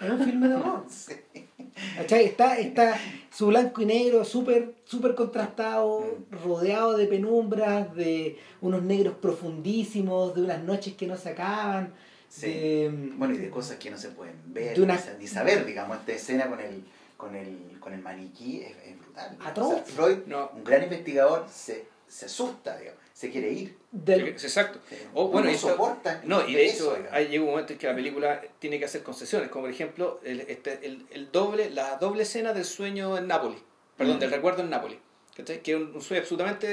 [0.00, 0.84] Es un filme de horror.
[1.96, 2.24] ¿Cachai?
[2.24, 2.96] Está, está
[3.30, 10.42] su blanco y negro súper súper contrastado, rodeado de penumbras, de unos negros profundísimos, de
[10.44, 11.92] unas noches que no se acaban.
[12.30, 12.46] Sí.
[12.46, 15.66] de- Bueno, y de cosas que no se pueden ver, una- ni sa- ni saber,
[15.66, 16.82] digamos, esta escena con el,
[17.18, 19.36] con el, con el maniquí es, es brutal.
[19.44, 19.66] Atroz.
[19.66, 20.50] O sea, Freud, No.
[20.54, 23.76] un gran investigador, se, se asusta, digamos, se quiere ir.
[23.90, 24.78] del- Exacto.
[24.92, 27.50] Eh, O, bueno, no y esto- soporta No, y de eso, hecho, hay, llega un
[27.50, 31.06] momento en que la película tiene que hacer concesiones, como por ejemplo el, este, el,
[31.10, 33.58] el doble, la doble escena del sueño en Nápoles,
[33.96, 34.20] perdón, Mm.
[34.20, 34.98] del recuerdo en Nápoles,
[35.36, 35.60] ¿cachai?
[35.62, 36.66] que es un, un sueño absolutamente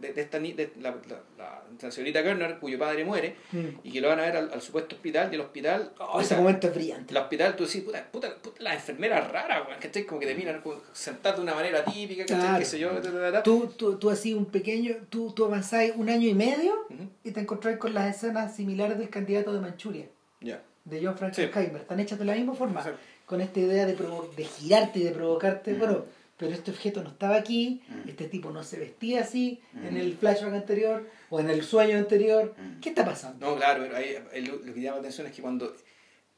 [0.00, 3.66] de, de esta ni- de la, la, la- la señorita Gerner, cuyo padre muere, Mm.
[3.84, 6.34] y que lo van a ver al, al supuesto hospital, y el hospital, Oh, ese
[6.36, 7.12] momento es brillante.
[7.12, 10.04] el hospital tú decís, puta, puta, puta la enfermera rara, weón, ¿cachai?
[10.04, 10.62] Como que te miran
[10.92, 12.38] sentado de una manera típica, ¿cachai?
[12.40, 12.58] Claro.
[12.58, 13.42] qué sé yo, ta, ta, ta, ta.
[13.42, 16.86] Tú, tú, tú así un pequeño, tú, tú avanzáis un año y medio
[17.24, 20.06] y te encontrás con las escenas similares del candidato de Manchuria,
[20.40, 20.62] Ya.
[20.84, 21.82] de John Frankenheimer.
[21.82, 23.00] Están hechas de la misma forma, Exacto.
[23.26, 23.94] con esta idea de,
[24.36, 25.78] de girarte y de provocarte, Mm.
[25.80, 26.06] pero,
[26.36, 28.08] pero este objeto no estaba aquí, Mm.
[28.08, 29.86] este tipo no se vestía así Mm.
[29.86, 32.54] en el flashback anterior o en el sueño anterior.
[32.58, 32.80] Mm.
[32.80, 33.46] ¿Qué está pasando?
[33.46, 35.74] No, claro, pero ahí, lo, que llama la atención es que cuando...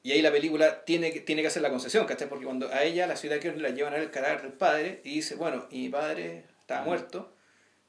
[0.03, 2.29] Y ahí la película tiene, que- tiene que hacer la concesión, ¿cachai?
[2.29, 5.01] Porque cuando a ella, la ciudad que la llevan a ver el cadáver del padre
[5.05, 6.87] y dice, bueno, y mi padre estaba Mm.
[6.87, 7.35] muerto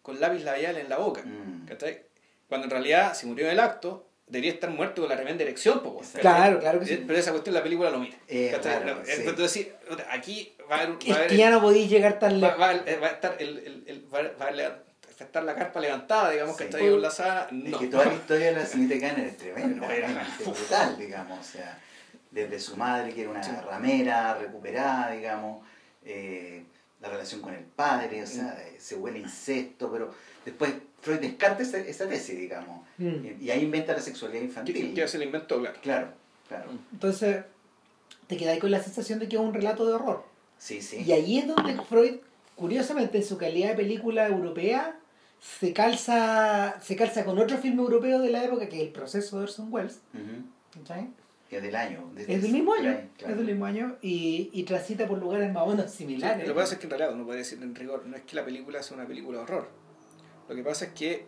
[0.02, 1.68] con lápiz labial en la boca, Mm.
[1.68, 2.02] ¿cachai?
[2.48, 5.82] Cuando en realidad, si murió en el acto, debería estar muerto con la tremenda erección,
[5.82, 6.22] po, ¿cachai?
[6.22, 7.04] Claro, claro que sí.
[7.06, 8.16] Pero esa cuestión la película lo mira.
[8.28, 9.12] Eh, claro, sí.
[9.26, 9.68] Entonces,
[10.10, 10.96] aquí va a haber...
[11.06, 12.60] Es Va que ya no podéis llegar tan va, lejos.
[12.60, 16.56] va- va a estar el, el, el- va, va a estar la carpa levantada, digamos,
[16.56, 16.60] Sí.
[16.60, 17.48] que está ahí enlazada.
[17.52, 17.80] Es No.
[17.80, 21.40] que toda la historia de la señorita Garner es tremenda, realmente brutal, digamos.
[21.40, 21.78] O sea,
[22.32, 23.52] desde su madre, que era una Sí.
[23.66, 25.66] ramera recuperada, digamos,
[26.06, 26.64] eh,
[27.02, 30.14] la relación con el padre, o sea, eh, se huele incesto, pero
[30.46, 33.26] después Freud descarta esa, esa tesis, digamos, Mm.
[33.40, 34.94] y, y ahí inventa la sexualidad infantil.
[34.94, 35.78] que se le inventó, claro.
[35.82, 36.08] Claro,
[36.50, 36.70] claro.
[36.92, 37.46] Entonces,
[38.28, 40.26] te quedáis con la sensación de que es un relato de horror.
[40.58, 41.04] Sí, sí.
[41.08, 42.16] Y ahí es donde Freud,
[42.58, 45.00] curiosamente, en su calidad de película europea,
[45.40, 49.38] se calza, se calza con otro filme europeo de la época, que es El proceso
[49.38, 50.00] de Orson Welles.
[50.74, 51.06] ¿cachai?
[51.06, 51.19] Que
[51.58, 52.12] es del año.
[52.18, 53.34] Es del mismo año, claro.
[53.34, 56.48] es del mismo año y, y transita por lugares más o menos similares.
[56.48, 58.36] Lo que pasa es que en realidad uno puede decir en rigor, no es que
[58.36, 59.70] la película sea una película de horror.
[60.48, 61.26] Lo que pasa es que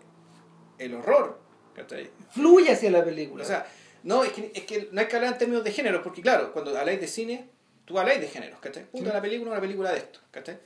[0.78, 1.40] el horror,
[1.76, 2.10] ¿cachai?
[2.32, 3.44] Fluye hacia la película.
[3.44, 3.66] O sea,
[4.04, 6.52] no, es que, es que no hay que hablar en términos de género, porque claro,
[6.54, 7.50] cuando habláis de cine,
[7.86, 8.86] tú habláis de géneros, ¿cachai?
[8.86, 9.12] Puta, Sí.
[9.14, 10.60] la película es una película de esto, ¿cachai?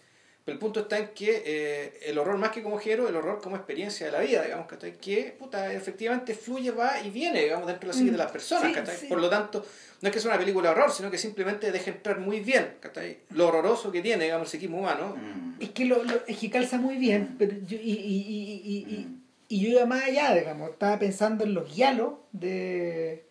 [0.46, 3.42] Pero el punto está en que eh, el horror más que como género, el horror
[3.42, 4.94] como experiencia de la vida, digamos, ¿cachai?
[4.96, 8.72] Que, puta, efectivamente fluye, va y viene, digamos, dentro de la psique de las personas,
[9.00, 9.08] Sí.
[9.08, 9.66] Por lo tanto,
[10.02, 12.76] no es que sea una película de horror, sino que simplemente deja entrar muy bien,
[12.80, 13.22] ¿cachai?
[13.32, 15.16] Lo horroroso que tiene, digamos, el psiquismo humano.
[15.18, 15.64] Mm.
[15.64, 18.78] es que lo, lo- es que calza muy bien, pero yo, y, y, y, y,
[18.94, 19.08] y,
[19.48, 23.26] y yo iba más allá, digamos, estaba pensando en los guialos de,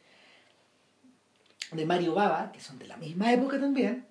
[1.70, 4.04] de Mario Baba, que son de la misma época también,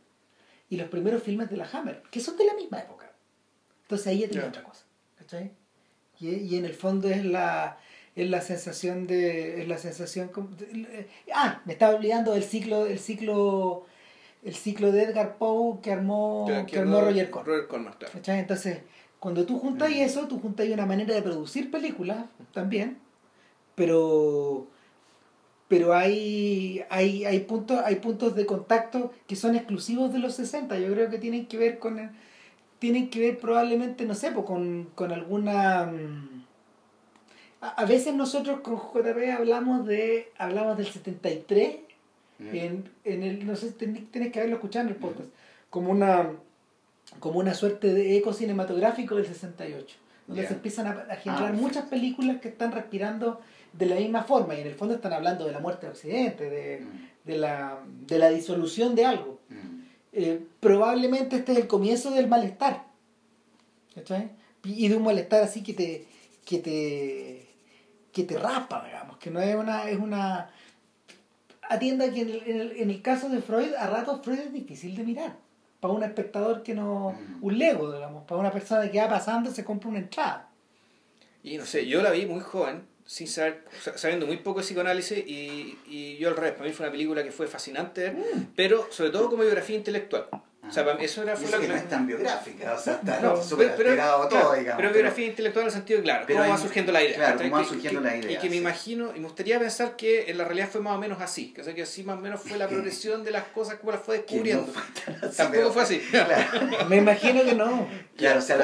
[0.69, 2.92] y los primeros filmes de la Hammer, que son de la misma época.
[3.83, 4.49] Entonces ahí ya tenía Ya.
[4.49, 4.85] otra cosa.
[5.17, 5.51] ¿cachai?
[6.19, 7.77] Y, y en el fondo es la
[8.15, 12.99] es la sensación de es la sensación de- ah me estaba olvidando del ciclo el
[12.99, 13.85] ciclo
[14.43, 18.13] el ciclo de Edgar Poe que armó Ya, que armó Roger Corman Roger Corman, claro.
[18.13, 18.39] ¿Cachai?
[18.39, 18.79] Entonces,
[19.19, 19.93] cuando tú juntas Mm.
[19.93, 22.99] eso, tú juntas una manera de producir películas también,
[23.75, 24.67] pero
[25.67, 30.77] pero hay, hay, hay, puntos, hay puntos de contacto que son exclusivos de los 60.
[30.77, 32.11] Yo creo que tienen que ver con
[32.83, 36.43] tienen que ver probablemente, no sé, pues, con, con alguna mm,
[37.61, 41.77] a, a veces nosotros con JP hablamos de hablamos del 73
[42.39, 42.55] Mm.
[42.55, 45.29] en, en el, no sé, ten- tienes que haberlo escuchado en el podcast,
[45.69, 46.31] como una
[47.19, 49.95] como una suerte de eco cinematográfico del 68,
[50.27, 50.47] donde Ya.
[50.49, 53.39] se empiezan a, a generar Ah, muchas películas que están respirando
[53.71, 56.49] de la misma forma y en el fondo están hablando de la muerte de Occidente,
[56.49, 57.27] de, Mm.
[57.29, 57.77] de, la,
[58.07, 59.39] de la disolución de algo.
[60.13, 62.83] Eh, probablemente este es el comienzo del malestar,
[63.95, 64.29] ¿cachai?
[64.63, 66.05] Y de un malestar así que te,
[66.45, 67.47] que te,
[68.11, 70.49] que te raspa, digamos, que no es una, es una,
[71.69, 74.53] atienda que en el, en el, en el caso de Freud, a ratos Freud es
[74.53, 75.35] difícil de mirar,
[75.79, 77.43] para un espectador que no, Mm.
[77.43, 80.49] un lego, digamos, para una persona que va pasando se compra una entrada.
[81.43, 84.65] Y no sé, yo la vi muy joven, sin saber, sa- sabiendo muy poco de
[84.65, 88.15] psicoanálisis, y, y yo al revés, para mí fue una película que fue fascinante, ver,
[88.55, 90.27] pero sobre todo como biografía intelectual.
[90.65, 92.73] O sea, para mí eso era Y fue eso la que no es tan biográfica,
[92.73, 94.77] o sea, está No, súper pero, pero- alterado claro, todo, digamos.
[94.81, 97.15] pero biografía intelectual en el sentido de, claro, pero cómo va surgiendo la idea.
[97.17, 99.97] claro, cómo va surgiendo que- la idea, Y que me imagino, y me gustaría pensar
[99.97, 102.17] que en la realidad fue más o menos así, que, o sea, que así más
[102.17, 104.65] o menos fue la progresión de las cosas, como las fue no descubriendo.
[104.67, 105.99] fue tan así, Tampoco pero- fue así.
[105.99, 106.87] Claro.
[106.89, 107.85] Me imagino que no.
[108.15, 108.55] Claro, o sea,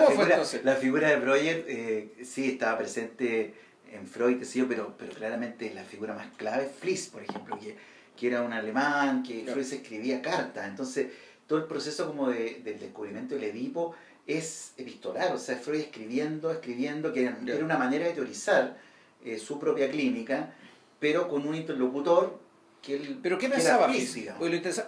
[0.63, 3.53] la figura de Breuer eh, sí estaba presente
[3.93, 7.23] en Freud, qué sé yo, pero, pero claramente la figura más clave es Fliss, por
[7.23, 7.75] ejemplo, que,
[8.17, 9.53] que era un alemán, que Claro.
[9.53, 10.67] Freud se escribía cartas.
[10.67, 11.07] Entonces,
[11.47, 13.95] todo el proceso como de, del descubrimiento del Edipo
[14.27, 18.77] es epistolar, o sea, Freud escribiendo, escribiendo, que era, una manera de teorizar
[19.25, 20.53] eh, su propia clínica,
[20.99, 22.39] pero con un interlocutor
[22.83, 23.91] que él Pero ¿qué pensaba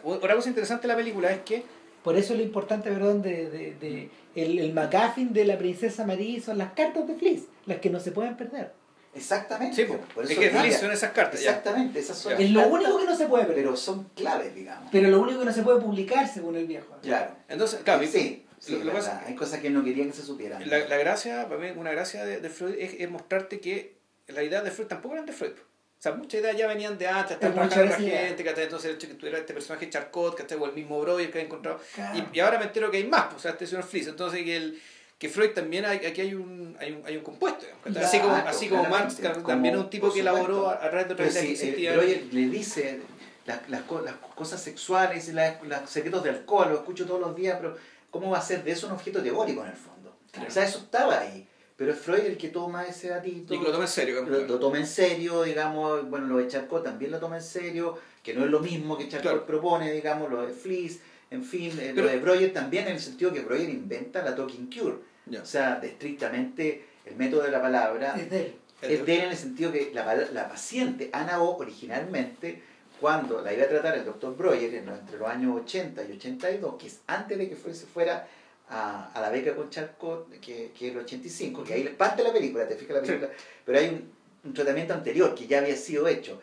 [0.03, 1.63] Otra cosa interesante de la película es que
[2.03, 6.39] Por eso lo importante, perdón, de, de, de el, el McGuffin de la princesa Marie
[6.39, 8.71] son las cartas de Fliss, las que no se pueden perder.
[9.13, 9.75] Exactamente.
[9.75, 9.97] Sí, po.
[10.13, 10.49] por es eso que.
[10.49, 11.39] Fliss son esas cartas.
[11.39, 14.89] Exactamente, esas son Es lo cartas, único que no se puede pero son claves, digamos.
[14.91, 16.95] Pero lo único que no se puede publicar, según el viejo.
[17.01, 17.35] Claro.
[17.49, 18.99] Entonces, claro, sí, sí, lo- lo verdad.
[18.99, 20.67] pasa- hay cosas que él no quería que se supieran.
[20.69, 23.97] La, la gracia, para mí, una gracia de, de Freud es, es mostrarte que
[24.27, 25.53] la idea de Freud tampoco eran de Freud.
[25.53, 28.63] O sea, muchas ideas ya venían de antes, Muchas trabajando la gente, ¿cachai?
[28.63, 30.57] entonces el hecho que tuviera este personaje Charcot, ¿cachai?
[30.57, 31.79] o el mismo Breuer que había encontrado.
[31.93, 32.17] Claro.
[32.17, 34.07] Y, y ahora me entero que hay más, pues, o sea, este señor Fliss.
[34.07, 34.81] Entonces, que, el,
[35.21, 37.63] que Freud también, hay, aquí hay un, hay un, hay un compuesto.
[37.83, 38.03] ¿cachai?
[38.03, 41.13] así como, así como Marx, claro, también es un tipo que elaboró a, través de
[41.13, 41.95] otra que eh.
[41.95, 42.99] Breuer le dice
[43.45, 47.57] las, las, las cosas sexuales las- los secretos de alcohol, lo escucho todos los días,
[47.61, 47.77] pero
[48.09, 50.17] ¿cómo va a ser de eso un objeto teórico en el fondo?
[50.31, 50.47] Claro.
[50.47, 53.53] O sea, eso estaba ahí, pero es Freud el que toma ese datito.
[53.53, 54.13] y que lo toma en serio.
[54.15, 54.53] digamos, lo, claro.
[54.55, 58.33] lo toma en serio, digamos, bueno, lo de Charcot también lo toma en serio, que
[58.33, 59.45] no es lo mismo que Charcot Claro.
[59.45, 60.99] propone, digamos, lo de Fliss,
[61.29, 64.35] en fin, eh, Pero- lo de Breuer también en el sentido que Breuer inventa la
[64.35, 64.95] talking cure,
[65.39, 68.55] O sea, de estrictamente el método de la palabra Es de él.
[68.81, 72.61] es de él en el sentido que la, la paciente, Ana O, originalmente,
[72.99, 76.87] cuando la iba a tratar el doctor Breuer entre los años 80 y 82, que
[76.87, 78.27] es antes de que Freud se fuera
[78.69, 82.27] a, a la beca con Charcot, que, que es el 85, que ahí parte de
[82.27, 83.29] la película, te fijas la película,
[83.65, 84.11] pero hay un,
[84.43, 86.39] un tratamiento anterior que ya había sido hecho.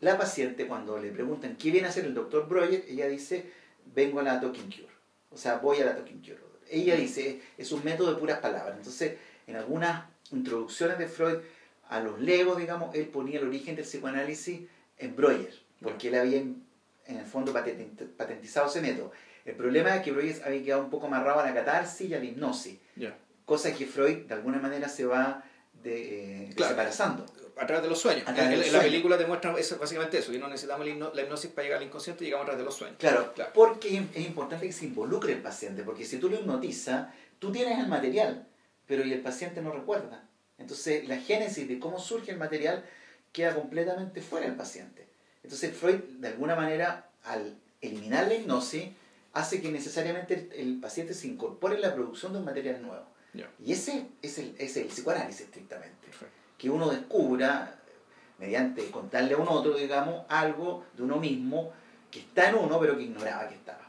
[0.00, 3.52] la paciente cuando le preguntan qué viene a hacer el doctor Breuer, ella dice,
[3.94, 4.88] vengo a la Talking Cure.
[5.30, 6.49] O sea, voy a la Talking Cure.
[6.70, 8.76] Ella dice, es un método de puras palabras.
[8.76, 9.14] Entonces,
[9.46, 11.38] en algunas introducciones de Freud
[11.88, 14.60] a los legos, digamos, él ponía el origen del psicoanálisis
[14.98, 15.52] en Breuer,
[15.82, 16.62] porque él había en
[17.06, 19.12] el fondo patentizado ese método.
[19.44, 22.18] El problema es que Breuer había quedado un poco amarrado a la catarsis y a
[22.18, 22.78] la hipnosis,
[23.44, 25.42] cosa que Freud de alguna manera se va
[25.82, 27.26] de, eh, desaparazando.
[27.60, 28.26] A través de los sueños.
[28.26, 31.86] en, la película demuestra eso, básicamente eso, que no necesitamos la hipnosis para llegar al
[31.86, 32.96] inconsciente, llegamos a través de los sueños.
[32.98, 37.08] Claro, claro, porque es importante que se involucre el paciente, porque si tú lo hipnotizas,
[37.38, 38.46] tú tienes el material,
[38.86, 40.24] pero y el paciente no recuerda.
[40.56, 42.82] Entonces la génesis de cómo surge el material
[43.30, 45.06] queda completamente fuera del paciente.
[45.42, 48.84] Entonces Freud, de alguna manera, al eliminar la hipnosis,
[49.34, 53.04] hace que necesariamente el, paciente se incorpore en la producción de un material nuevo.
[53.64, 56.08] Y ese es el, es el psicoanálisis estrictamente.
[56.60, 57.74] Que uno descubra,
[58.38, 61.72] mediante contarle a un otro, digamos, algo de uno mismo
[62.10, 63.80] que está en uno, pero que ignoraba que estaba.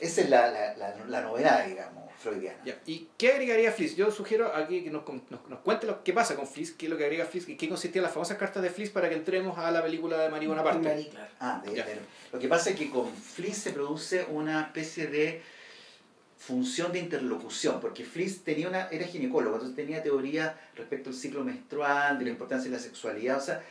[0.00, 2.58] Esa es la, la, la, novedad, digamos, freudiana.
[2.84, 3.94] ¿Y qué agregaría Fliss?
[3.94, 6.90] Yo sugiero aquí que nos, nos, nos, cuente lo que pasa con Fliss, qué es
[6.90, 9.56] lo que agrega Fliss, y qué consistía las famosas cartas de Fliss para que entremos
[9.56, 11.10] a la película de María Bonaparte.
[11.38, 11.84] Ah, de,
[12.32, 15.42] lo que pasa es que con Fliss se produce una especie de
[16.46, 21.42] función de interlocución, porque Fliss tenía una, era ginecólogo, entonces tenía teoría respecto al ciclo
[21.42, 23.62] menstrual, de la importancia de la sexualidad, o sea,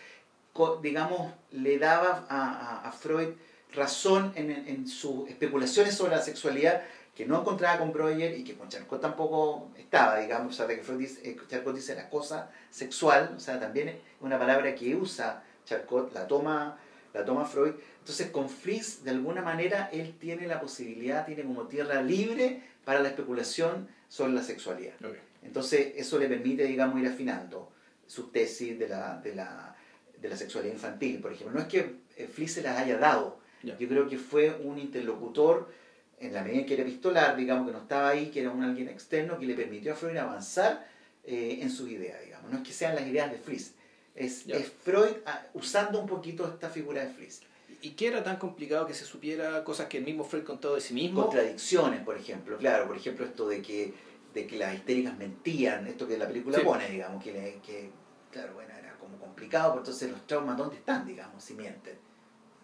[0.82, 3.30] digamos, le daba a, a, Freud
[3.74, 6.84] razón en, en, sus especulaciones sobre la sexualidad
[7.16, 10.82] que no encontraba con Breuer y que con Charcot tampoco estaba, digamos, o sea, que
[10.82, 15.44] Freud dice, eh, Charcot dice la cosa sexual, o sea, también una palabra que usa
[15.66, 16.78] Charcot, la toma,
[17.14, 21.68] la toma Freud, entonces con Fliss, de alguna manera, él tiene la posibilidad, tiene como
[21.68, 24.94] tierra libre para la especulación sobre la sexualidad.
[25.44, 27.72] Entonces eso le permite, digamos, ir afinando
[28.08, 29.76] su tesis de la, de la,
[30.20, 31.56] de la sexualidad infantil, por ejemplo.
[31.56, 35.70] No es que eh, Fliss se las haya dado, yo creo que fue un interlocutor
[36.20, 38.64] en la medida en que era epistolar, digamos, que no estaba ahí, que era un
[38.64, 40.86] alguien externo que le permitió a Freud avanzar
[41.24, 42.52] eh, en sus ideas, digamos.
[42.52, 43.76] No es que sean las ideas de Fliss,
[44.16, 47.42] es, es Freud ah, usando un poquito esta figura de Fliss.
[47.82, 50.82] ¿Y qué era tan complicado que se supiera cosas que el mismo Freud contó de
[50.82, 51.24] sí mismo?
[51.24, 53.94] Contradicciones, por ejemplo, claro, por ejemplo esto de que,
[54.34, 57.90] de que las histéricas mentían, esto que la película pone, digamos, que, que,
[58.32, 61.98] claro, bueno, era como complicado, pero entonces los traumas, ¿dónde están, digamos, si mienten?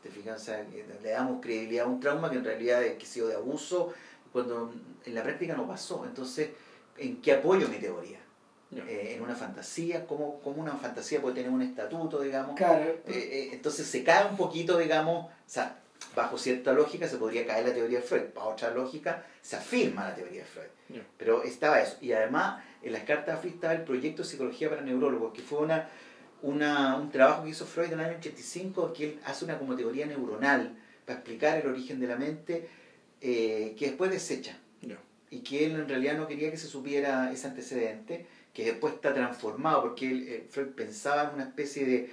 [0.01, 0.41] ¿Te fijas?
[0.41, 0.65] O sea,
[1.03, 3.93] le damos credibilidad a un trauma que en realidad es que ha sido de abuso,
[4.31, 4.71] cuando
[5.03, 6.05] en la práctica no pasó.
[6.05, 6.51] Entonces,
[6.97, 8.19] ¿en qué apoyo mi teoría?
[8.71, 12.55] Eh, en una fantasía, como, como una fantasía puede tener un estatuto, digamos.
[12.55, 12.83] Claro.
[12.83, 15.79] Eh, eh, entonces se cae un poquito, digamos, o sea,
[16.15, 20.09] bajo cierta lógica se podría caer la teoría de Freud, bajo otra lógica se afirma
[20.09, 21.01] la teoría de Freud.
[21.17, 21.97] Pero estaba eso.
[22.01, 25.41] Y además, en las cartas de Freud estaba el proyecto de Psicología para Neurólogos, que
[25.41, 25.89] fue una,
[26.43, 29.75] una, un trabajo que hizo Freud en el año 85, que él hace una como
[29.75, 32.69] teoría neuronal para explicar el origen de la mente,
[33.19, 34.57] que después desecha.
[35.31, 38.25] Y que él en realidad no quería que se supiera ese antecedente
[38.63, 42.09] que después está transformado, porque él, eh, Freud pensaba en una especie de,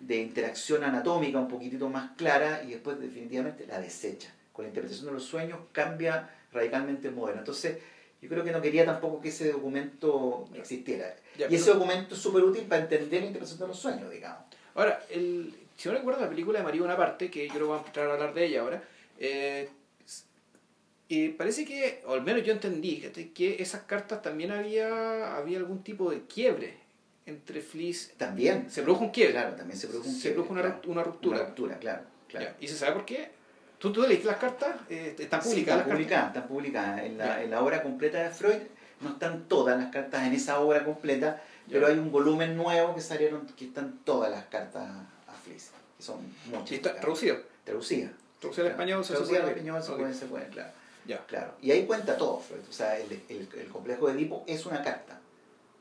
[0.00, 4.32] de, interacción anatómica un poquitito más clara y después definitivamente la desecha.
[4.52, 7.38] Con la interpretación de los sueños cambia radicalmente el modelo.
[7.38, 7.78] Entonces,
[8.20, 11.14] yo creo que no quería tampoco que ese documento existiera.
[11.36, 14.44] y ese documento es súper útil para entender la interpretación de los sueños, digamos.
[14.74, 17.84] Ahora, el, si no recuerdo la película de María Bonaparte, que yo creo que vamos
[17.84, 18.82] a entrar a hablar de ella ahora,
[19.20, 19.68] eh,
[21.08, 23.00] y parece que, o al menos yo entendí,
[23.34, 26.76] que esas cartas también había, había algún tipo de quiebre
[27.24, 28.12] entre Fliss.
[28.18, 28.70] También.
[28.70, 29.32] Se produjo un quiebre.
[29.32, 31.36] Claro, también se produjo un Se produjo una, una, ruptura.
[31.38, 32.02] Una ruptura, claro.
[32.28, 32.50] claro.
[32.60, 33.30] ¿Y se sabe por qué?
[33.78, 34.76] ¿Tú, tú leíste las cartas?
[34.90, 35.80] Eh, ¿Están publicadas?
[35.80, 37.02] están, publicadas, están publicadas.
[37.04, 38.60] En la, en la, obra completa de Freud
[39.00, 43.00] no están todas las cartas en esa obra completa, pero hay un volumen nuevo que
[43.00, 44.82] salieron, que están todas las cartas
[45.26, 46.18] a Fliss, que son
[46.50, 46.72] muchas.
[46.72, 47.36] ¿Y está traducido?
[47.64, 48.10] Traducida.
[48.40, 49.38] Traducida al español se puede.
[49.38, 50.77] al español se puede, se puede, claro.
[51.16, 51.54] Claro.
[51.62, 52.62] Y ahí cuenta todo Freud.
[52.68, 55.20] O sea, el, el, el, complejo de Edipo es una carta.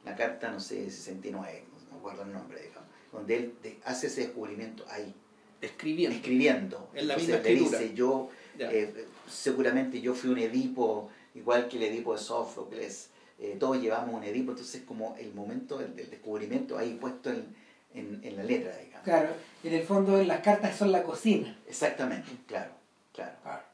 [0.06, 2.88] La carta, no sé, 69, no me acuerdo el nombre, digamos.
[3.12, 5.14] Donde él hace ese descubrimiento ahí.
[5.62, 6.16] Escribiendo.
[6.16, 6.90] Escribiendo.
[6.94, 7.80] En la misma escritura.
[7.80, 8.30] dice, yo,
[8.60, 13.10] eh, seguramente yo fui un Edipo, igual que el Edipo de Sófocles.
[13.40, 17.56] Eh, todos llevamos un Edipo, entonces como el momento del, descubrimiento ahí puesto en,
[17.94, 19.04] en, en, la letra, digamos.
[19.04, 19.30] Claro,
[19.64, 21.60] en el fondo las cartas son la cocina.
[21.68, 22.72] Exactamente, claro,
[23.14, 23.36] claro.
[23.44, 23.66] claro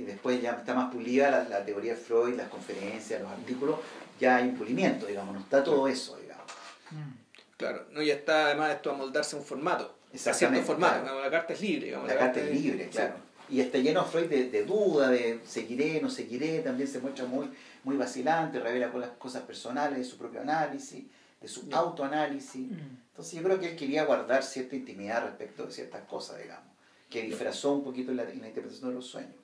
[0.00, 3.78] y después ya está más pulida la, la, teoría de Freud, las conferencias, los artículos,
[4.18, 6.46] ya hay un pulimiento, digamos, no está todo eso, digamos.
[6.90, 7.20] Mm.
[7.58, 11.52] Claro, no, ya está además esto a moldarse un formato, a cierto formato, la carta
[11.52, 11.86] es libre.
[11.86, 13.14] Digamos, la, carta, es libre, claro.
[13.50, 17.50] Y está lleno Freud de, de, duda, de seguiré, no seguiré, también se muestra muy,
[17.84, 21.04] muy vacilante, revela las cosas personales, su propio análisis,
[21.40, 21.76] de su Ya.
[21.76, 22.70] autoanálisis.
[22.70, 22.96] Mm.
[23.10, 26.64] Entonces yo creo que él quería guardar cierta intimidad respecto de ciertas cosas, digamos,
[27.10, 29.34] que disfrazó un poquito en la, en la interpretación de los sueños.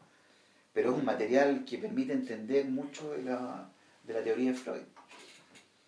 [0.77, 3.67] Pero es un material que permite entender mucho de la,
[4.07, 4.83] de la teoría de Freud.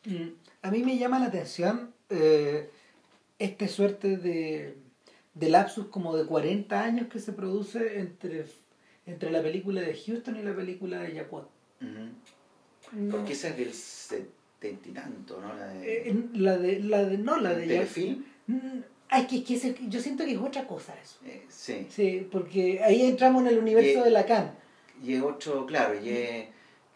[0.07, 0.29] Mm,
[0.63, 2.71] A mí me llama la atención eh,
[3.39, 4.79] este suerte de,
[5.35, 8.47] de lapsus como de 40 años que se produce entre,
[9.05, 11.45] entre la película de Houston y la película de Yacuat.
[11.81, 13.11] No.
[13.15, 15.55] Porque esa es del setenta y tanto, ¿no?
[15.55, 18.25] La de, Eh, la de, la de, no, la ¿El de telefilm.
[18.47, 18.79] Mm,
[19.11, 21.19] Ay, que, que ese- yo siento que es otra cosa eso.
[21.27, 21.87] Eh, sí.
[21.91, 24.55] Sí, porque ahí entramos en el universo Y- de Lacan.
[25.05, 26.45] Y es otro, claro, y es,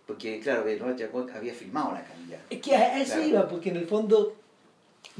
[0.07, 2.41] porque claro, Benoit Jacot había filmado la ya.
[2.51, 3.29] Es que a eso Claro.
[3.29, 4.35] iba, porque en el fondo,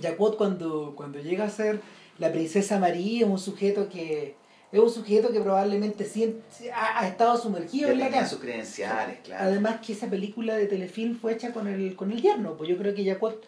[0.01, 1.81] Jacquot cuando, cuando llega a ser
[2.19, 4.35] la princesa María es un sujeto que
[4.73, 6.41] es un sujeto que probablemente sien-
[6.75, 8.29] ha, ha estado sumergido Ya en tenía Lacan.
[8.31, 9.45] sus credenciales, claro.
[9.45, 12.79] Además que esa película de telefilm fue hecha con el, con el yerno, pues yo
[12.79, 13.47] creo que Jacquot,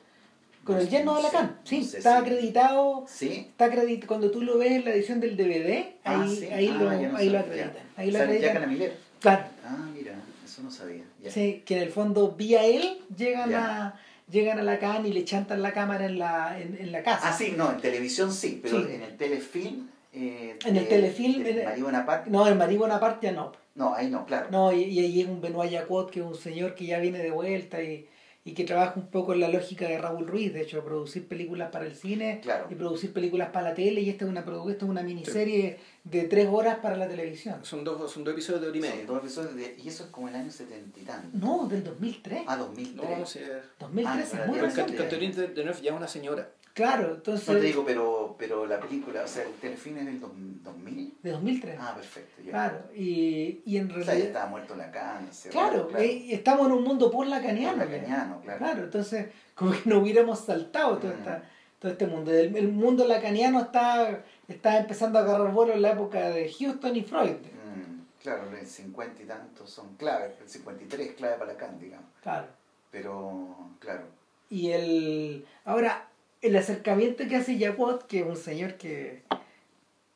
[0.65, 3.47] con No el yerno no de Lacan, no sí, sé está acreditado, Sí.
[3.51, 6.47] está acreditado, cuando tú lo ves en la edición del DVD, Ah, ahí, sí.
[6.47, 7.73] ahí, Ah, lo, ahí lo acreditan.
[7.97, 8.93] Ahí lo acreditan.
[9.25, 9.45] Claro.
[9.65, 10.13] Ah, mira,
[10.45, 11.03] eso no sabía.
[11.31, 13.99] Sí, que en el fondo vía él llegan a
[14.31, 17.29] llegan a Lacan y le chantan la cámara en la, en, en la casa.
[17.31, 18.93] Ah, sí, no, en televisión sí, pero Sí.
[18.93, 19.89] en el telefilm.
[20.13, 22.31] Eh, En el telefilm, de María Bonaparte.
[22.31, 23.53] No, en Marí Bonaparte ya no.
[23.75, 24.47] No, ahí no, claro.
[24.51, 27.19] No, y, y ahí es un Benoit Jacquot, que es un señor que ya viene
[27.19, 28.07] de vuelta y,
[28.47, 31.71] y que trabaja un poco en la lógica de Raúl Ruiz, de hecho, producir películas
[31.71, 32.67] para el cine Claro.
[32.71, 36.25] y producir películas para la tele, y esta es una, esta es una miniserie de
[36.25, 37.65] tres horas para la televisión.
[37.65, 39.07] Son dos, son dos episodios de hora y Son media.
[39.07, 41.29] dos episodios de- y eso es como el año setenta y tanto.
[41.39, 42.43] No, del 2003.
[42.47, 43.11] Ah, 2003.
[43.11, 43.41] No, no sé.
[43.81, 44.95] 2003 Ah, es muy reciente.
[44.97, 46.51] Catherine de Deneuve ya es una señora.
[46.75, 47.47] Claro, entonces...
[47.49, 51.19] No te digo, pero, pero la película, o sea, el telefilm es del dos- 2000.
[51.23, 51.77] De 2003.
[51.81, 52.43] Ah, perfecto.
[52.43, 52.51] ya.
[52.51, 54.27] claro, y, y en O sea, ya realidad...
[54.27, 55.29] estaba muerto Lacan.
[55.29, 57.77] hace Claro, rato, eh, estamos en un mundo por lacaniano.
[57.79, 58.59] Por lacaniano, claro.
[58.59, 61.19] Claro, entonces, como que no hubiéramos saltado todo, Mm.
[61.19, 61.43] esta-
[61.79, 62.33] todo este mundo.
[62.33, 66.97] El, el mundo lacaniano está, está empezando a agarrar vuelo en la época de Houston
[66.97, 67.31] y Freud.
[67.37, 70.33] Mm, claro, el 50 y tantos son claves.
[70.41, 72.07] El 53 es clave para Lacan, digamos.
[72.23, 72.49] Claro.
[72.91, 74.03] Pero, claro.
[74.51, 75.47] Y el.
[75.65, 76.09] Ahora,
[76.47, 79.23] el acercamiento que hace Jacquot, que es un señor que.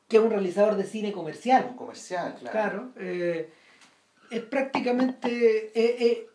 [0.09, 1.75] que es un realizador de cine Un comercial.
[1.77, 2.53] comercial, claro.
[2.53, 2.93] Claro.
[2.99, 3.51] eh,
[4.31, 5.67] es prácticamente.
[5.75, 6.27] eh, eh,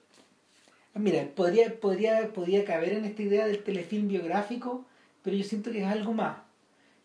[0.95, 4.86] mira, podría, podría, podría caber en esta idea del telefilm biográfico,
[5.24, 6.38] pero yo siento que es algo más.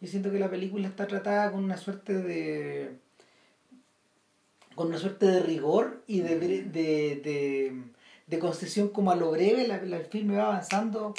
[0.01, 2.93] Yo siento que la película está tratada con una suerte de.
[4.74, 7.82] con una suerte de rigor y de, bre- de, de,
[8.28, 9.66] de concesión como a lo breve.
[9.66, 11.15] La, la- el filme va avanzando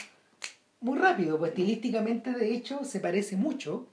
[0.82, 3.90] muy rápido, pues estilísticamente, de hecho, se parece mucho.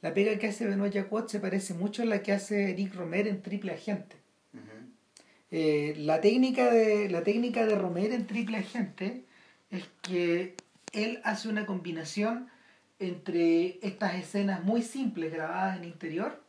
[0.00, 3.28] La pega que hace Benoit Jacquot se parece mucho a la que hace Eric Romer
[3.28, 4.16] en Triple Agente.
[5.50, 9.26] Eh, la, técnica de, la técnica de Romer en Triple Agente
[9.70, 10.56] es que
[10.92, 12.48] él hace una combinación
[12.98, 16.42] entre estas escenas muy simples grabadas en interior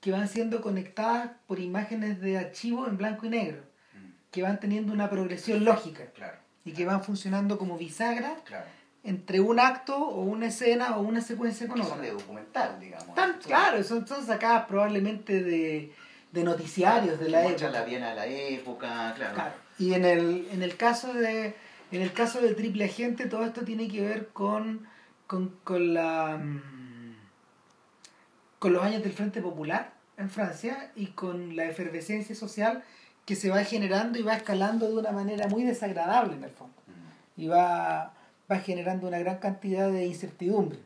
[0.00, 4.60] que van siendo conectadas por imágenes de archivo en blanco y negro, Mm, que van
[4.60, 6.38] teniendo una progresión lógica Claro,
[6.68, 8.66] y que van funcionando como bisagra claro.
[9.04, 11.84] entre un acto o una escena o una secuencia otra.
[11.84, 13.14] son de documental, digamos.
[13.14, 15.92] Tan- claro, son, son sacadas probablemente de,
[16.32, 17.70] de noticiarios de la época.
[17.70, 19.34] la Viena de la época, claro.
[19.34, 19.54] Claro.
[19.78, 21.54] Y en el, en el caso de
[21.90, 24.86] en el caso del triple agente todo esto tiene que ver con
[25.26, 27.14] con, con la mm,
[28.58, 32.82] con los años del Frente Popular en Francia y con la efervescencia social
[33.28, 36.72] que se va generando y va escalando de una manera muy desagradable en el fondo.
[36.86, 38.14] Mm, y va,
[38.50, 40.78] va generando una gran cantidad de incertidumbre.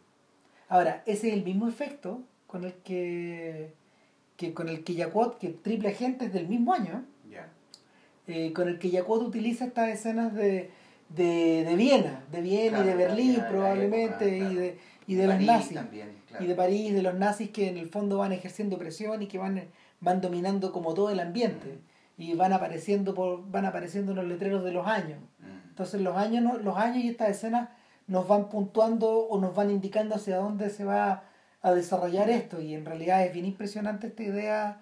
[0.68, 3.72] Ahora, ese es el mismo efecto con el que,
[4.36, 7.04] que con el que Jacquot, que Triple Agente es del mismo año,
[8.26, 10.68] eh, con el que Jacquot utiliza estas escenas de,
[11.10, 15.14] de, de Viena, de Viena Claro, y de Berlín la probablemente, época, y de, y
[15.14, 16.44] de los nazis, También, claro.
[16.44, 19.38] y de París, de los nazis que en el fondo van ejerciendo presión y que
[19.38, 19.62] van,
[20.00, 21.78] van dominando como todo el ambiente,
[22.18, 25.18] y van apareciendo, por, van apareciendo en los letreros de los años.
[25.40, 27.70] Mm, Entonces los años, los años y estas escenas
[28.06, 31.24] nos van puntuando o nos van indicando hacia dónde se va
[31.62, 32.60] a desarrollar esto.
[32.60, 34.80] Y en realidad es bien impresionante esta idea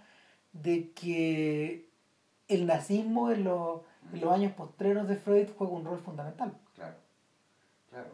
[0.53, 1.89] de que
[2.49, 3.83] el nazismo en los,
[4.13, 6.53] en los años postreros de Freud juega un rol fundamental.
[6.75, 6.97] Claro,
[7.91, 8.11] claro.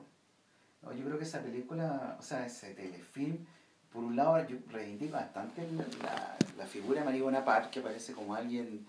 [0.82, 3.38] No, yo creo que esa película, o sea, ese telefilm,
[3.92, 8.12] por un lado, yo reivindico bastante la, la, la figura de María Bonaparte, que aparece
[8.12, 8.84] como alguien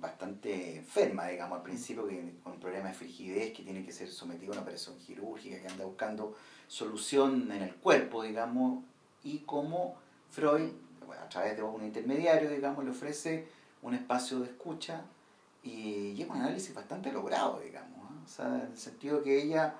[0.00, 4.52] bastante enferma, digamos, al principio, que, con problemas de frigidez, que tiene que ser sometido
[4.52, 6.34] a una operación quirúrgica, que anda buscando
[6.68, 8.84] solución en el cuerpo, digamos,
[9.22, 9.96] y como
[10.30, 10.70] Freud,
[11.20, 13.48] a través de un intermediario, digamos, le ofrece
[13.82, 15.02] un espacio de escucha
[15.62, 18.14] y, es un análisis bastante logrado, digamos, ¿eh?
[18.24, 19.74] o sea, en el sentido que ella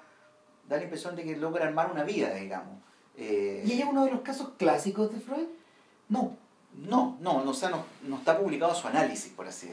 [0.68, 2.78] da la impresión de que logra armar una vida, digamos.
[3.16, 5.46] Eh, ¿Y ella es uno de los casos clásicos de Freud?
[6.08, 6.36] No.
[6.76, 9.68] No, no, no, o sea, no, no está publicado su análisis, por así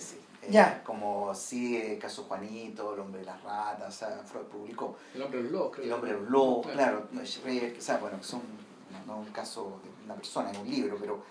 [0.46, 0.60] decir.
[0.60, 0.84] Eh, Ya.
[0.84, 4.96] Como sí, el caso Juanito, el hombre de las ratas, o sea, Freud publicó.
[5.14, 5.86] El hombre de los lobos, creo.
[5.86, 8.42] El hombre de los lobos, claro, no, Schreier, o sea, bueno, que son,
[9.08, 11.24] no, un caso de una persona, es un libro, pero,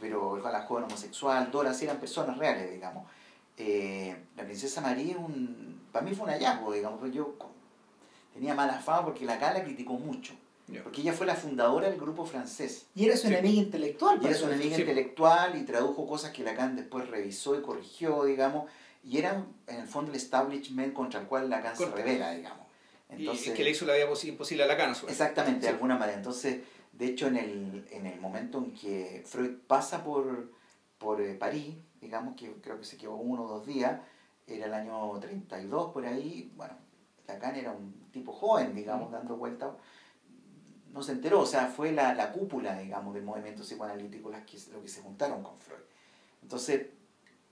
[0.00, 3.06] pero la joven homosexual, Dora, sí eran personas reales, digamos.
[3.58, 7.34] Eh, la princesa María, es un, para mí fue un hallazgo, digamos, porque yo
[8.34, 10.34] tenía mala fama porque la la criticó mucho,
[10.82, 12.86] Porque ella fue la fundadora del grupo francés.
[12.94, 13.34] Y era su Sí.
[13.34, 14.18] enemiga intelectual.
[14.20, 14.82] Y era su enemiga Sí.
[14.82, 18.68] intelectual y tradujo cosas que Lacan después revisó y corrigió, digamos,
[19.04, 22.02] y era en el fondo el establishment contra el cual Lacan se Correcto.
[22.04, 22.66] revela, digamos.
[23.16, 25.12] y que le hizo la vida posi- imposible a Lacan, a su vez.
[25.12, 25.72] Exactamente, de Sí.
[25.74, 26.18] alguna manera.
[26.18, 26.62] Entonces,
[26.92, 30.50] de hecho, en el, en el momento en que Freud pasa por,
[30.98, 34.00] por eh, París, digamos que creo que se quedó uno o dos días,
[34.48, 36.74] era el año 32 por ahí, bueno,
[37.28, 39.70] Lacan era un tipo joven, digamos, dando vueltas,
[40.92, 44.58] no se enteró, o sea, fue la, la cúpula, digamos, del movimiento psicoanalítico las que,
[44.72, 45.80] lo que se juntaron con Freud.
[46.42, 46.86] Entonces,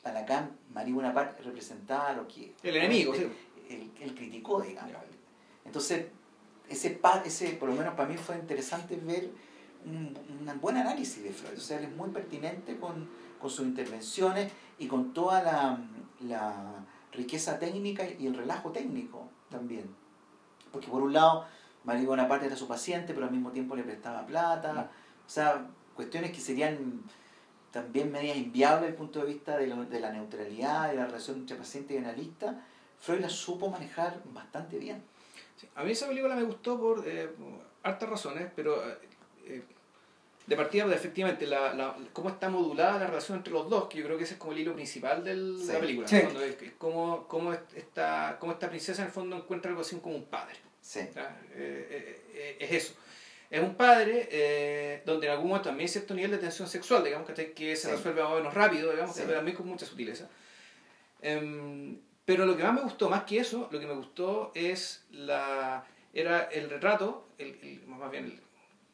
[0.05, 2.55] a Lacan, María Bonaparte representaba lo que...
[2.62, 3.27] El enemigo, sí.
[3.69, 4.93] Él, criticó, digamos.
[5.65, 6.06] Entonces,
[6.69, 9.31] ese, ese, por lo menos para mí fue interesante ver
[9.85, 11.59] un, un buen análisis de Freud.
[11.59, 13.09] O sea, él es muy pertinente con,
[13.40, 15.78] con sus intervenciones y con toda la,
[16.20, 19.94] la riqueza técnica y el relajo técnico también.
[20.73, 21.47] Porque por un lado,
[21.85, 24.90] María Bonaparte era su paciente, pero al mismo tiempo le prestaba plata.
[25.27, 27.02] O sea, cuestiones que serían
[27.70, 31.06] también medias inviables desde el punto de vista de, lo- de la neutralidad, de la
[31.06, 32.62] relación entre paciente y analista.
[33.01, 35.02] Freud la supo manejar bastante bien.
[35.56, 35.69] Sí.
[35.74, 37.28] A mí esa película me gustó por eh,
[37.82, 38.98] hartas razones, pero eh,
[39.47, 39.62] eh,
[40.47, 43.98] de partida, pues, efectivamente, la, la, cómo está modulada la relación entre los dos, que
[43.98, 45.73] yo creo que ese es como el hilo principal de Sí.
[45.73, 46.09] la película.
[46.09, 46.20] Sí.
[46.23, 49.97] Cuando es, es cómo, cómo, esta, cómo esta princesa en el fondo encuentra algo así
[49.98, 50.56] como un padre.
[50.85, 51.01] Sí.
[51.15, 51.40] ¿ya?
[51.55, 52.94] Eh, eh, eh, es eso.
[53.51, 57.28] Es un padre donde en algún momento también hay cierto nivel de tensión sexual, digamos,
[57.31, 57.90] que se Sí.
[57.94, 60.28] resuelve más o menos rápido, digamos, pero también con mucha sutileza.
[61.23, 65.05] Em, pero lo que más me gustó, más que eso, lo que me gustó es
[65.11, 68.40] la era el retrato, el, el- más bien el,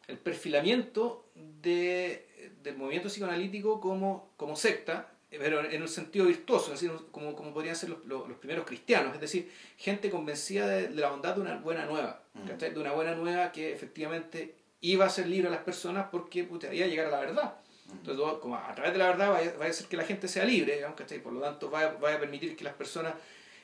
[0.09, 2.27] el perfilamiento de,
[2.63, 7.77] del movimiento psicoanalítico como, como secta, pero en el sentido virtuoso, decir, como, como podrían
[7.77, 11.41] ser los, los, los primeros cristianos, es decir, gente convencida de, de la bondad de
[11.43, 12.47] una buena nueva, Mm.
[12.47, 12.73] ¿cachai?
[12.73, 16.73] de una buena nueva que efectivamente iba a ser libre a las personas porque puta,
[16.73, 17.55] iba a llegar a la verdad.
[17.91, 20.29] Entonces, todo- como a través de la verdad vaya, vaya a hacer que la gente
[20.29, 20.97] sea libre, digamos.
[21.25, 23.15] Por lo tanto, vaya, vaya a permitir que las personas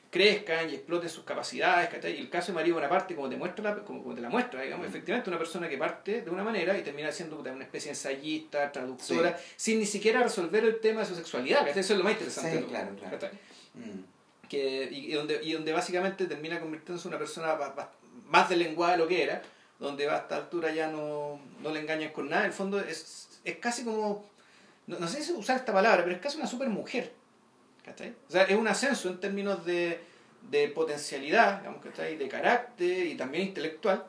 [0.09, 2.15] crezcan y exploten sus capacidades, ¿cachai?
[2.15, 4.61] Y el caso de María Bonaparte, como te, muestra la, como, como te la muestra,
[4.61, 4.89] digamos, Mm.
[4.89, 8.71] efectivamente una persona que parte de una manera y termina siendo una especie de ensayista,
[8.71, 11.79] traductora, sin ni siquiera resolver el tema de su sexualidad, ¿cachai?
[11.79, 12.57] Eso es lo más interesante.
[12.59, 13.17] Sí, claro, claro.
[13.73, 14.47] Mm.
[14.47, 17.57] que, y, y donde, y donde básicamente termina convirtiéndose en una persona
[18.27, 19.41] más deslenguada de lo que era,
[19.79, 23.39] donde a esta altura ya no, no le engañan con nada, en el fondo es,
[23.43, 24.25] es casi como,
[24.87, 27.13] no, no sé si usar esta palabra, pero es casi una super mujer.
[27.87, 28.11] ¿Cachai?
[28.29, 29.99] O sea, es un ascenso en términos de,
[30.51, 32.17] de potencialidad, digamos, ¿cachai?
[32.17, 34.05] de carácter y también intelectual.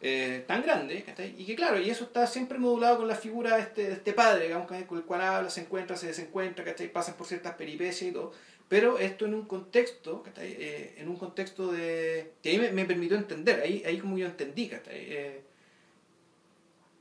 [0.00, 1.34] eh, tan grande, ¿cachai?
[1.38, 4.44] y que claro, y eso está siempre modulado con la figura de este, este padre,
[4.46, 6.92] digamos, con el cual habla, se encuentra, se desencuentra, ¿cachai?
[6.92, 8.32] pasan por ciertas peripecias y todo,
[8.68, 10.56] pero esto en un contexto, ¿cachai?
[10.58, 12.32] Eh, en un contexto de...
[12.42, 14.96] que ahí me, me permitió entender, ahí, ahí como yo entendí, ¿cachai?
[14.96, 15.42] Eh,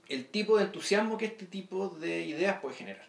[0.09, 3.07] el tipo de entusiasmo que este tipo de ideas puede generar.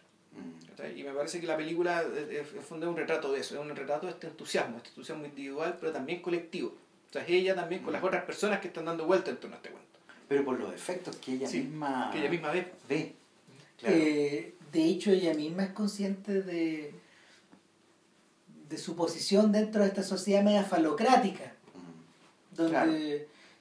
[0.73, 0.77] Mm.
[0.77, 0.99] ¿cachai?
[0.99, 4.05] Y me parece que la película es, es un retrato de eso, es un retrato
[4.07, 6.69] de este entusiasmo, este entusiasmo individual, pero también colectivo.
[7.09, 9.55] O sea, es ella también con las otras personas que están dando vuelta en torno
[9.55, 12.71] a este cuento, Pero por los efectos que ella Sí, misma que ella misma ve.
[12.89, 13.13] ve.
[13.79, 13.95] Claro.
[13.95, 16.93] Eh, de hecho, ella misma es consciente de,
[18.69, 22.55] de su posición dentro de esta sociedad media falocrática, Mm.
[22.55, 22.91] donde, Claro.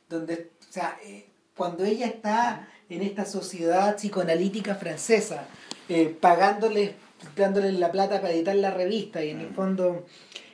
[0.08, 1.26] donde o sea, eh,
[1.56, 5.46] cuando ella está en esta sociedad psicoanalítica francesa,
[5.94, 6.94] eh, pagándole,
[7.36, 9.54] dándole la plata para editar la revista, y en el Mm.
[9.54, 10.06] fondo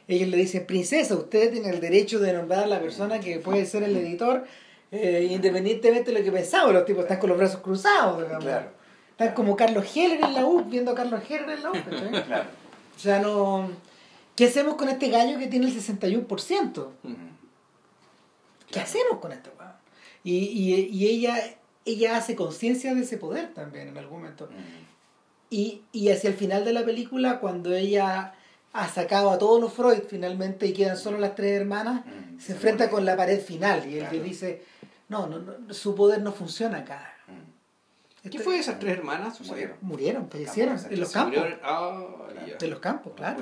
[0.07, 3.67] ellos le dicen, princesa, usted tiene el derecho de nombrar a la persona que puede
[3.67, 4.45] ser el editor,
[4.91, 8.45] eh, independientemente de lo que pensamos, los tipos están con los brazos cruzados, digamos.
[8.45, 8.71] Claro.
[9.11, 11.73] Están como Carlos Heller en la U, viendo a Carlos Heller en la U.
[11.75, 12.25] ¿cachai?
[12.27, 12.49] Claro.
[12.97, 13.71] O sea, no...
[14.35, 16.87] ¿Qué hacemos con este gallo que tiene el 61%?
[17.03, 17.15] Mm.
[18.71, 19.51] ¿Qué hacemos con esto?
[19.59, 19.73] weón?
[20.25, 21.37] Y, y, y ella,
[21.85, 24.47] ella hace conciencia de ese poder también en algún momento.
[24.47, 24.98] Mm.
[25.51, 28.35] Y, y hacia el final de la película, cuando ella
[28.73, 32.39] ha sacado a todos los Freud finalmente y quedan solo las tres hermanas, Mm.
[32.39, 34.63] se enfrenta con la pared final y él le dice,
[35.09, 37.15] no, no, no, su poder no funciona acá.
[37.27, 38.29] Mm.
[38.31, 39.41] ¿Qué fue de esas tres hermanas?
[39.41, 39.77] Murieron.
[39.81, 41.43] Murieron, fallecieron en los campos.
[42.47, 42.57] ya.
[42.59, 43.41] De los campos, claro.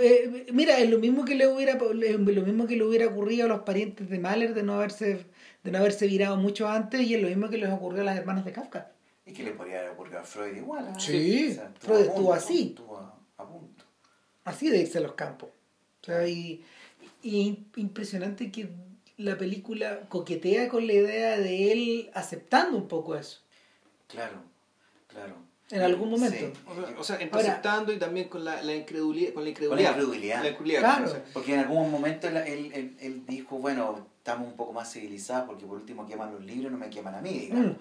[0.00, 3.48] Eh, mira, es lo mismo que le hubiera lo mismo que le hubiera ocurrido a
[3.48, 5.26] los parientes de Mahler de no haberse
[5.64, 8.16] de no haberse virado mucho antes y es lo mismo que les ocurrió a las
[8.16, 8.90] hermanas de Kafka.
[9.26, 10.88] Y que le podría haber ocurrido a Freud igual.
[10.94, 10.98] ¿ah?
[11.00, 12.62] Sí, estuvo Freud a estuvo punto, así.
[12.68, 13.84] Estuvo a, a punto.
[14.44, 15.48] Así de irse a los campos.
[16.02, 16.64] O sea, y,
[17.22, 18.68] y impresionante que
[19.16, 23.40] la película coquetea con la idea de él aceptando un poco eso
[24.06, 24.36] Claro,
[25.08, 25.34] claro.
[25.70, 26.36] en algún momento.
[26.38, 26.52] Sí.
[26.68, 29.32] O sea, o sea, Ahora- aceptando y también con la, la incredulidad.
[29.32, 29.90] Con la Con incredulidad.
[29.90, 30.42] la incredulidad.
[30.44, 31.04] La incredulidad, Claro.
[31.04, 34.72] o sea, Porque en algún momento él, él, él- él dijo, bueno, estamos un poco
[34.72, 37.66] más civilizados porque por último queman los libros y no me queman a mí, digamos.
[37.72, 37.76] Mm.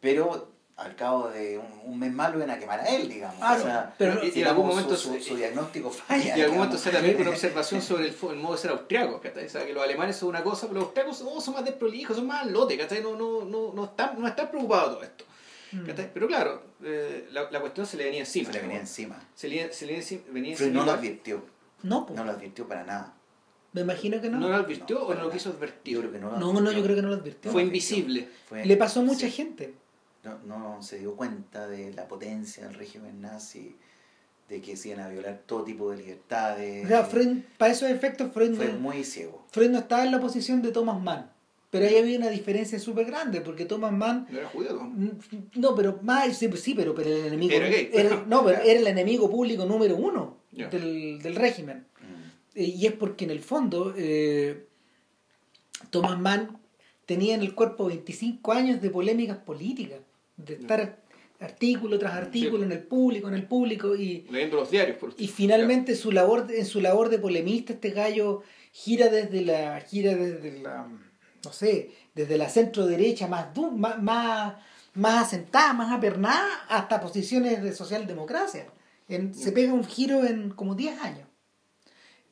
[0.00, 3.36] Pero al cabo de un, un mes más lo iban a quemar a él, digamos.
[3.36, 5.98] Claro, o sea, pero y- y en algún momento su, su- se- su diagnóstico Y
[5.98, 6.34] falla.
[6.36, 9.46] en algún momento se también una observación sobre el, el modo de ser austriaco, ¿cachai?
[9.46, 12.16] O sea, que los alemanes son una cosa, pero los austriacos son, son más desprolijos,
[12.16, 13.02] son más lote, ¿cachai?
[13.02, 15.24] No, no, no, no, están, no están preocupados de todo esto.
[15.72, 16.10] Mm.
[16.14, 18.46] Pero claro, eh, la, la cuestión se le venía encima.
[18.46, 19.22] Se le venía encima.
[19.34, 20.70] Se le, se le venía encima.
[20.70, 21.44] no lo advirtió.
[21.82, 22.14] No, po.
[22.14, 23.14] No lo advirtió para nada.
[23.72, 24.38] me imagino que no.
[24.38, 25.94] ¿No lo advirtió No, o no lo quiso advertir?
[25.94, 27.50] Yo creo que no lo No, no, yo creo que no lo advirtió.
[27.50, 28.28] Fue invisible.
[28.48, 29.32] Fue- Le pasó a mucha sí.
[29.32, 29.74] gente.
[30.46, 33.76] No, no se dio cuenta de la potencia del régimen nazi,
[34.48, 36.84] de que se iban a violar todo tipo de libertades.
[36.84, 39.44] O sea, Freud, para esos efectos, Freud Fue no, muy ciego.
[39.50, 41.30] Freud no estaba en la posición de Thomas Mann.
[41.70, 44.72] Pero ahí había una diferencia súper grande, porque Thomas Mann ¿No era judío?
[44.72, 45.12] no?
[45.54, 47.90] No, pero más, sí, sí, pero, pero el enemigo Era gay.
[47.92, 51.84] era- no, pero era el enemigo público número uno del, del régimen.
[52.00, 52.58] Mm.
[52.58, 54.64] Eh, y es porque en el fondo eh,
[55.90, 56.58] Thomas Mann
[57.06, 59.98] tenía en el cuerpo 25 años de polémicas políticas,
[60.38, 61.02] de estar
[61.40, 62.64] artículo tras artículo Sí.
[62.64, 64.96] en el público, en el público, y, Leyendo los diarios.
[64.96, 68.42] Por y finalmente su labor, en su labor de polemista, este gallo
[68.72, 70.88] gira desde la, gira desde la,
[71.44, 74.54] no sé, desde la centro derecha más, du- más, más,
[74.94, 78.66] más asentada, más apernada, hasta posiciones de socialdemocracia.
[79.08, 81.28] En- se pega un giro en como 10 años.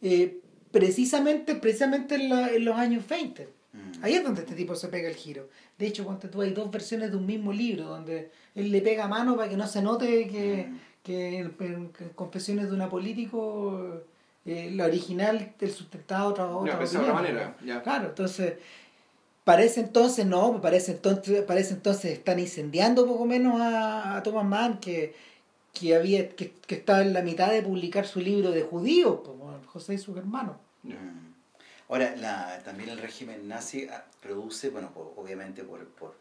[0.02, 0.40] Eh,
[0.72, 3.48] precisamente, precisamente en, la- en los años 20.
[3.76, 4.04] Mm.
[4.04, 5.48] Ahí es donde este tipo se pega el giro.
[5.78, 9.04] De hecho, cuando tú hay dos versiones de un mismo libro, donde él le pega
[9.04, 10.78] a mano para que no se note que, Mm.
[11.02, 14.02] que en, Confesiones de una político,
[14.44, 17.56] eh, la original, el sustentado otra, otra Ya, pensaba de otra opinión, manera.
[17.64, 17.82] Ya.
[17.82, 18.54] Claro, entonces,
[19.44, 24.78] parece entonces, no, parece entonces, parece entonces están incendiando poco menos a, a Thomas Mann,
[24.78, 25.14] que,
[25.72, 29.60] que había, que, que estaba en la mitad de publicar su libro de judíos, bueno,
[29.66, 30.56] José y sus hermanos.
[30.82, 31.25] Mm.
[31.88, 36.14] Ahora, la, también el régimen nazi ah, produce, bueno, por- obviamente por, por,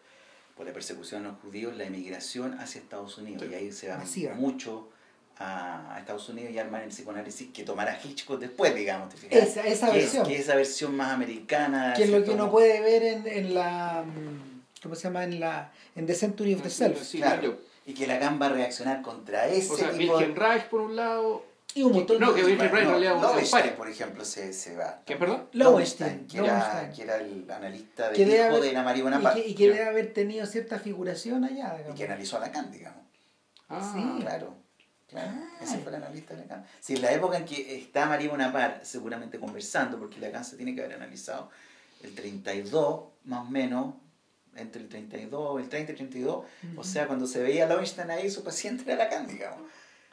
[0.55, 3.43] por la persecución a los judíos, la emigración hacia Estados Unidos.
[3.43, 3.49] Sí.
[3.51, 4.33] Y ahí se va Masiva.
[4.35, 4.89] mucho
[5.37, 9.09] a, a Estados Unidos y arman el psicoanálisis que tomará Hitchcock después, digamos.
[9.09, 9.39] ¿te fijas?
[9.49, 10.27] Esa, esa que, es, versión.
[10.27, 11.93] que es esa versión más americana.
[11.95, 15.23] que es lo que uno puede ver en, en la mm, ¿cómo se llama?
[15.23, 17.57] en la en The Century of the Self Sí, Claro.
[17.87, 20.19] Y que Lacan va a reaccionar contra ese O sea, tipo.
[20.19, 21.43] Reich por un lado.
[21.75, 24.75] Y un montón No, de que Wilhelm Reich en realidad un por ejemplo, se, se
[24.77, 25.01] va.
[25.05, 25.49] ¿Quién, perdón?
[25.51, 29.43] Lowenstein, que, era, que era el analista del hijo haber- de la María y Bonaparte.
[29.43, 31.97] que, y que debe haber tenido cierta figuración allá Y digamos.
[31.99, 33.03] que analizó a Lacan, digamos.
[33.67, 34.21] Ah, Sí.
[34.21, 34.55] Claro,
[35.09, 35.31] claro.
[35.35, 35.57] Ah.
[35.61, 36.65] Ese fue el analista de Lacan.
[36.79, 40.73] Si en la época en que está María Bonaparte seguramente conversando, porque Lacan se tiene
[40.73, 41.49] que haber analizado
[42.03, 43.95] el 32, más o menos,
[44.55, 46.83] entre el 32, el 30 y el 32, o Ujú.
[46.85, 49.67] sea, cuando se veía a Lowenstein ahí, su paciente era Lacan, digamos.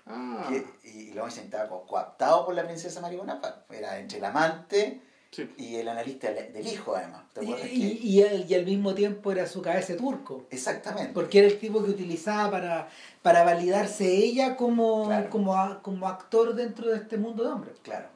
[0.07, 3.77] Ah, Que- y Lowenstein estaba co- coaptado por la princesa María Bonaparte.
[3.79, 5.01] Era entre el amante
[5.31, 5.49] sí.
[5.57, 7.23] y el analista del, del hijo, además.
[7.33, 7.53] ¿Te y,
[8.03, 11.13] y, y al, y al mismo tiempo era su cabeza turco Exactamente.
[11.15, 12.89] porque era el tipo que utilizaba para,
[13.23, 15.31] para validarse ella como, Claro.
[15.31, 18.09] como, a- como actor dentro de este mundo de hombres Claro.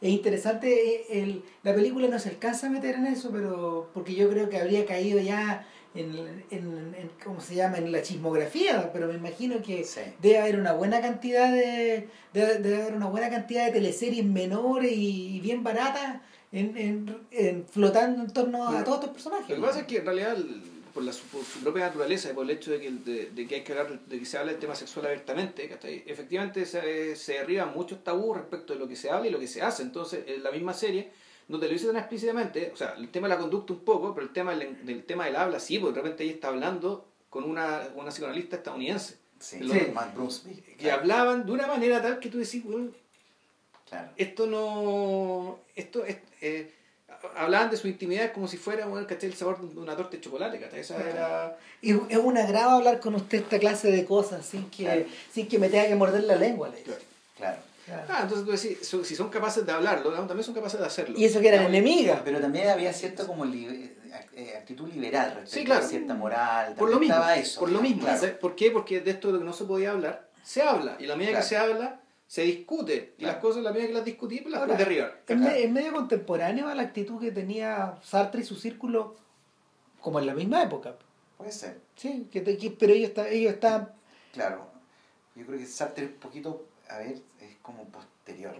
[0.00, 4.14] Es interesante, eh, el, la película no se alcanza a meter en eso, pero porque
[4.16, 6.16] yo creo que habría caído ya en,
[6.50, 7.78] en, en- ¿cómo se llama?
[7.78, 10.00] En la chismografía, pero me imagino que Sí.
[10.20, 14.92] debe haber una buena cantidad de debe, debe haber una buena cantidad de teleseries menores
[14.94, 16.20] y, bien baratas
[16.50, 19.54] en, en, en- flotando en torno a todos estos Lo personajes.
[19.54, 20.36] que pasa es que en realidad,
[20.94, 23.46] por, la, su, por su propia naturaleza y por el hecho de que, de, de
[23.46, 25.70] que hay que hablar, de que se habla del tema sexual abiertamente,
[26.06, 29.46] efectivamente se, se derriban muchos tabús respecto de lo que se habla y lo que
[29.46, 29.82] se hace.
[29.82, 31.10] Entonces, en la misma serie,
[31.52, 34.14] no te lo dice tan explícitamente, o sea, el tema de la conducta un poco,
[34.14, 37.04] pero el tema del, del tema del habla sí, porque de repente ella está hablando
[37.30, 39.16] con una, una psicoanalista estadounidense.
[39.38, 39.58] Sí,
[39.92, 40.64] Matt Brunswick.
[40.64, 41.00] Que Claro.
[41.00, 42.90] hablaban de una manera tal que tú decís, bueno,
[43.88, 44.08] claro.
[44.16, 45.58] esto no.
[45.74, 46.16] Esto es.
[46.40, 46.72] eh,
[47.36, 49.30] hablaban de su intimidad como si fuera bueno, ¿cachai?
[49.30, 50.80] el sabor de una torta de chocolate, ¿cachai?
[50.80, 51.56] Esa era.
[51.80, 55.04] Es, es un agrado hablar con usted esta clase de cosas sin que, Claro.
[55.32, 56.68] sin que me tenga que morder la lengua.
[56.68, 56.94] le digo.
[57.36, 57.58] Claro.
[57.84, 58.02] Claro.
[58.08, 61.18] Ah, entonces tú decís, so- si son capaces de hablarlo, también son capaces de hacerlo.
[61.18, 62.20] Y eso que era Digamos, enemiga.
[62.24, 63.92] Pero también había cierta como li-
[64.34, 65.84] eh, actitud liberal respecto Sí, claro.
[65.84, 66.74] a cierta moral.
[66.74, 67.14] Por lo mismo.
[67.14, 67.58] estaba eso.
[67.60, 68.02] por lo mismo.
[68.02, 68.38] Claro.
[68.38, 68.70] ¿Por qué?
[68.70, 70.96] Porque de esto de lo que no se podía hablar, se habla.
[71.00, 71.42] Y la medida Claro.
[71.44, 73.14] que se habla, se discute.
[73.18, 75.20] Y las cosas, la medida que las discutí, pues las Ahora, puedes derribar.
[75.26, 79.16] Es, me- es medio contemporáneo a la actitud que tenía Sartre y su círculo
[80.00, 80.94] como en la misma época.
[81.36, 83.90] Puede ser, Sí, que, te- que- pero ellos, está- ellos estaban...
[84.32, 84.70] claro.
[85.34, 87.22] Yo creo que Sartre un poquito, a ver, es
[87.62, 88.54] como posterior.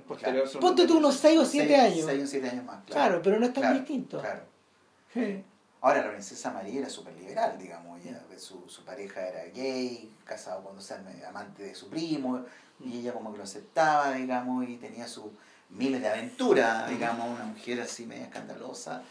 [0.61, 2.07] Ponte tú unos 6 o 7 años.
[2.07, 3.23] 6 o 7 años más, Claro, claro.
[3.23, 4.21] pero no es tan Claro, distinto.
[4.21, 4.43] Claro.
[5.13, 5.45] Sí.
[5.81, 8.01] Ahora, la princesa María era súper liberal, digamos.
[8.01, 12.45] Ella, su, su pareja era gay, casado con, o sea, amante de su primo,
[12.81, 15.25] y ella como que lo aceptaba, digamos, y tenía sus
[15.71, 19.03] miles de aventuras, digamos, una mujer así media escandalosa.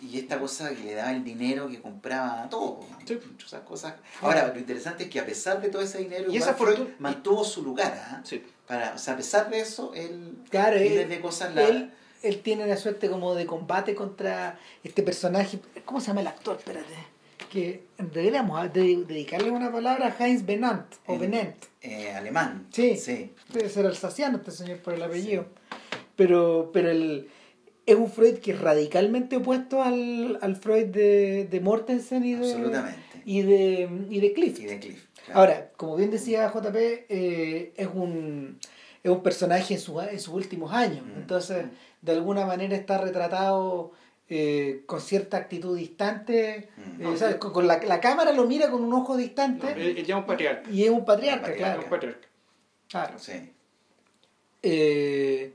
[0.00, 2.80] Y esta cosa que le daba el dinero que compraba todo.
[3.06, 3.18] Sí.
[3.44, 3.94] Esas cosas.
[4.20, 7.44] Ahora, lo interesante es que a pesar de todo ese dinero, Y esa Freud mantuvo
[7.44, 7.94] su lugar.
[8.10, 8.20] ¿ah?
[8.24, 8.44] Sí.
[8.66, 11.62] Para, o sea, a pesar de eso, él Claro, él- de cosas la...
[11.68, 11.90] Él,
[12.22, 15.60] él tiene la suerte como de combate contra este personaje.
[15.84, 16.56] ¿Cómo se llama el actor?
[16.58, 16.94] Espérate.
[17.50, 21.56] Que deberíamos de- dedicarle una palabra a Heinz Benant o el, Benent.
[21.82, 22.66] eh, alemán.
[22.72, 22.96] Sí.
[22.96, 23.32] sí.
[23.52, 25.46] Debe ser alsaciano este señor por el apellido.
[26.16, 27.28] Pero, pero el,
[27.84, 32.46] es un Freud que es radicalmente opuesto al, al Freud de, de Mortensen y de,
[32.50, 33.00] Absolutamente.
[33.24, 34.58] y de, y de Clift.
[34.60, 35.04] Y de Cliff.
[35.26, 35.40] Claro.
[35.40, 36.74] Ahora, como bien decía JP,
[37.08, 38.58] eh, es un
[39.04, 41.04] es un personaje en, su- en sus últimos años.
[41.06, 41.18] Mm.
[41.18, 41.66] Entonces,
[42.02, 43.92] de alguna manera está retratado
[44.28, 46.68] eh, con cierta actitud distante.
[46.98, 47.02] Mm.
[47.14, 47.38] eh.
[47.38, 50.26] Con, con la, la cámara lo mira con un ojo No, distante él, es un
[50.26, 50.68] patriarca.
[50.70, 51.82] y es un patriarca, Es claro.
[51.84, 52.26] un patriarca.
[52.88, 53.18] claro.
[53.20, 53.52] Sí.
[54.62, 55.52] Eh,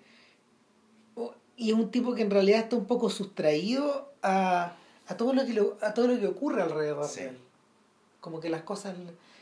[1.57, 4.73] y es un tipo que en realidad está un poco sustraído a,
[5.07, 7.22] a todo lo que le- a todo lo que ocurre alrededor Sí.
[7.22, 7.38] de él.
[8.22, 8.95] Como que las cosas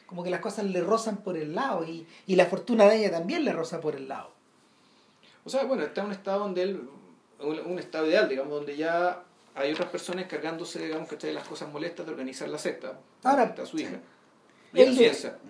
[0.09, 3.11] como que las cosas le rozan por el lado y, y la fortuna de ella
[3.11, 4.31] también le roza por el lado.
[5.45, 6.81] O sea, bueno, está en un estado donde él,
[7.39, 9.23] un, un estado ideal, digamos, donde ya
[9.55, 12.99] hay otras personas cargándose, digamos, que de las cosas molestas de organizar la secta.
[13.23, 13.99] Ahora, a su hija.
[14.73, 14.95] Y él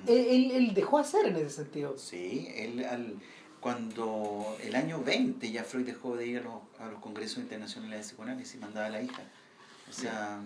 [0.08, 1.98] él, él- él dejó hacer en ese sentido.
[1.98, 3.16] Sí, él al,
[3.60, 8.00] cuando el año 20 ya Freud dejó de ir a los, a los congresos internacionales
[8.00, 9.24] de psicoanálisis y mandaba a la hija.
[9.90, 10.40] O sea,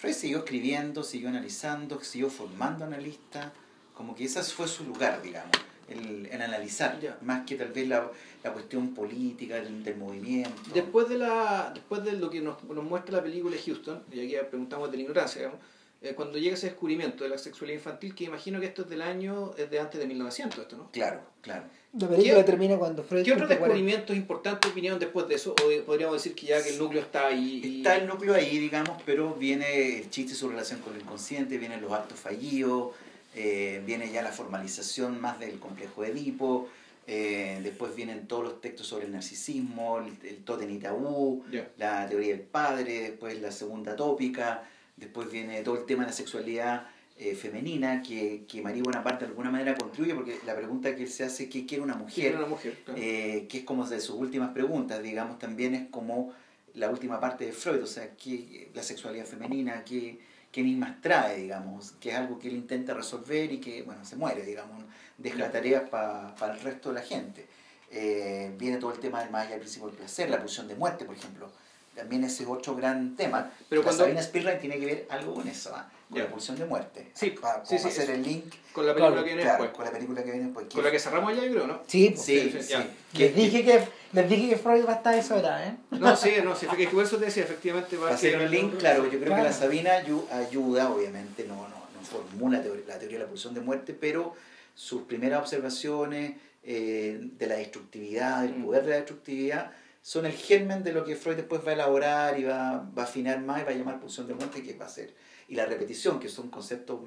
[0.00, 3.52] Freud siguió escribiendo, siguió analizando, siguió formando analistas,
[3.92, 5.50] como que ese fue su lugar, digamos,
[5.88, 8.10] el, el analizar, más que tal vez la,
[8.42, 10.58] la cuestión política del, del movimiento.
[10.72, 14.20] Después de, la, después de lo que nos, nos muestra la película de Houston, y
[14.20, 15.60] aquí preguntamos de la ignorancia, digamos,
[16.00, 19.02] eh, cuando llega ese descubrimiento de la sexualidad infantil, que imagino que esto es del
[19.02, 20.90] año, es de antes de 1900, esto, ¿no?
[20.92, 21.64] Claro, claro.
[21.92, 23.74] La película ¿Qué- termina cuando Freud ¿Qué otros cumple 40.
[23.74, 25.52] descubrimientos importantes vinieron después de eso?
[25.54, 27.60] O podríamos decir que ya que el núcleo está ahí.
[27.64, 31.58] y- Está el núcleo ahí, digamos, pero viene el chiste su relación con lo inconsciente,
[31.58, 32.92] vienen los actos fallidos,
[33.34, 36.68] eh, viene ya la formalización más del complejo de Edipo,
[37.08, 41.42] eh, después vienen todos los textos sobre el narcisismo, el, el tótem y tabú,
[41.76, 44.62] la teoría del padre, después la segunda tópica,
[44.96, 46.86] después viene todo el tema de la sexualidad
[47.22, 51.08] eh, femenina, que, que María Bonaparte de alguna manera contribuye, porque la pregunta que él
[51.10, 52.34] se hace, ¿qué quiere una mujer?
[52.36, 52.78] Una mujer.
[52.84, 52.98] claro.
[53.00, 56.32] eh, que es como de sus últimas preguntas, digamos, también es como
[56.74, 60.18] la última parte de Freud, o sea, que la sexualidad femenina, qué,
[60.50, 64.16] qué enigmas trae, digamos, que es algo que él intenta resolver y que, bueno, se
[64.16, 64.82] muere, digamos,
[65.18, 65.50] deja Ya.
[65.52, 67.46] tareas para el resto de la gente.
[67.92, 70.76] Eh, viene todo el tema del más allá del principio del placer, la pulsión de
[70.76, 71.50] muerte, por ejemplo.
[71.94, 73.50] También ese es otro gran tema.
[73.68, 75.90] Pero la cuando- Sabina Spielrein tiene que ver algo con eso, ¿ah?
[76.08, 77.10] con la pulsión de muerte.
[77.14, 78.12] Sí, para, sí, como sí, hacer eso.
[78.12, 79.76] el link con la película claro, que viene claro, después.
[79.76, 80.66] con la película que viene después.
[80.72, 81.82] Con la que cerramos ya, yo creo, ¿no?
[81.86, 82.24] Sí, pues.
[82.24, 82.74] Sí, Sí, sí.
[83.18, 85.76] Les dije que les dije que Freud va a estar eso era, ¿eh?
[85.90, 89.04] No, sí, no, sí, que eso te decía, efectivamente va a hacer un link, claro,
[89.10, 93.18] yo creo que la Sabina ayu- ayuda, obviamente no, no, no formula teoría- la teoría
[93.18, 94.34] de la pulsión de muerte, pero
[94.74, 98.64] sus primeras observaciones eh, de la destructividad, del Mm.
[98.66, 99.70] poder de la destructividad,
[100.02, 103.04] son el germen de lo que Freud después va a elaborar y va, va a
[103.04, 105.14] afinar más y va a llamar pulsión de muerte, que va a ser.
[105.48, 107.00] Y la repetición, que son conceptos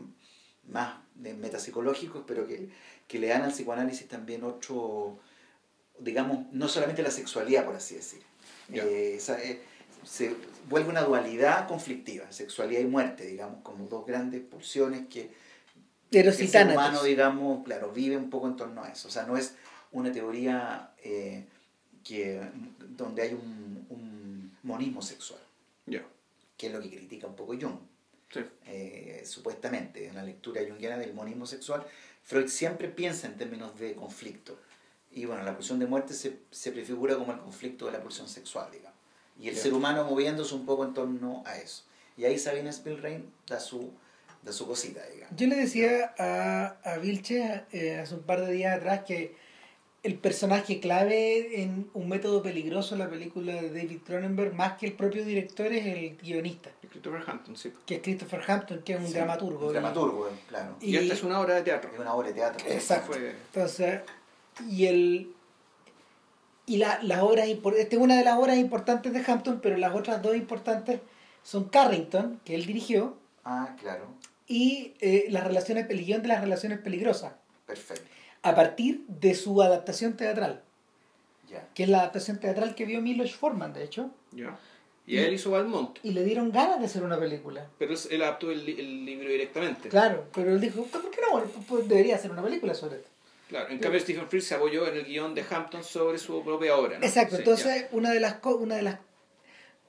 [0.68, 2.70] más de metapsicológicos, pero que,
[3.08, 5.20] que le dan al psicoanálisis también otro,
[6.00, 8.22] digamos, no solamente la sexualidad, por así decir.
[8.72, 9.62] Eh, esa, eh,
[10.04, 10.36] se
[10.70, 15.32] vuelve una dualidad conflictiva, sexualidad y muerte, digamos, como dos grandes pulsiones que,
[16.12, 19.08] que el humano, digamos, claro, vive un poco en torno a eso.
[19.08, 19.56] O sea, no es
[19.92, 21.48] una teoría eh,
[22.04, 22.42] que,
[22.98, 25.40] donde hay un, un monismo sexual,
[25.86, 26.04] Ya.
[26.58, 27.78] que es lo que critica un poco Jung.
[28.32, 28.40] Sí.
[28.66, 31.86] Eh, supuestamente, en la lectura junguiana del monismo sexual,
[32.24, 34.58] Freud siempre piensa en términos de conflicto.
[35.12, 38.28] Y bueno, la pulsión de muerte se, se prefigura como el conflicto de la pulsión
[38.28, 38.98] sexual, digamos.
[39.40, 39.62] Y el Ya.
[39.62, 41.84] ser humano moviéndose un poco en torno a eso.
[42.18, 43.92] Y ahí Sabina Spielrein da su,
[44.42, 45.36] da su cosita, digamos.
[45.38, 49.36] Yo le decía a, a Vilche eh, hace un par de días atrás que
[50.04, 54.88] el personaje clave en un método peligroso en la película de David Cronenberg, más que
[54.88, 57.72] el propio director, es el guionista, Christopher Hampton, sí.
[57.86, 59.68] que es Christopher Hampton, que es un Sí, dramaturgo.
[59.68, 60.76] un dramaturgo, claro.
[60.82, 61.90] Y, Y- esta es una obra de teatro.
[61.94, 62.68] Es una obra de teatro.
[62.70, 63.14] Exacto.
[63.14, 64.02] Fue- Entonces,
[64.70, 65.34] y el
[66.66, 69.94] y la, las obras esta es una de las obras importantes de Hampton, pero las
[69.96, 71.02] otras dos importantes
[71.44, 74.06] son Carrington, que él dirigió, Ah, claro.
[74.48, 77.34] y eh, las relaciones el guion de las relaciones peligrosas,
[77.66, 78.06] Perfecto.
[78.44, 80.62] A partir de su adaptación teatral,
[81.74, 84.58] que es la adaptación teatral que vio Milos Forman, de hecho, Ya.
[85.06, 87.68] Y él hizo Valmont, y le dieron ganas de hacer una película.
[87.78, 89.90] pero él adaptó el, li- el libro directamente.
[89.90, 91.44] Claro, pero él dijo, ¿por qué no?
[91.68, 93.10] Pues debería hacer una película sobre esto.
[93.50, 96.78] Claro, en cambio Stephen Frears se apoyó en el guion de Hampton sobre su propia
[96.78, 97.00] obra.
[97.00, 97.06] ¿no?
[97.06, 99.00] Exacto, Sí, entonces una de las una de las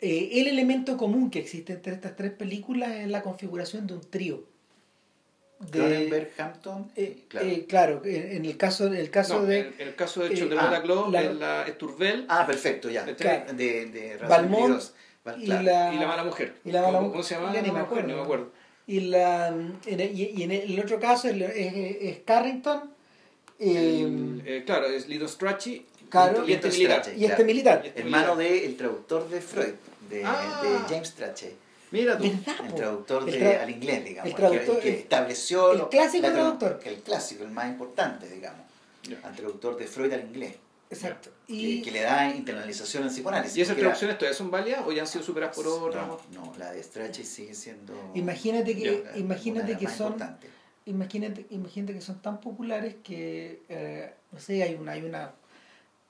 [0.00, 4.00] eh, el elemento común que existe entre estas tres películas es la configuración de un
[4.00, 4.42] trío.
[5.70, 7.46] De- Cronenberg, Hampton, eh, claro.
[7.46, 10.28] eh, claro, en en el caso, el caso No, de en, en el caso de
[10.28, 13.00] eh, hecho de ah, la- la, es Turbel ah, perfecto, ya.
[13.08, 13.52] Este- Claro.
[13.52, 14.16] De, de.
[14.18, 14.46] Val-
[15.40, 15.62] y claro.
[15.62, 16.54] la y la mala mujer.
[16.64, 17.52] y la mala ¿Cómo, se llama?
[17.54, 18.08] ya ni me acuerdo.
[18.08, 18.50] No me acuerdo.
[18.86, 22.90] y la en el- y, y en el otro caso es, es, es Carrington
[23.58, 26.46] eh, El- eh, claro, es Lito Strachey Claro.
[26.46, 27.02] y este militar.
[27.06, 27.44] Y este claro.
[27.44, 27.80] militar.
[27.84, 28.60] Y este Hermano militar.
[28.62, 29.74] del traductor de Freud,
[30.10, 30.60] de, Ah.
[30.62, 31.54] de James Strachey.
[31.94, 32.24] Mira tú.
[32.24, 34.30] ¿Verdad, El traductor El de, tra- al inglés, digamos.
[34.30, 35.72] el traductor- que, que el- estableció...
[35.72, 36.80] el lo- clásico la tra- traductor.
[36.84, 38.60] El clásico, el más importante, digamos.
[39.04, 39.18] Ya.
[39.22, 40.56] Al traductor de Freud al inglés.
[40.90, 41.30] Exacto.
[41.46, 43.56] Que, Y que le da internalización al psicoanálisis.
[43.56, 46.06] ¿Y esas traducciones todavía son válidas o ya han sido superadas por otras?
[46.06, 47.92] No, no, la de Strachey sigue siendo...
[48.14, 50.50] imagínate que de imagínate que son importantes.
[50.86, 55.32] imagínate, imagínate que son tan populares que eh, no sé, hay una, hay una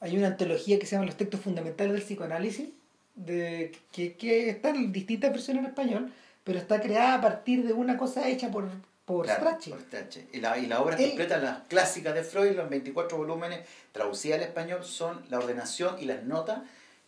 [0.00, 2.68] hay una antología que se llama Los textos fundamentales del psicoanálisis,
[3.14, 6.12] de, que, que está en distintas versiones en español,
[6.42, 8.68] pero está creada a partir de una cosa hecha por,
[9.04, 9.72] por Claro, Strachey.
[9.72, 10.36] por.
[10.36, 13.60] Y la, y la obra Él- completa, las clásicas de Freud, los 24 volúmenes,
[13.92, 16.60] traducidas al español, son la ordenación y las notas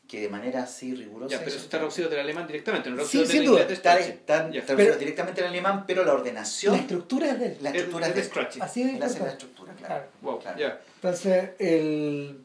[0.08, 1.32] que de manera así rigurosa...
[1.32, 3.62] Ya, pero eso está traducido del alemán directamente, no Sí, sin del duda.
[3.62, 7.70] Está, está traducido Pero- directamente al alemán, pero la ordenación, La estructura es de la
[7.70, 8.62] Es- estructura es es de de Strachey.
[8.62, 9.32] Así hace la importante.
[9.32, 9.94] estructura, claro.
[9.94, 10.10] Claro.
[10.22, 10.74] Wow, Claro.
[10.94, 12.38] Entonces, el,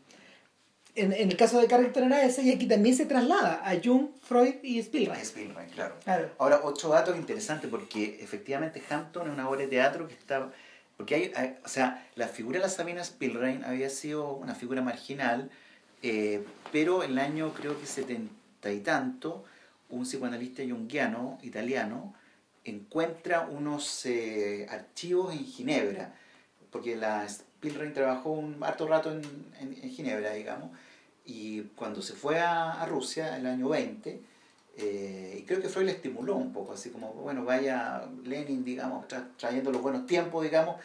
[0.96, 4.10] en, en el caso de Carrington era ese, y aquí también se traslada a Jung,
[4.22, 5.20] Freud y Spielberg.
[5.22, 5.96] Spielberg, claro.
[6.04, 6.30] Claro.
[6.38, 10.52] Ahora, otro dato interesante, porque efectivamente Hampton es una obra de teatro que está...
[10.98, 14.82] Porque hay, hay- o sea, la figura de la Sabina Spielrein había sido una figura
[14.82, 15.50] marginal,
[16.04, 19.44] eh, pero en el año creo que setenta y tanto,
[19.90, 22.14] un psicoanalista junguiano italiano
[22.64, 26.14] encuentra unos eh, archivos en Ginebra,
[26.70, 27.28] porque la
[27.62, 29.22] Spielrein trabajó un harto rato en,
[29.60, 30.72] en- en Ginebra, digamos,
[31.26, 34.20] y cuando se fue a, a Rusia, el año 20,
[34.78, 39.08] eh, y creo que Freud le estimuló un poco, así como, bueno, vaya Lenin, digamos,
[39.08, 40.78] tra- trayendo los buenos tiempos, digamos,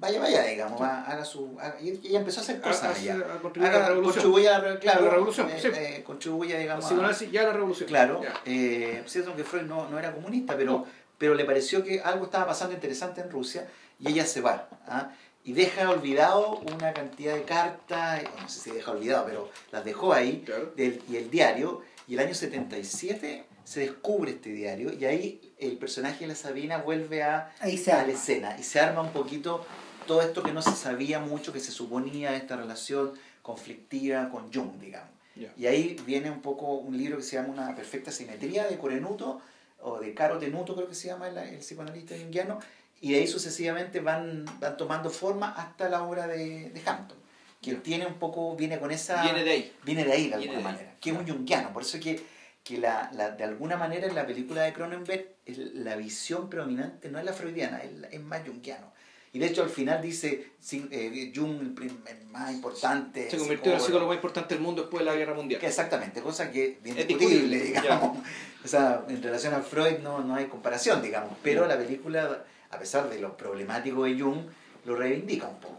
[0.00, 1.58] vaya, vaya, digamos, va, haga su...
[1.60, 3.16] haga- y y ella empezó a hacer cosas a- allá.
[3.34, 4.34] a contribuir a la Haga- revolución.
[4.48, 5.68] A, la- claro, A la revolución, eh, sí.
[5.74, 7.88] eh, contribuye, digamos, a- Psicoanálisis ya la revolución.
[7.88, 8.32] Claro, Ya.
[8.46, 10.86] eh, cierto que Freud no, no era comunista, pero, No.
[11.18, 13.68] pero le pareció que algo estaba pasando interesante en Rusia
[14.00, 14.68] y ella se va.
[14.86, 15.10] ¿ah?
[15.44, 20.12] Y deja olvidado una cantidad de cartas, no sé si deja olvidado, pero las dejó
[20.14, 20.72] ahí, Claro.
[20.76, 25.76] del, y el diario, y el año 77 se descubre este diario, y ahí el
[25.76, 29.12] personaje de la Sabina vuelve a, Ahí se a la escena, y se arma un
[29.12, 29.64] poquito
[30.06, 33.12] todo esto que no se sabía mucho, que se suponía esta relación
[33.42, 35.10] conflictiva con Jung, digamos.
[35.36, 35.52] Ya.
[35.58, 39.40] Y ahí viene un poco un libro que se llama Una perfecta simetría de Corenuto,
[39.82, 42.58] o de Caro Tenuto creo que se llama el, el psicoanalista junguiano,
[43.04, 47.18] y de ahí sucesivamente van, van tomando forma hasta la obra de, de Hampton,
[47.60, 47.82] que Ya.
[47.82, 49.22] tiene un poco, viene con esa...
[49.22, 49.72] Viene de ahí.
[49.84, 52.20] Viene de ahí de alguna de ahí, manera, que es un junguiano, por eso que,
[52.62, 57.18] que la, la- de alguna manera en la película de Cronenberg la visión predominante no
[57.18, 58.92] es la freudiana, es, es más junguiano.
[59.34, 60.52] Y de hecho al final dice
[60.90, 63.28] eh, Jung el, prim- el más importante.
[63.28, 64.08] Se convirtió en el psicólogo.
[64.08, 65.60] más importante del mundo después de la guerra mundial.
[65.60, 68.18] Que exactamente, cosa que es bien Es discutible, discutible, digamos.
[68.64, 71.36] O sea, en relación a Freud no, no hay comparación, digamos.
[71.42, 71.74] Pero Ya.
[71.74, 72.44] la película,
[72.74, 74.40] a pesar de lo problemático de Jung,
[74.84, 75.78] lo reivindica un poco.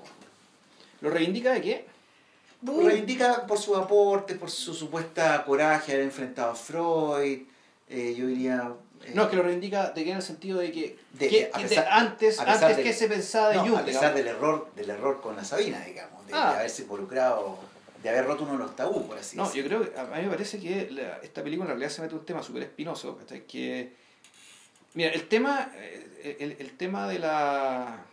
[1.01, 1.85] ¿Lo reivindica de qué?
[2.61, 7.41] Lo reivindica por sus aportes, por su supuesta coraje de haber enfrentado a Freud.
[7.87, 8.71] eh, yo diría.
[9.03, 11.51] eh, No, es que lo reivindica de qué en el sentido de que, De- que-
[11.53, 13.85] a de- pesar- antes, a pesar antes de- que se pensaba de no, Jung, a
[13.85, 14.15] pesar digamos.
[14.15, 16.57] del error, del error con la Sabina, digamos, de, de Ah.
[16.57, 17.59] haberse involucrado,
[18.01, 19.69] de haber roto uno de los tabú, por así No, decirlo.
[19.69, 22.15] yo creo que a mí me parece que la- esta película en realidad se mete
[22.15, 23.93] un tema súper espinoso, que
[24.95, 28.03] mira, el tema eh, el, el tema de la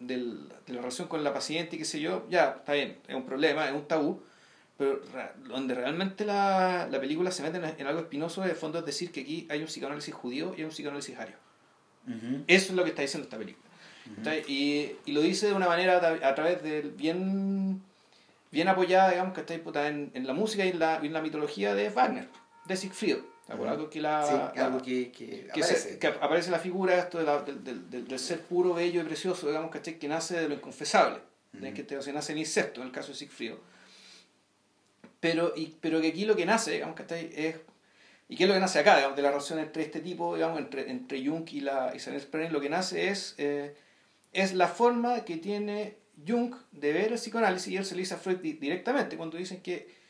[0.00, 3.14] del- de la relación con la paciente y qué sé yo, ya, está bien, es
[3.14, 4.22] un problema, es un tabú,
[4.76, 5.00] pero
[5.48, 9.10] donde realmente la, la película se mete en, en algo espinoso, de fondo es decir
[9.12, 11.36] que aquí hay un psicoanálisis judío y hay un psicoanálisis ario.
[12.06, 13.64] Ujú, Eso es lo que está diciendo esta película.
[14.06, 14.16] ujú.
[14.16, 14.42] ¿cachai?
[14.48, 17.80] Y, y lo dice de una manera a, tra- a través del bien
[18.50, 19.62] bien apoyada, digamos, ¿cachai?
[19.62, 22.28] Puta, en, en la música y en la, y en la mitología de Wagner,
[22.66, 23.18] de Siegfried.
[23.48, 23.72] ¿De acuerdo?
[23.74, 25.98] Algo que la, Sí, la- algo que, que que, se- aparece.
[25.98, 29.46] que aparece la figura esto de la- del, del- del- ser puro, bello y precioso,
[29.48, 29.98] digamos, ¿cachai?
[29.98, 31.18] Que nace de lo inconfesable,
[31.52, 31.74] de Ujú.
[31.76, 33.54] que te, o sea, nace el insecto, en el caso de Siegfried.
[35.20, 37.30] Pero, y, pero que aquí lo que nace, digamos, ¿cachai?
[37.34, 37.56] Es,
[38.28, 40.58] ¿Y qué es lo que nace acá, digamos, de la relación entre este tipo, digamos,
[40.58, 42.52] entre, entre Jung y la Isabel Sperling?
[42.52, 43.74] Lo que nace es, eh,
[44.32, 45.96] es la forma que tiene
[46.26, 49.36] Jung de ver el psicoanálisis y él se lo dice a Freud di- directamente cuando
[49.36, 50.00] dicen que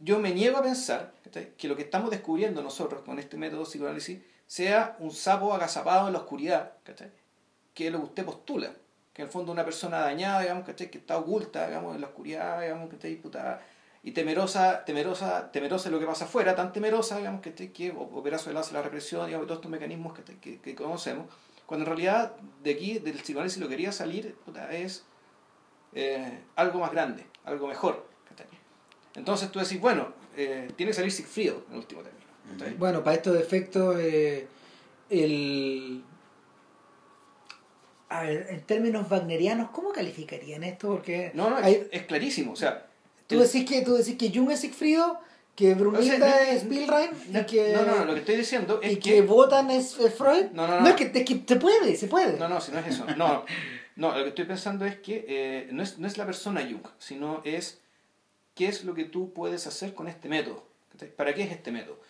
[0.00, 1.12] yo me niego a pensar
[1.56, 6.06] que lo que estamos descubriendo nosotros con este método de psicoanálisis sea un sapo agazapado
[6.06, 6.72] en la oscuridad,
[7.74, 8.72] que es lo que usted postula,
[9.12, 12.60] que en el fondo una persona dañada, digamos, que está oculta, digamos, en la oscuridad,
[12.60, 13.16] digamos, ¿cachai?
[13.16, 13.60] Puta,
[14.02, 17.72] y temerosa, temerosa, temerosa de lo que pasa afuera, tan temerosa, digamos, ¿cachai?
[17.72, 21.26] que opera el lance de la represión, digamos, todos estos mecanismos que, que conocemos,
[21.68, 25.04] cuando en realidad de aquí, del psicoanálisis, lo que quería salir puta, es
[25.92, 28.08] eh, algo más grande, algo mejor.
[29.14, 32.76] Entonces tú decís, bueno, eh, tiene que salir Siegfried en último término.
[32.78, 34.46] Bueno, para estos efectos, eh,
[35.10, 36.02] el.
[38.10, 40.88] A ver, en términos wagnerianos, ¿cómo calificarían esto?
[40.88, 42.52] Porque No, no, es, hay- es clarísimo.
[42.52, 42.86] O sea,
[43.26, 45.20] tú, el- decís que, tú decís que Jung es Sigfrido,
[45.54, 48.20] que Brunilda O sea, no- es Spielrein no, y que, no, no, no, lo que
[48.20, 49.10] estoy diciendo es y que...
[49.14, 50.46] que Wotan es, es Freud.
[50.52, 50.88] No, no, no.
[50.88, 52.38] es, que, es que se puede, se puede.
[52.38, 53.04] No, no, si no es eso.
[53.18, 53.44] No,
[53.96, 56.86] no, lo que estoy pensando es que eh, no, es, no es la persona Jung,
[56.98, 57.78] sino es
[58.58, 60.66] qué es lo que tú puedes hacer con este método.
[61.16, 62.00] ¿Para qué es este método?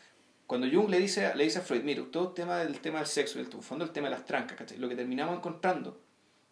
[0.46, 3.06] Cuando Jung le dice, le dice a Freud, mira, todo el tema del tema del
[3.06, 4.78] sexo, el fondo el tema de las trancas, ¿cachai?
[4.78, 6.00] lo que terminamos encontrando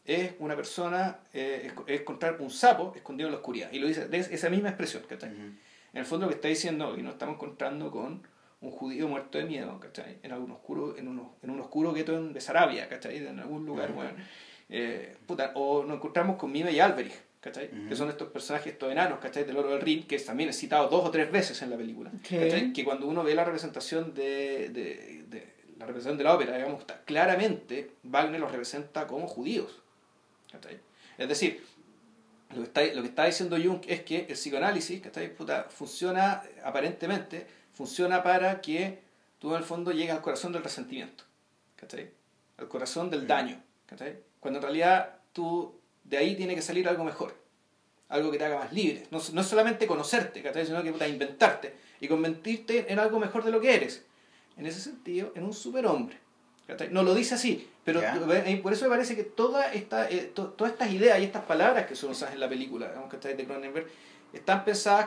[0.04, 3.72] es una persona, eh, es, es encontrar un sapo escondido en la oscuridad.
[3.72, 5.32] Y lo dice, de esa misma expresión, ¿cachai?
[5.32, 5.40] Ujú.
[5.40, 8.22] En el fondo lo que está diciendo y nos estamos encontrando con
[8.60, 10.18] un judío muerto de miedo, ¿cachai?
[10.22, 13.16] En algún oscuro, en un, en un oscuro gueto en Besarabia, ¿cachai?
[13.16, 14.10] En algún lugar, bueno.
[14.68, 17.70] Eh, puta, o nos encontramos con Mime y Alberich, ¿cachai?
[17.88, 19.44] Que son estos personajes, estos enanos, ¿cachai?
[19.44, 22.10] Del oro del Rin, que también es citado dos o tres veces en la película.
[22.72, 26.80] Que cuando uno ve la representación de, de, de- la representación de la ópera, digamos,
[26.80, 29.70] está, claramente Wagner los representa como judíos.
[30.50, 30.78] ¿cachai?
[31.18, 31.62] Es decir,
[32.50, 35.34] lo que, está, lo que está diciendo Jung es que el psicoanálisis ¿cachai?
[35.34, 39.00] Puta, funciona, aparentemente, funciona para que
[39.38, 41.24] tú en el fondo llegues al corazón del resentimiento,
[41.76, 42.10] ¿cachai?
[42.58, 44.16] al corazón del daño, ¿cachai?
[44.40, 47.34] cuando en realidad tú, de ahí tiene que salir algo mejor,
[48.08, 51.74] algo que te haga más libre, no, no es solamente conocerte, sino que puta, inventarte
[52.00, 54.04] y convertirte en algo mejor de lo que eres.
[54.56, 56.16] En ese sentido, en un superhombre.
[56.90, 58.16] No lo dice así, pero Ya.
[58.46, 61.44] eh, por eso me parece que toda esta, eh, to- todas estas ideas y estas
[61.44, 63.86] palabras que son usadas en la película digamos, de Cronenberg
[64.32, 65.06] están pensadas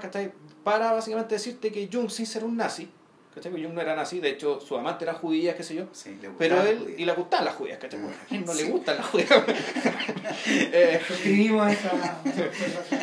[0.63, 2.89] para básicamente decirte que Jung, sin ser un nazi,
[3.39, 3.51] ¿cachai?
[3.51, 6.17] Porque Jung no era nazi, de hecho su amante era judía, qué sé yo, Sí,
[6.21, 6.95] le pero él, judía.
[6.99, 7.99] y le gustaban las judías, ¿cachai?
[8.01, 9.29] ¿a quién no le gustan las judías?
[10.71, 10.99] Eh,
[11.69, 12.21] esa.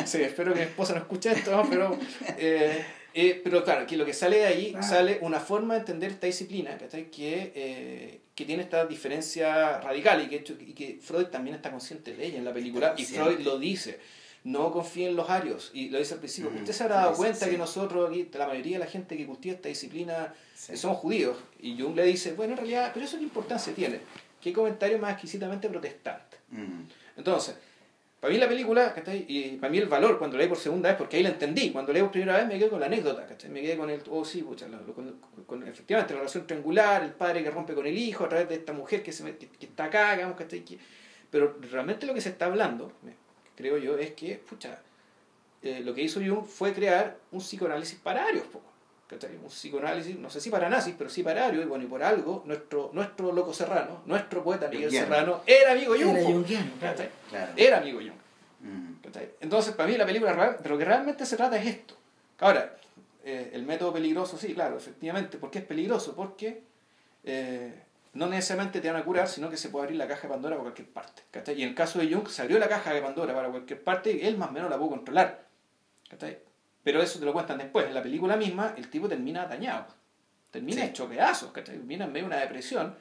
[0.05, 1.69] Sí, espero que mi esposa no escuche esto, ¿no?
[1.69, 1.97] pero,
[2.37, 2.83] eh,
[3.13, 4.87] eh, pero claro, que lo que sale de ahí Claro.
[4.87, 7.09] sale una forma de entender esta disciplina ¿cachai?
[7.09, 12.13] que, eh, que tiene esta diferencia radical y que, y que Freud también está consciente
[12.15, 13.05] de ella en la película y.
[13.05, 13.99] Freud lo dice.
[14.43, 15.71] No confíen en los arios.
[15.73, 16.51] Y lo dice al principio.
[16.51, 17.51] Mm, Usted se habrá dado sí, cuenta sí.
[17.51, 20.73] que nosotros, aquí, la mayoría de la gente que cultiva esta disciplina, Sí.
[20.73, 21.37] eh, somos judíos.
[21.59, 23.99] Y Jung le dice, bueno, en realidad, pero eso qué importancia tiene.
[24.41, 26.37] Qué comentario más exquisitamente protestante.
[26.51, 26.83] Mm.
[27.17, 27.55] Entonces,
[28.19, 29.25] para mí la película, ¿cachai?
[29.27, 31.71] Y para mí el valor cuando la leí por segunda vez, porque ahí la entendí,
[31.71, 33.49] cuando leí por primera vez me quedé con la anécdota, ¿cachai?
[33.51, 37.11] Me quedé con el, oh sí, pucha, lo- con, con- efectivamente la relación triangular, el
[37.11, 39.65] padre que rompe con el hijo a través de esta mujer que, se que, que
[39.67, 40.61] está acá, digamos, ¿cachai?
[40.63, 40.79] Que-
[41.29, 42.91] pero realmente lo que se está hablando,
[43.57, 44.79] creo yo, es que, pucha,
[45.61, 48.45] eh, lo que hizo Jung fue crear un psicoanálisis para arios.
[49.43, 52.03] Un psicoanálisis, no sé si para nazis, pero sí para arios, y bueno, y por
[52.03, 55.07] algo, nuestro, nuestro loco serrano, nuestro poeta Miguel Jungiano.
[55.07, 57.53] Serrano, era amigo Jung, Era po, junguiano, claro.
[57.55, 58.19] Era amigo Jung.
[58.59, 58.93] Mm.
[59.39, 61.95] Entonces, para mí la película, de lo que realmente se trata es esto.
[62.39, 62.75] Ahora,
[63.23, 65.37] eh, el método peligroso, sí, claro, efectivamente.
[65.37, 66.13] ¿Por qué es peligroso?
[66.15, 66.63] Porque
[67.23, 67.73] eh,
[68.13, 70.55] no necesariamente te van a curar, sino que se puede abrir la caja de Pandora
[70.55, 71.23] por cualquier parte.
[71.31, 71.59] ¿cachai?
[71.59, 74.11] Y en el caso de Jung, se abrió la caja de Pandora para cualquier parte
[74.11, 75.45] y él más o menos la pudo controlar.
[76.09, 76.39] ¿cachai?
[76.83, 77.85] Pero eso te lo cuentan después.
[77.85, 79.85] En la película misma, el tipo termina dañado.
[80.51, 80.87] Termina Sí.
[80.89, 81.75] hecho pedazos, ¿cachai?
[81.75, 82.95] Termina en medio de una depresión.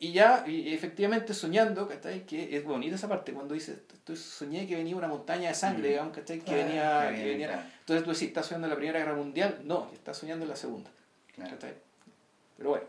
[0.00, 2.26] Y ya, y efectivamente soñando, ¿cachai?
[2.26, 5.82] Que es bonita esa parte, cuando dice, estoy, soñé que venía una montaña de sangre,
[5.88, 5.92] Mm.
[5.92, 6.40] digamos, ¿cachai?
[6.40, 6.54] Que Ah,
[7.04, 7.62] venía, que venía- claro.
[7.78, 9.60] Entonces tú decís, ¿estás soñando en la Primera Guerra Mundial?
[9.64, 10.90] No, estás soñando en la Segunda,
[11.34, 11.56] Claro.
[12.56, 12.84] Pero bueno,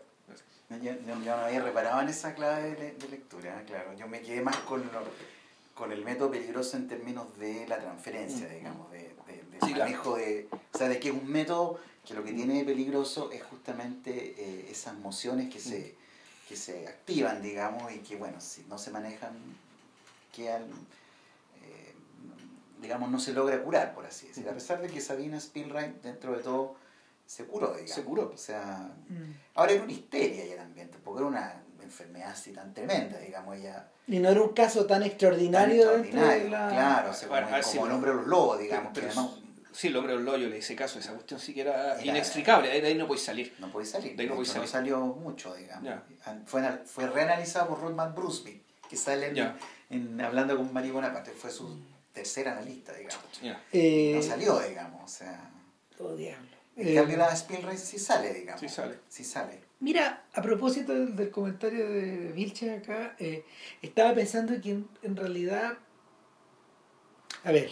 [0.80, 3.94] Yo, yo- no había reparado en esa clave de, de lectura, claro.
[3.98, 5.04] Yo me quedé más con, lo-
[5.74, 8.54] con el método peligroso en términos de la transferencia, Mm.
[8.54, 9.80] digamos, de, de, de Sí, claro.
[9.92, 10.48] manejo de...
[10.74, 14.36] O sea, de que es un método que lo que tiene de peligroso es justamente
[14.38, 15.96] eh, esas mociones que se,
[16.50, 19.34] que se activan, digamos, y que, bueno, si no se manejan,
[20.34, 20.64] quedan...
[21.64, 21.94] eh,
[22.82, 24.52] digamos, no se logra curar, por así decirlo.
[24.52, 26.76] A pesar de que Sabina Spielrein, dentro de todo,
[27.32, 27.92] se curó, digamos.
[27.92, 28.32] Se curó.
[28.34, 29.34] O sea, Mm.
[29.56, 33.56] ahora era una histeria ya el ambiente, porque era una enfermedad así tan tremenda, digamos,
[33.56, 33.88] ella...
[34.08, 36.70] Y no era un caso tan extraordinario, tan de extraordinario, la...
[36.70, 39.14] Claro, o sea, Bueno, como, si el lo- hombre de los lobos, digamos, Pero que
[39.14, 39.36] además
[39.74, 42.68] Sí, el hombre del loyo le hice caso, esa cuestión sí que era, Era- inextricable,
[42.82, 43.56] de ahí no podéis salir.
[43.60, 44.18] no puede salir.
[44.18, 44.92] De ahí no de podéis hecho, no salir.
[44.92, 45.94] salió mucho, digamos.
[46.46, 49.32] Fue, fue reanalizado por Rodman Brusby, que sale
[49.90, 51.32] en, Hablando con María Bonaparte.
[51.32, 51.80] Fue su
[52.12, 53.18] tercer analista, digamos.
[53.72, 55.04] Eh, No salió, digamos.
[55.06, 55.50] O sea,
[56.00, 56.48] oh, diablo.
[56.82, 58.60] En Eh, cambio la Spielrein sí sale, digamos.
[58.60, 58.96] Sí sale.
[59.08, 59.60] Sí sale.
[59.80, 63.44] Mira, a propósito del, del comentario de Vilche acá, eh,
[63.82, 65.78] estaba pensando que en, en realidad,
[67.44, 67.72] a ver,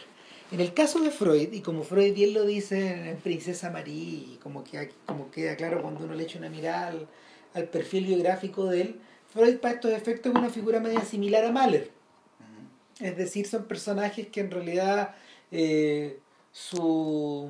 [0.52, 4.40] en el caso de Freud, y como Freud bien lo dice en Princesa María, y
[4.42, 7.08] como, que, como queda claro cuando uno le echa una mirada al,
[7.54, 9.00] al perfil biográfico de él,
[9.32, 11.92] Freud para estos efectos es una figura media similar a Mahler.
[13.00, 15.16] Es decir, son personajes que en realidad
[15.52, 16.20] eh,
[16.52, 17.48] su,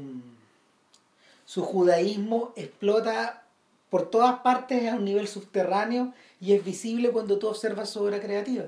[1.50, 3.42] su judaísmo explota
[3.90, 8.20] por todas partes a un nivel subterráneo y es visible cuando tú observas su obra
[8.20, 8.66] creativa.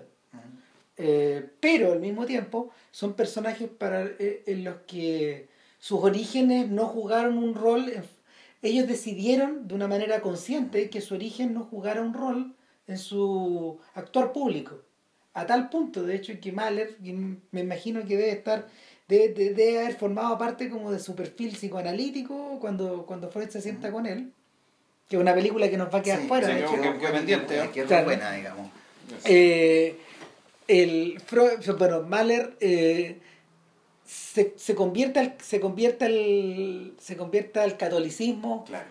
[0.97, 5.47] Eh, pero al mismo tiempo son personajes para, eh, en los que
[5.77, 7.87] sus orígenes no jugaron un rol.
[7.89, 8.03] en-
[8.63, 12.55] ellos decidieron de una manera consciente que su origen no jugara un rol
[12.87, 14.81] en su actuar público.
[15.35, 16.97] A tal punto, de hecho, que Mahler,
[17.51, 18.67] me imagino que debe estar,
[19.11, 23.61] debe, de- debe haber formado parte como de su perfil psicoanalítico cuando, cuando Freud se
[23.61, 24.31] sienta con él.
[25.09, 26.47] Que es una película que nos va a quedar Sí, fuera.
[26.47, 27.69] sí, de que- que- que pendiente, ¿eh?
[27.73, 28.05] Quedó Claro.
[28.05, 28.69] buena, digamos.
[29.25, 29.97] Eh,
[30.67, 33.19] el Freud- bueno, Mahler eh,
[34.05, 38.85] se, se convierte al, se convierte al, se convierte al catolicismo Claro.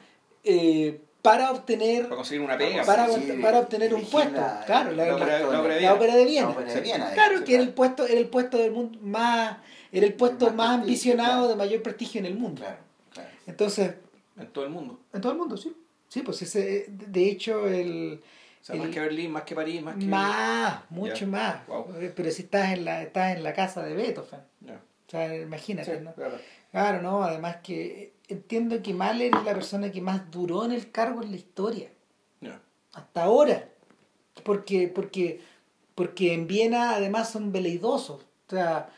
[0.45, 2.83] eh, para obtener Para conseguir una pega.
[2.85, 5.35] Para- Sí, para obtener un puesto, claro, la- la la ópera
[5.75, 6.47] de la ópera de Viena.
[6.47, 6.81] La ópera de Sí.
[6.83, 9.59] Viena, claro que era el puesto era el puesto del mundo más
[9.93, 11.49] era el puesto Más ambicionado claro.
[11.49, 12.79] de mayor prestigio en el mundo Claro,
[13.13, 13.29] claro.
[13.47, 13.95] entonces
[14.39, 15.01] En todo el mundo.
[15.13, 15.75] en todo el mundo sí
[16.09, 18.21] sí pues ese de hecho el
[18.61, 20.05] O sea, más que Berlín, más que París, más que.
[20.07, 21.87] más mucho más Wow.
[22.15, 24.75] Pero si estás en la estás en la casa de Beethoven Ya.
[24.75, 26.13] o sea imagínate Sí, ¿no?
[26.15, 26.39] claro.
[26.71, 30.93] Claro, no, además que entiendo que Mahler es la persona que más duró en el
[30.93, 31.89] cargo en la historia,
[32.41, 32.61] Ya.
[32.93, 33.69] hasta ahora.
[34.45, 35.41] Porque, porque,
[35.97, 38.21] porque en Viena además son veleidosos.
[38.47, 38.89] O sea,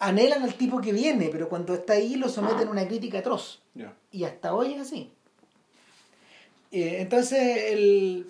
[0.00, 3.62] anhelan al tipo que viene, pero cuando está ahí lo someten a una crítica atroz.
[4.12, 5.10] Y hasta hoy es así.
[6.70, 8.26] Eh, entonces el,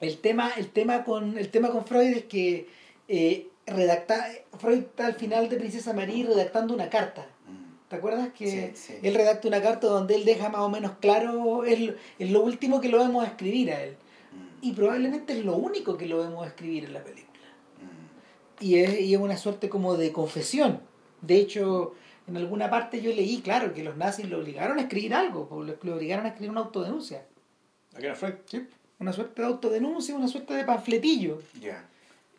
[0.00, 2.68] el tema, el tema con, el tema con Freud es que
[3.08, 4.26] eh, redacta,
[4.58, 7.26] Freud está al final de Princesa María redactando una carta.
[7.48, 7.88] Mm.
[7.88, 8.94] ¿Te acuerdas que Sí, sí.
[9.02, 12.42] él redacta una carta donde él deja más o menos claro, es, lo- es lo
[12.42, 13.92] último que lo vemos escribir a él?
[14.32, 14.66] Mm.
[14.66, 17.33] Y probablemente es lo único que lo vemos escribir en la película.
[18.64, 20.80] Y es, y es una suerte como de confesión.
[21.20, 21.94] De hecho,
[22.26, 25.94] en alguna parte yo leí, claro, que los nazis lo obligaron a escribir algo, lo,
[25.94, 27.26] obligaron a escribir una autodenuncia.
[27.94, 28.34] ¿A qué era Freud?
[28.46, 28.66] ¿sí?
[28.98, 31.42] Una suerte de autodenuncia, una suerte de panfletillo.
[31.60, 31.84] Ya.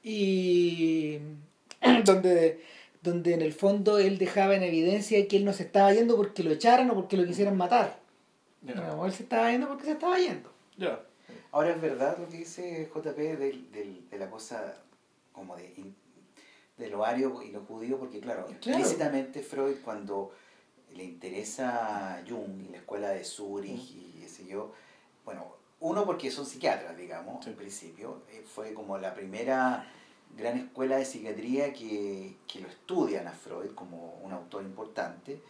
[0.04, 1.20] Y
[2.06, 2.62] donde,
[3.02, 6.44] donde en el fondo él dejaba en evidencia que él no se estaba yendo porque
[6.44, 8.00] lo echaran o porque lo quisieran matar.
[8.64, 8.74] Ya.
[8.76, 10.50] No, él se estaba yendo porque se estaba yendo.
[10.78, 11.00] Ya.
[11.52, 14.78] Ahora es verdad lo que dice JP del, del- de la cosa
[15.32, 15.96] como de, in-
[16.78, 18.56] de lo ario y lo judío, porque claro, Claro.
[18.58, 20.32] explícitamente Freud cuando
[20.94, 24.74] le interesa Jung y la escuela de Zurich y qué sé yo,
[25.24, 27.52] bueno, uno porque son psiquiatras, digamos, Sí.
[27.52, 29.90] en principio, eh, fue como la primera
[30.38, 35.42] gran escuela de psiquiatría que, que lo estudian a Freud como un autor importante.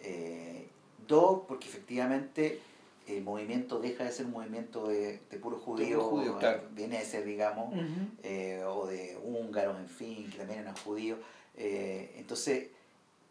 [0.00, 0.68] Eh,
[1.06, 2.60] dos, porque efectivamente
[3.06, 6.62] el movimiento deja de ser un movimiento de, de puro judío, puro judío, claro.
[6.72, 7.74] viene de ser, digamos,
[8.22, 11.18] eh, o de húngaros, en fin, que también eran judíos.
[11.56, 12.68] Eh, entonces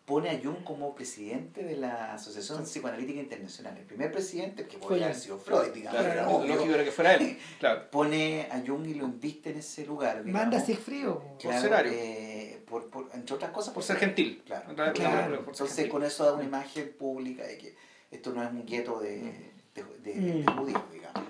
[0.06, 3.78] pone a Jung como presidente de la Asociación Psicoanalítica Internacional.
[3.78, 6.92] El primer presidente, que podría haber sido Freud, digamos, Claro, era obvio, lógico era que
[6.92, 7.38] fuera él.
[7.60, 7.90] Claro.
[7.90, 10.24] pone a Jung y lo inviste en ese lugar.
[10.24, 10.42] digamos.
[10.42, 11.22] Manda a frío.
[11.42, 11.92] Por ser ario.
[11.96, 14.44] eh, por, por- entre otras cosas, Por ser gentil.
[14.46, 14.70] Claro.
[14.72, 15.28] En realidad, Claro.
[15.32, 15.92] pero por ser Entonces gentil.
[15.92, 17.76] con eso da una imagen pública de que
[18.12, 20.58] esto no es un gueto de, de, de- de Mm.
[20.58, 21.24] judíos, digamos.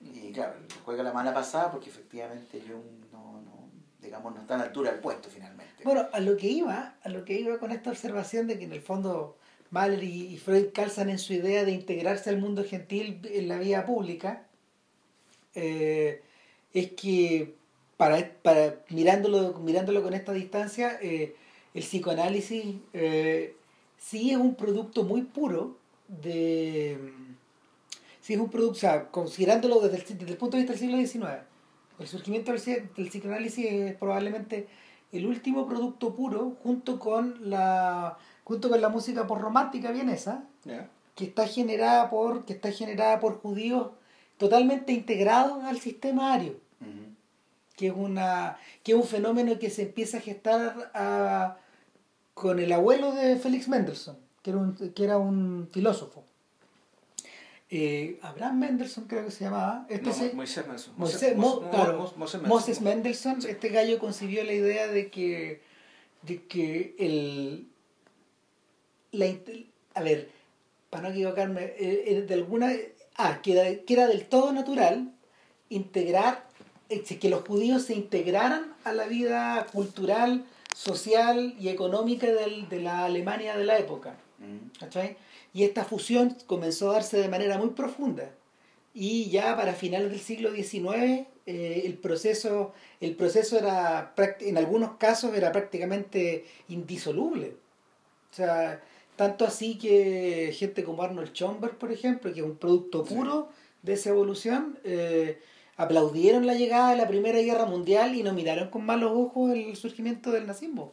[0.00, 0.54] Y claro,
[0.84, 3.68] juega la mala pasada porque efectivamente Jung no, no,
[4.00, 5.82] digamos, no está a la altura del puesto finalmente.
[5.84, 8.72] Bueno, a lo que iba, a lo que iba con esta observación de que en
[8.72, 9.36] el fondo
[9.70, 13.58] Mahler y, y Freud calzan en su idea de integrarse al mundo gentil en la
[13.58, 14.46] vida pública,
[15.54, 16.22] eh,
[16.72, 17.54] es que
[17.96, 21.34] para, para mirándolo, mirándolo con esta distancia, eh,
[21.74, 23.54] el psicoanálisis eh,
[23.98, 25.78] sí es un producto muy puro
[26.08, 26.98] de
[28.26, 30.80] sí es un producto, o sea, considerándolo desde el, desde el punto de vista del
[30.80, 31.42] siglo XIX,
[32.00, 32.60] el surgimiento del,
[32.96, 34.66] del psicoanálisis es probablemente
[35.12, 40.90] el último producto puro junto con la junto con la música por romántica vienesa Ya.
[41.14, 43.90] que está generada por que está generada por judíos
[44.38, 46.56] totalmente integrados al sistema ario
[47.76, 51.56] que es una que es un fenómeno que se empieza a gestar a-
[52.34, 56.24] con el abuelo de Félix Mendelssohn que era un, que era un filósofo
[57.78, 60.94] Eh, Abraham Mendelssohn creo que se llamaba este No, se- Moisés Mendelssohn.
[60.96, 62.16] Moisés, Mos- Mo- Mo- claro, Mos-
[62.46, 63.38] Moses Mendelssohn.
[63.46, 65.60] Este gallo concibió la idea de que,
[66.22, 67.66] de que el,
[69.12, 69.26] la,
[69.94, 70.30] a ver,
[70.90, 72.72] para no equivocarme, eh, eh, de alguna,
[73.16, 75.12] ah, que era, que era del todo natural
[75.68, 76.46] integrar,
[76.88, 80.44] que los judíos se integraran a la vida cultural,
[80.74, 84.16] social y económica del- de la Alemania de la época.
[84.38, 84.70] Ujú.
[84.78, 85.16] ¿cachai?
[85.56, 88.30] Y esta fusión comenzó a darse de manera muy profunda.
[88.92, 94.98] Y ya para finales del siglo XIX eh, el, proceso, el proceso era, en algunos
[94.98, 97.56] casos era prácticamente indisoluble.
[98.30, 98.82] O sea,
[99.16, 103.48] tanto así que gente como Arnold Schomburg, por ejemplo, que es un producto puro
[103.80, 105.40] de esa evolución, eh,
[105.78, 109.74] aplaudieron la llegada de la Primera Guerra Mundial y no miraron con malos ojos el
[109.76, 110.92] surgimiento del nazismo.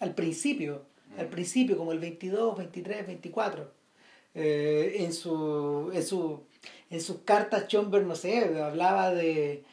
[0.00, 0.82] Al principio,
[1.16, 3.83] al principio, como el 22, 23, 24.
[4.34, 6.42] Eh, en, su, en, su,
[6.90, 9.64] en sus cartas, Schomburg, no sé, hablaba de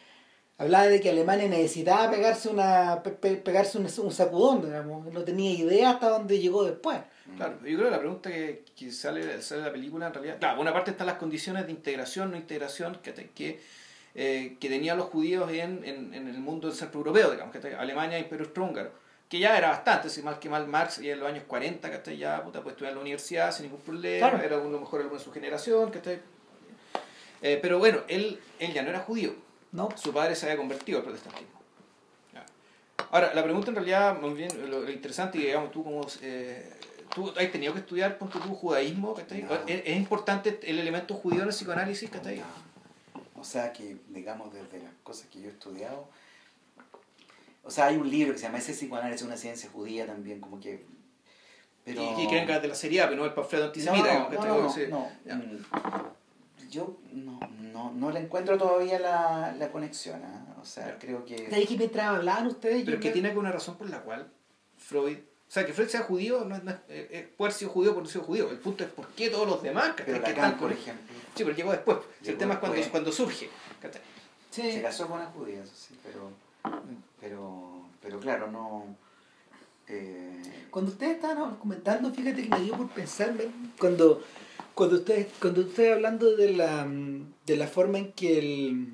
[0.58, 5.12] hablaba de que Alemania necesitaba pegarse una pe- pe- pegarse un, un sacudón, digamos.
[5.12, 7.00] no tenía idea hasta dónde llegó después.
[7.36, 10.38] Claro, yo creo que la pregunta que, que sale, sale de la película en realidad,
[10.40, 13.60] claro, por una parte están las condiciones de integración, no integración que, que,
[14.14, 17.68] eh, que tenían los judíos en, en, en el mundo del centro europeo, digamos, que
[17.74, 18.92] Alemania, Imperio Austrohúngaro,
[19.32, 22.18] que ya era bastante, si mal que mal Marx, y en los años 40, que
[22.18, 24.44] ya puta, pues estudiar en la universidad sin ningún problema, Claro.
[24.44, 26.20] era uno mejor alguno de su generación, que
[27.42, 29.34] eh, pero bueno, él, él ya no era judío,
[29.72, 29.88] ¿no?
[29.96, 31.62] su padre se había convertido al protestantismo.
[32.34, 32.46] Ya.
[33.10, 36.06] Ahora, la pregunta en realidad, más bien, lo, interesante, y digamos, tú como...
[36.22, 36.70] eh,
[37.16, 39.44] tú has tenido que estudiar, ponte tú, judaísmo, ¿cachai?
[39.44, 39.54] No.
[39.66, 42.44] ¿Es, es importante el elemento judío en el psicoanálisis, ¿cachai?
[43.40, 46.10] O sea que, digamos, desde las cosas que yo he estudiado,
[47.64, 50.60] o sea, hay un libro que se llama Ese psicoanálisis, una ciencia judía también, como
[50.60, 50.86] que...
[51.84, 52.02] Pero...
[52.02, 54.62] Y, y que venga de la seriedad, pero no el panfleto No, antisemita, no, no,
[54.64, 54.82] no, Sí.
[54.90, 55.36] no, Ya.
[55.36, 55.66] mm,
[56.70, 60.56] Yo no, no, no le encuentro todavía la, la conexión, ¿ah?
[60.62, 61.00] O sea, Ya.
[61.00, 61.36] creo que...
[61.48, 63.90] De ahí que mientras hablaban ustedes, Pero yo que me- tiene que una razón por
[63.90, 64.32] la cual
[64.78, 65.18] Freud...
[65.18, 67.72] O sea, que Freud sea judío, no es, no es- eh, eh, puede haber sido
[67.72, 68.50] judío por no ser judío.
[68.52, 69.92] El punto es por qué todos los demás.
[69.98, 71.98] Pero que Lacan, están con- por ejemplo, Sí, pero llegó después.
[71.98, 72.92] Si el Llegó tema es cuando, después.
[72.92, 73.50] cuando surge.
[73.82, 74.02] ¿cachai?
[74.50, 74.72] Sí.
[74.72, 76.32] se casó con una judía, eso sí, pero...
[77.20, 78.86] Pero, pero claro, no...
[79.88, 83.34] eh, Cuando ustedes estaban comentando, fíjate que me dio por pensar,
[83.80, 84.22] cuando,
[84.74, 86.88] cuando ustedes, cuando ustedes hablando de la,
[87.46, 88.88] de la forma en que el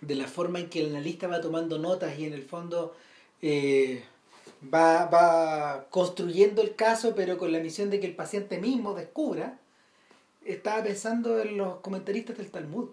[0.00, 2.96] de la forma en que el analista va tomando notas y en el fondo
[3.42, 4.02] eh,
[4.72, 9.58] va, va construyendo el caso, pero con la misión de que el paciente mismo descubra,
[10.44, 12.88] estaba pensando en los comentaristas del Talmud.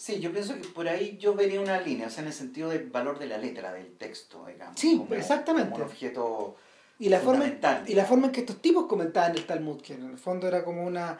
[0.00, 2.70] Sí, yo pienso que por ahí yo vería una línea, o sea, en el sentido
[2.70, 4.80] del valor de la letra, del texto, digamos.
[4.80, 5.72] Sí, exactamente.
[5.72, 6.56] Como un objeto
[6.98, 7.44] Y la, forma,
[7.86, 10.64] y la forma en que estos tipos comentaban el Talmud, que en el fondo era
[10.64, 11.18] como una...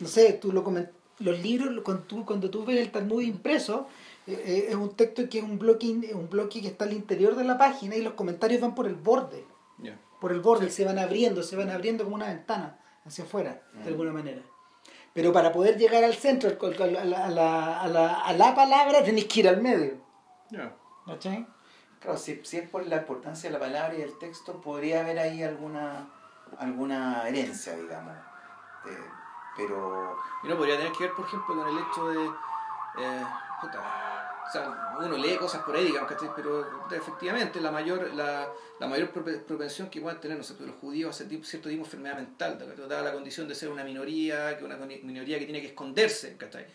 [0.00, 0.88] No sé, tú lo coment-
[1.18, 3.86] los libros, cuando tú, cuando tú ves el Talmud impreso,
[4.26, 7.36] eh, eh, es un texto que es un bloque, un bloque que está al interior
[7.36, 9.44] de la página y los comentarios van por el borde,
[10.18, 13.60] por el borde, y se van abriendo, se van abriendo como una ventana hacia afuera,
[13.74, 13.82] Mm.
[13.82, 14.40] de alguna manera.
[15.14, 18.32] Pero para poder llegar al centro, al- al- a la, a la, a la, a
[18.32, 19.98] la palabra, tenés que ir al medio.
[21.06, 21.46] ¿Cachai?
[22.00, 25.18] Claro, si, si es por la importancia de la palabra y del texto, podría haber
[25.18, 26.08] ahí alguna,
[26.58, 28.14] alguna herencia, digamos.
[28.86, 28.98] Eh,
[29.56, 32.26] pero Y no podría tener que ver, por ejemplo, con el hecho de.
[32.98, 33.24] eh,
[33.60, 33.80] puta,
[34.52, 36.28] o sea, uno lee cosas por ahí, digamos, ¿cachai?
[36.36, 38.48] pero efectivamente la mayor la,
[38.78, 41.74] la mayor prope- propensión que puedan tener no sé, los judíos a cierto tipo de
[41.76, 42.58] enfermedad mental,
[42.88, 46.66] dada la condición de ser una minoría, que una minoría que tiene que esconderse, ¿cachai?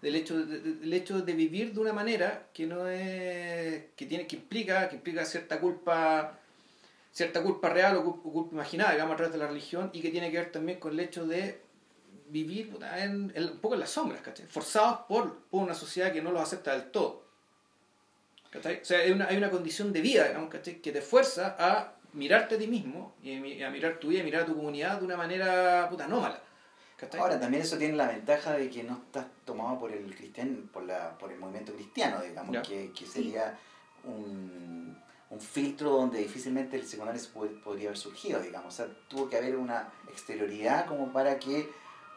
[0.00, 3.84] Del hecho, de, de- del hecho de vivir de una manera que no es.
[3.96, 6.38] que tiene, que implica, que implica cierta culpa
[7.12, 10.00] cierta culpa real o cul- o culpa imaginada, digamos, a través de la religión, y
[10.02, 11.60] que tiene que ver también con el hecho de
[12.28, 14.46] vivir en, en- un poco en las sombras, ¿cachai?
[14.46, 17.24] Forzados por, por una sociedad que no los acepta del todo.
[18.50, 18.80] ¿Cachai?
[18.80, 20.80] O sea, hay una, hay una condición de vida, digamos, ¿cachai?
[20.80, 24.20] Que te fuerza a mirarte a ti mismo y a mi- a mirar tu vida,
[24.20, 26.40] y mirar a tu comunidad de una manera puta anómala.
[26.96, 27.20] ¿cachai?
[27.20, 30.82] ahora también eso tiene la ventaja de que no estás tomado por el cristian, por
[30.84, 33.58] la, por el movimiento cristiano, digamos, que, que sería
[34.04, 34.96] un,
[35.28, 38.72] un filtro donde difícilmente el psicoanálisis pod- podría haber surgido, digamos.
[38.72, 41.68] O sea, tuvo que haber una exterioridad como para que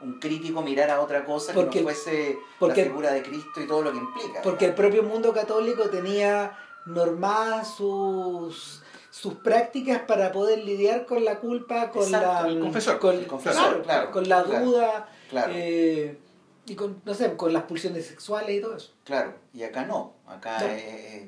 [0.02, 3.68] un crítico mirara otra cosa Porque- que no fuese porque- la figura de Cristo y
[3.68, 4.42] todo lo que implica.
[4.42, 11.40] Porque el propio mundo católico tenía normadas sus sus prácticas para poder lidiar con la
[11.40, 13.00] culpa, con Exacto, la el confesor.
[13.00, 15.52] con, El confesor, claro, claro, con la duda claro.
[15.56, 16.18] eh,
[16.68, 18.94] y con no sé, con las pulsiones sexuales y todo eso.
[19.04, 20.58] Claro, y acá no, acá.
[20.74, 21.24] Es,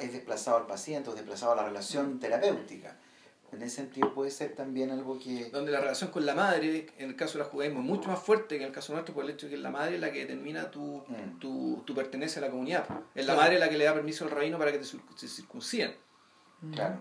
[0.00, 2.96] es desplazado al paciente, es desplazado a la relación terapéutica.
[3.52, 5.50] En ese sentido puede ser también algo que...
[5.50, 8.20] donde la relación con la madre, en el caso de la judaísmo, es mucho más
[8.20, 10.00] fuerte que en el caso nuestro por el hecho de que es la madre es
[10.00, 11.38] la que determina tu, Mm.
[11.40, 12.84] tu, tu pertenencia a la comunidad.
[13.14, 13.40] Es la Claro.
[13.40, 15.94] madre la que le da permiso al rabino para que te te circunciden.
[16.72, 16.98] Claro.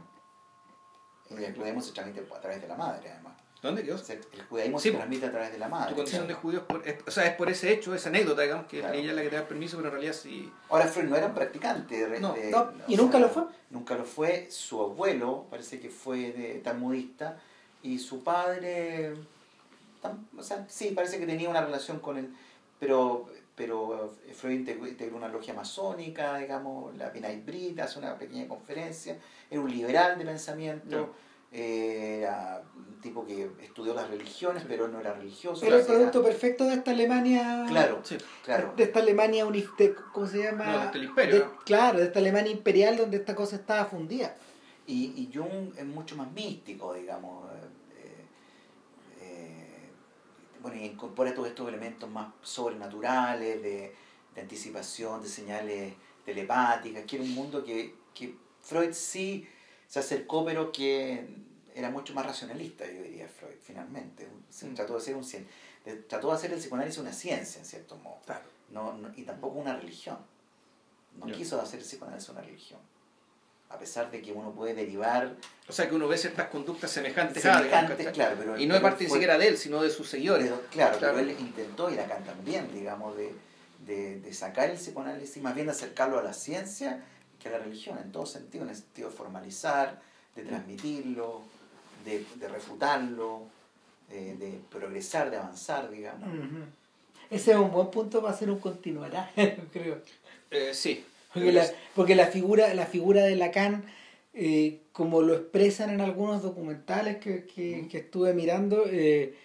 [1.30, 3.34] Y el judaísmo se transmite a través de la madre, además.
[3.62, 3.96] ¿Dónde quedó?
[3.96, 5.90] O sea, el judaísmo Sí, se transmite a través de la madre.
[5.90, 8.42] Tu condición de judío es por, es- o sea, es por ese hecho, esa anécdota,
[8.42, 8.94] digamos, que Claro.
[8.94, 10.52] ella es la que te da permiso, pero en realidad sí.
[10.70, 12.08] Ahora, Freud no era un practicante.
[12.08, 13.44] de- No, de- no, y nunca sea, lo fue.
[13.70, 14.48] Nunca lo fue.
[14.50, 17.38] Su abuelo parece que fue de talmudista
[17.84, 19.14] y su padre,
[20.02, 22.30] tam- o sea, sí, parece que tenía una relación con él,
[22.80, 28.18] pero, pero eh, Freud integró, integró una logia masónica, digamos, la Pinay Brit, hace una
[28.18, 29.18] pequeña conferencia,
[29.52, 30.98] era un liberal de pensamiento.
[30.98, 31.29] No.
[31.52, 35.66] Era un tipo que estudió las religiones, pero no era religioso.
[35.66, 38.18] Era el era- producto perfecto de esta Alemania Claro, Sí.
[38.44, 38.74] claro.
[38.78, 40.66] de esta Alemania unif- de- ¿cómo se llama?
[40.86, 41.58] No, del imperio, De- ¿no?
[41.66, 44.36] claro, de esta Alemania imperial donde esta cosa estaba fundida.
[44.86, 47.50] Y, y Jung es mucho más místico, digamos.
[47.98, 48.26] eh,
[49.22, 49.90] eh,
[50.62, 53.94] bueno, y incorpora todos estos elementos más sobrenaturales, de,
[54.36, 55.94] de anticipación, de señales
[56.26, 59.48] telepáticas, que era un mundo que, que Freud sí
[59.90, 61.26] se acercó, pero que
[61.76, 64.28] era mucho más racionalista, yo diría Freud, finalmente.
[64.50, 64.76] Se Mm.
[64.76, 65.26] trató de hacer un
[66.08, 68.18] trató de hacer el psicoanálisis una ciencia, en cierto modo.
[68.26, 68.44] Claro.
[68.70, 70.18] No, no- y tampoco una religión.
[71.18, 72.80] No quiso hacer el psicoanálisis una religión.
[73.70, 75.36] A pesar de que uno puede derivar
[75.68, 78.14] O sea, que uno ve ciertas conductas semejantes, a, digamos, semejantes, ¿cachai?
[78.14, 80.52] claro, pero Y no pero parte ni siquiera de él, sino de sus seguidores.
[80.72, 81.16] claro, Claro.
[81.18, 83.34] pero él intentó, y Lacan también, digamos, de,
[83.86, 87.04] de, de sacar el psicoanálisis, más bien de acercarlo a la ciencia
[87.40, 90.02] que la religión, en todo sentido, en el sentido de formalizar,
[90.36, 91.42] de transmitirlo,
[92.06, 93.44] de, de refutarlo,
[94.10, 96.28] eh, de progresar, de avanzar, digamos.
[96.28, 96.64] Ujú.
[97.30, 99.32] Ese es un buen punto para hacer un continuará,
[99.72, 100.02] creo.
[100.52, 101.06] Eh, sí.
[101.34, 103.84] Porque la, porque la figura, la figura de Lacan,
[104.34, 109.36] eh, como lo expresan en algunos documentales que, que, que estuve mirando, eh,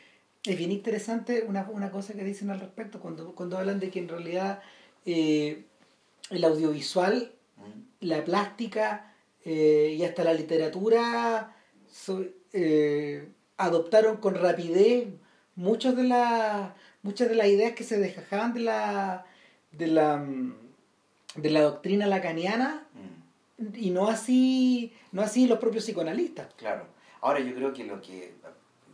[0.45, 3.99] es bien interesante una, una cosa que dicen al respecto, cuando, cuando hablan de que
[3.99, 4.63] en realidad
[5.07, 5.65] eh,
[6.31, 7.33] el audiovisual.
[8.05, 9.13] La plástica
[9.45, 11.55] eh, y hasta la literatura
[11.91, 15.09] so- eh, adoptaron con rapidez
[15.57, 16.73] muchas de las
[17.03, 19.25] muchas de las ideas que se desgajaban de la
[19.73, 20.55] de la mm,
[21.37, 22.81] de la doctrina lacaniana
[23.57, 23.75] Mm.
[23.77, 26.87] y no así no así los propios psicoanalistas Claro.
[27.21, 28.35] Ahora yo creo que lo que,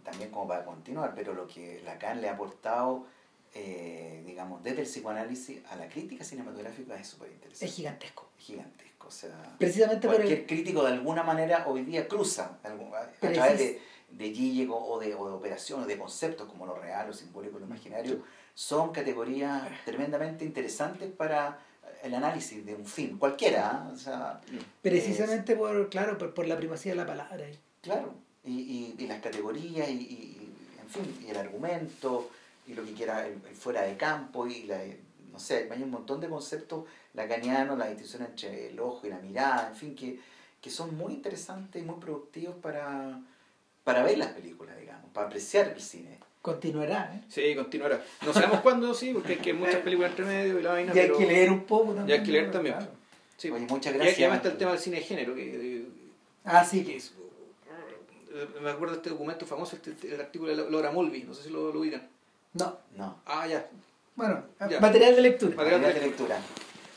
[0.05, 3.07] también como para continuar, pero lo que Lacan le ha aportado,
[3.55, 7.65] eh, digamos, desde el psicoanálisis a la crítica cinematográfica es súper interesante.
[7.67, 8.90] es gigantesco Es gigantesco.
[9.11, 13.35] O sea, precisamente cualquier el, crítico de alguna manera hoy día cruza algún- a, Precis-
[13.35, 17.13] través de, de Gilligan o de, o de operaciones, de conceptos como lo real, lo
[17.13, 18.23] simbólico, lo imaginario,
[18.55, 21.59] son categorías tremendamente interesantes para
[22.05, 23.69] el análisis de un film, cualquiera.
[23.69, 23.91] ¿ah?
[23.93, 24.41] O sea,
[24.81, 27.47] precisamente por claro por, por la primacía de la palabra.
[27.81, 28.15] Claro,
[28.45, 30.51] y, y, y las categorías, y, y- y,
[30.81, 32.31] en fin, y el argumento,
[32.69, 34.79] y lo que quiera, el, el fuera de campo, y la,
[35.33, 36.85] no sé, hay un montón de conceptos
[37.15, 40.19] lacanianos, la distinción entre el ojo y la mirada, en fin, que,
[40.61, 43.21] que son muy interesantes y muy productivos para,
[43.85, 46.19] para ver las películas, digamos, para apreciar el cine.
[46.43, 47.25] continuará ¿eh?
[47.29, 48.03] Sí, continuará.
[48.25, 50.93] No sabemos cuándo, sí, porque hay que muchas películas entre medio y la vaina.
[50.95, 52.77] y hay pero- que leer un poco también Y hay que leer también.
[52.77, 52.93] claro.
[53.37, 53.51] Sí.
[53.51, 54.19] Oye, muchas gracias.
[54.19, 55.87] Y además está el tema del cine de género, que, eh,
[56.45, 57.15] ah sí que es-
[58.33, 61.45] eh, me acuerdo de este documento famoso, este, el artículo de Laura Mulvey, no sé
[61.45, 62.07] si lo, lo ubican.
[62.55, 63.67] no No, Ah, ya.
[64.21, 64.81] Bueno Ya.
[64.81, 66.39] material de lectura Material material de lectura.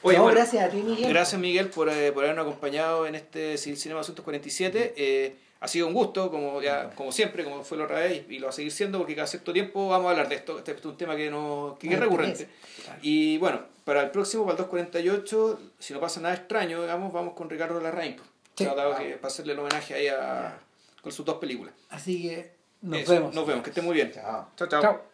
[0.06, 3.16] Oye, no, bueno, gracias a ti Miguel Gracias Miguel por, eh, por habernos acompañado en
[3.16, 4.94] este Cine Cinema Asuntos 47.
[4.98, 8.38] Eh, ha sido un gusto, como ya como siempre, como fue la otra vez, y
[8.40, 10.58] lo va a seguir siendo porque cada cierto tiempo vamos a hablar de esto.
[10.58, 12.50] Este es un tema que, no, que es recurrente.
[12.84, 13.00] Claro.
[13.02, 17.34] Y bueno, para el próximo, para el 248, si no pasa nada extraño, digamos, vamos
[17.34, 18.18] con Ricardo Larraín.
[18.18, 18.28] pues.
[18.58, 18.66] Sí.
[18.66, 20.60] Tratado que, para hacerle el homenaje ahí a,
[21.02, 21.74] con sus dos películas.
[21.90, 22.52] así que
[22.82, 24.12] nos Eso, vemos Nos vemos, que esté muy bien.
[24.12, 24.50] Chao.
[24.58, 24.82] Chao, chao.
[24.82, 25.12] chao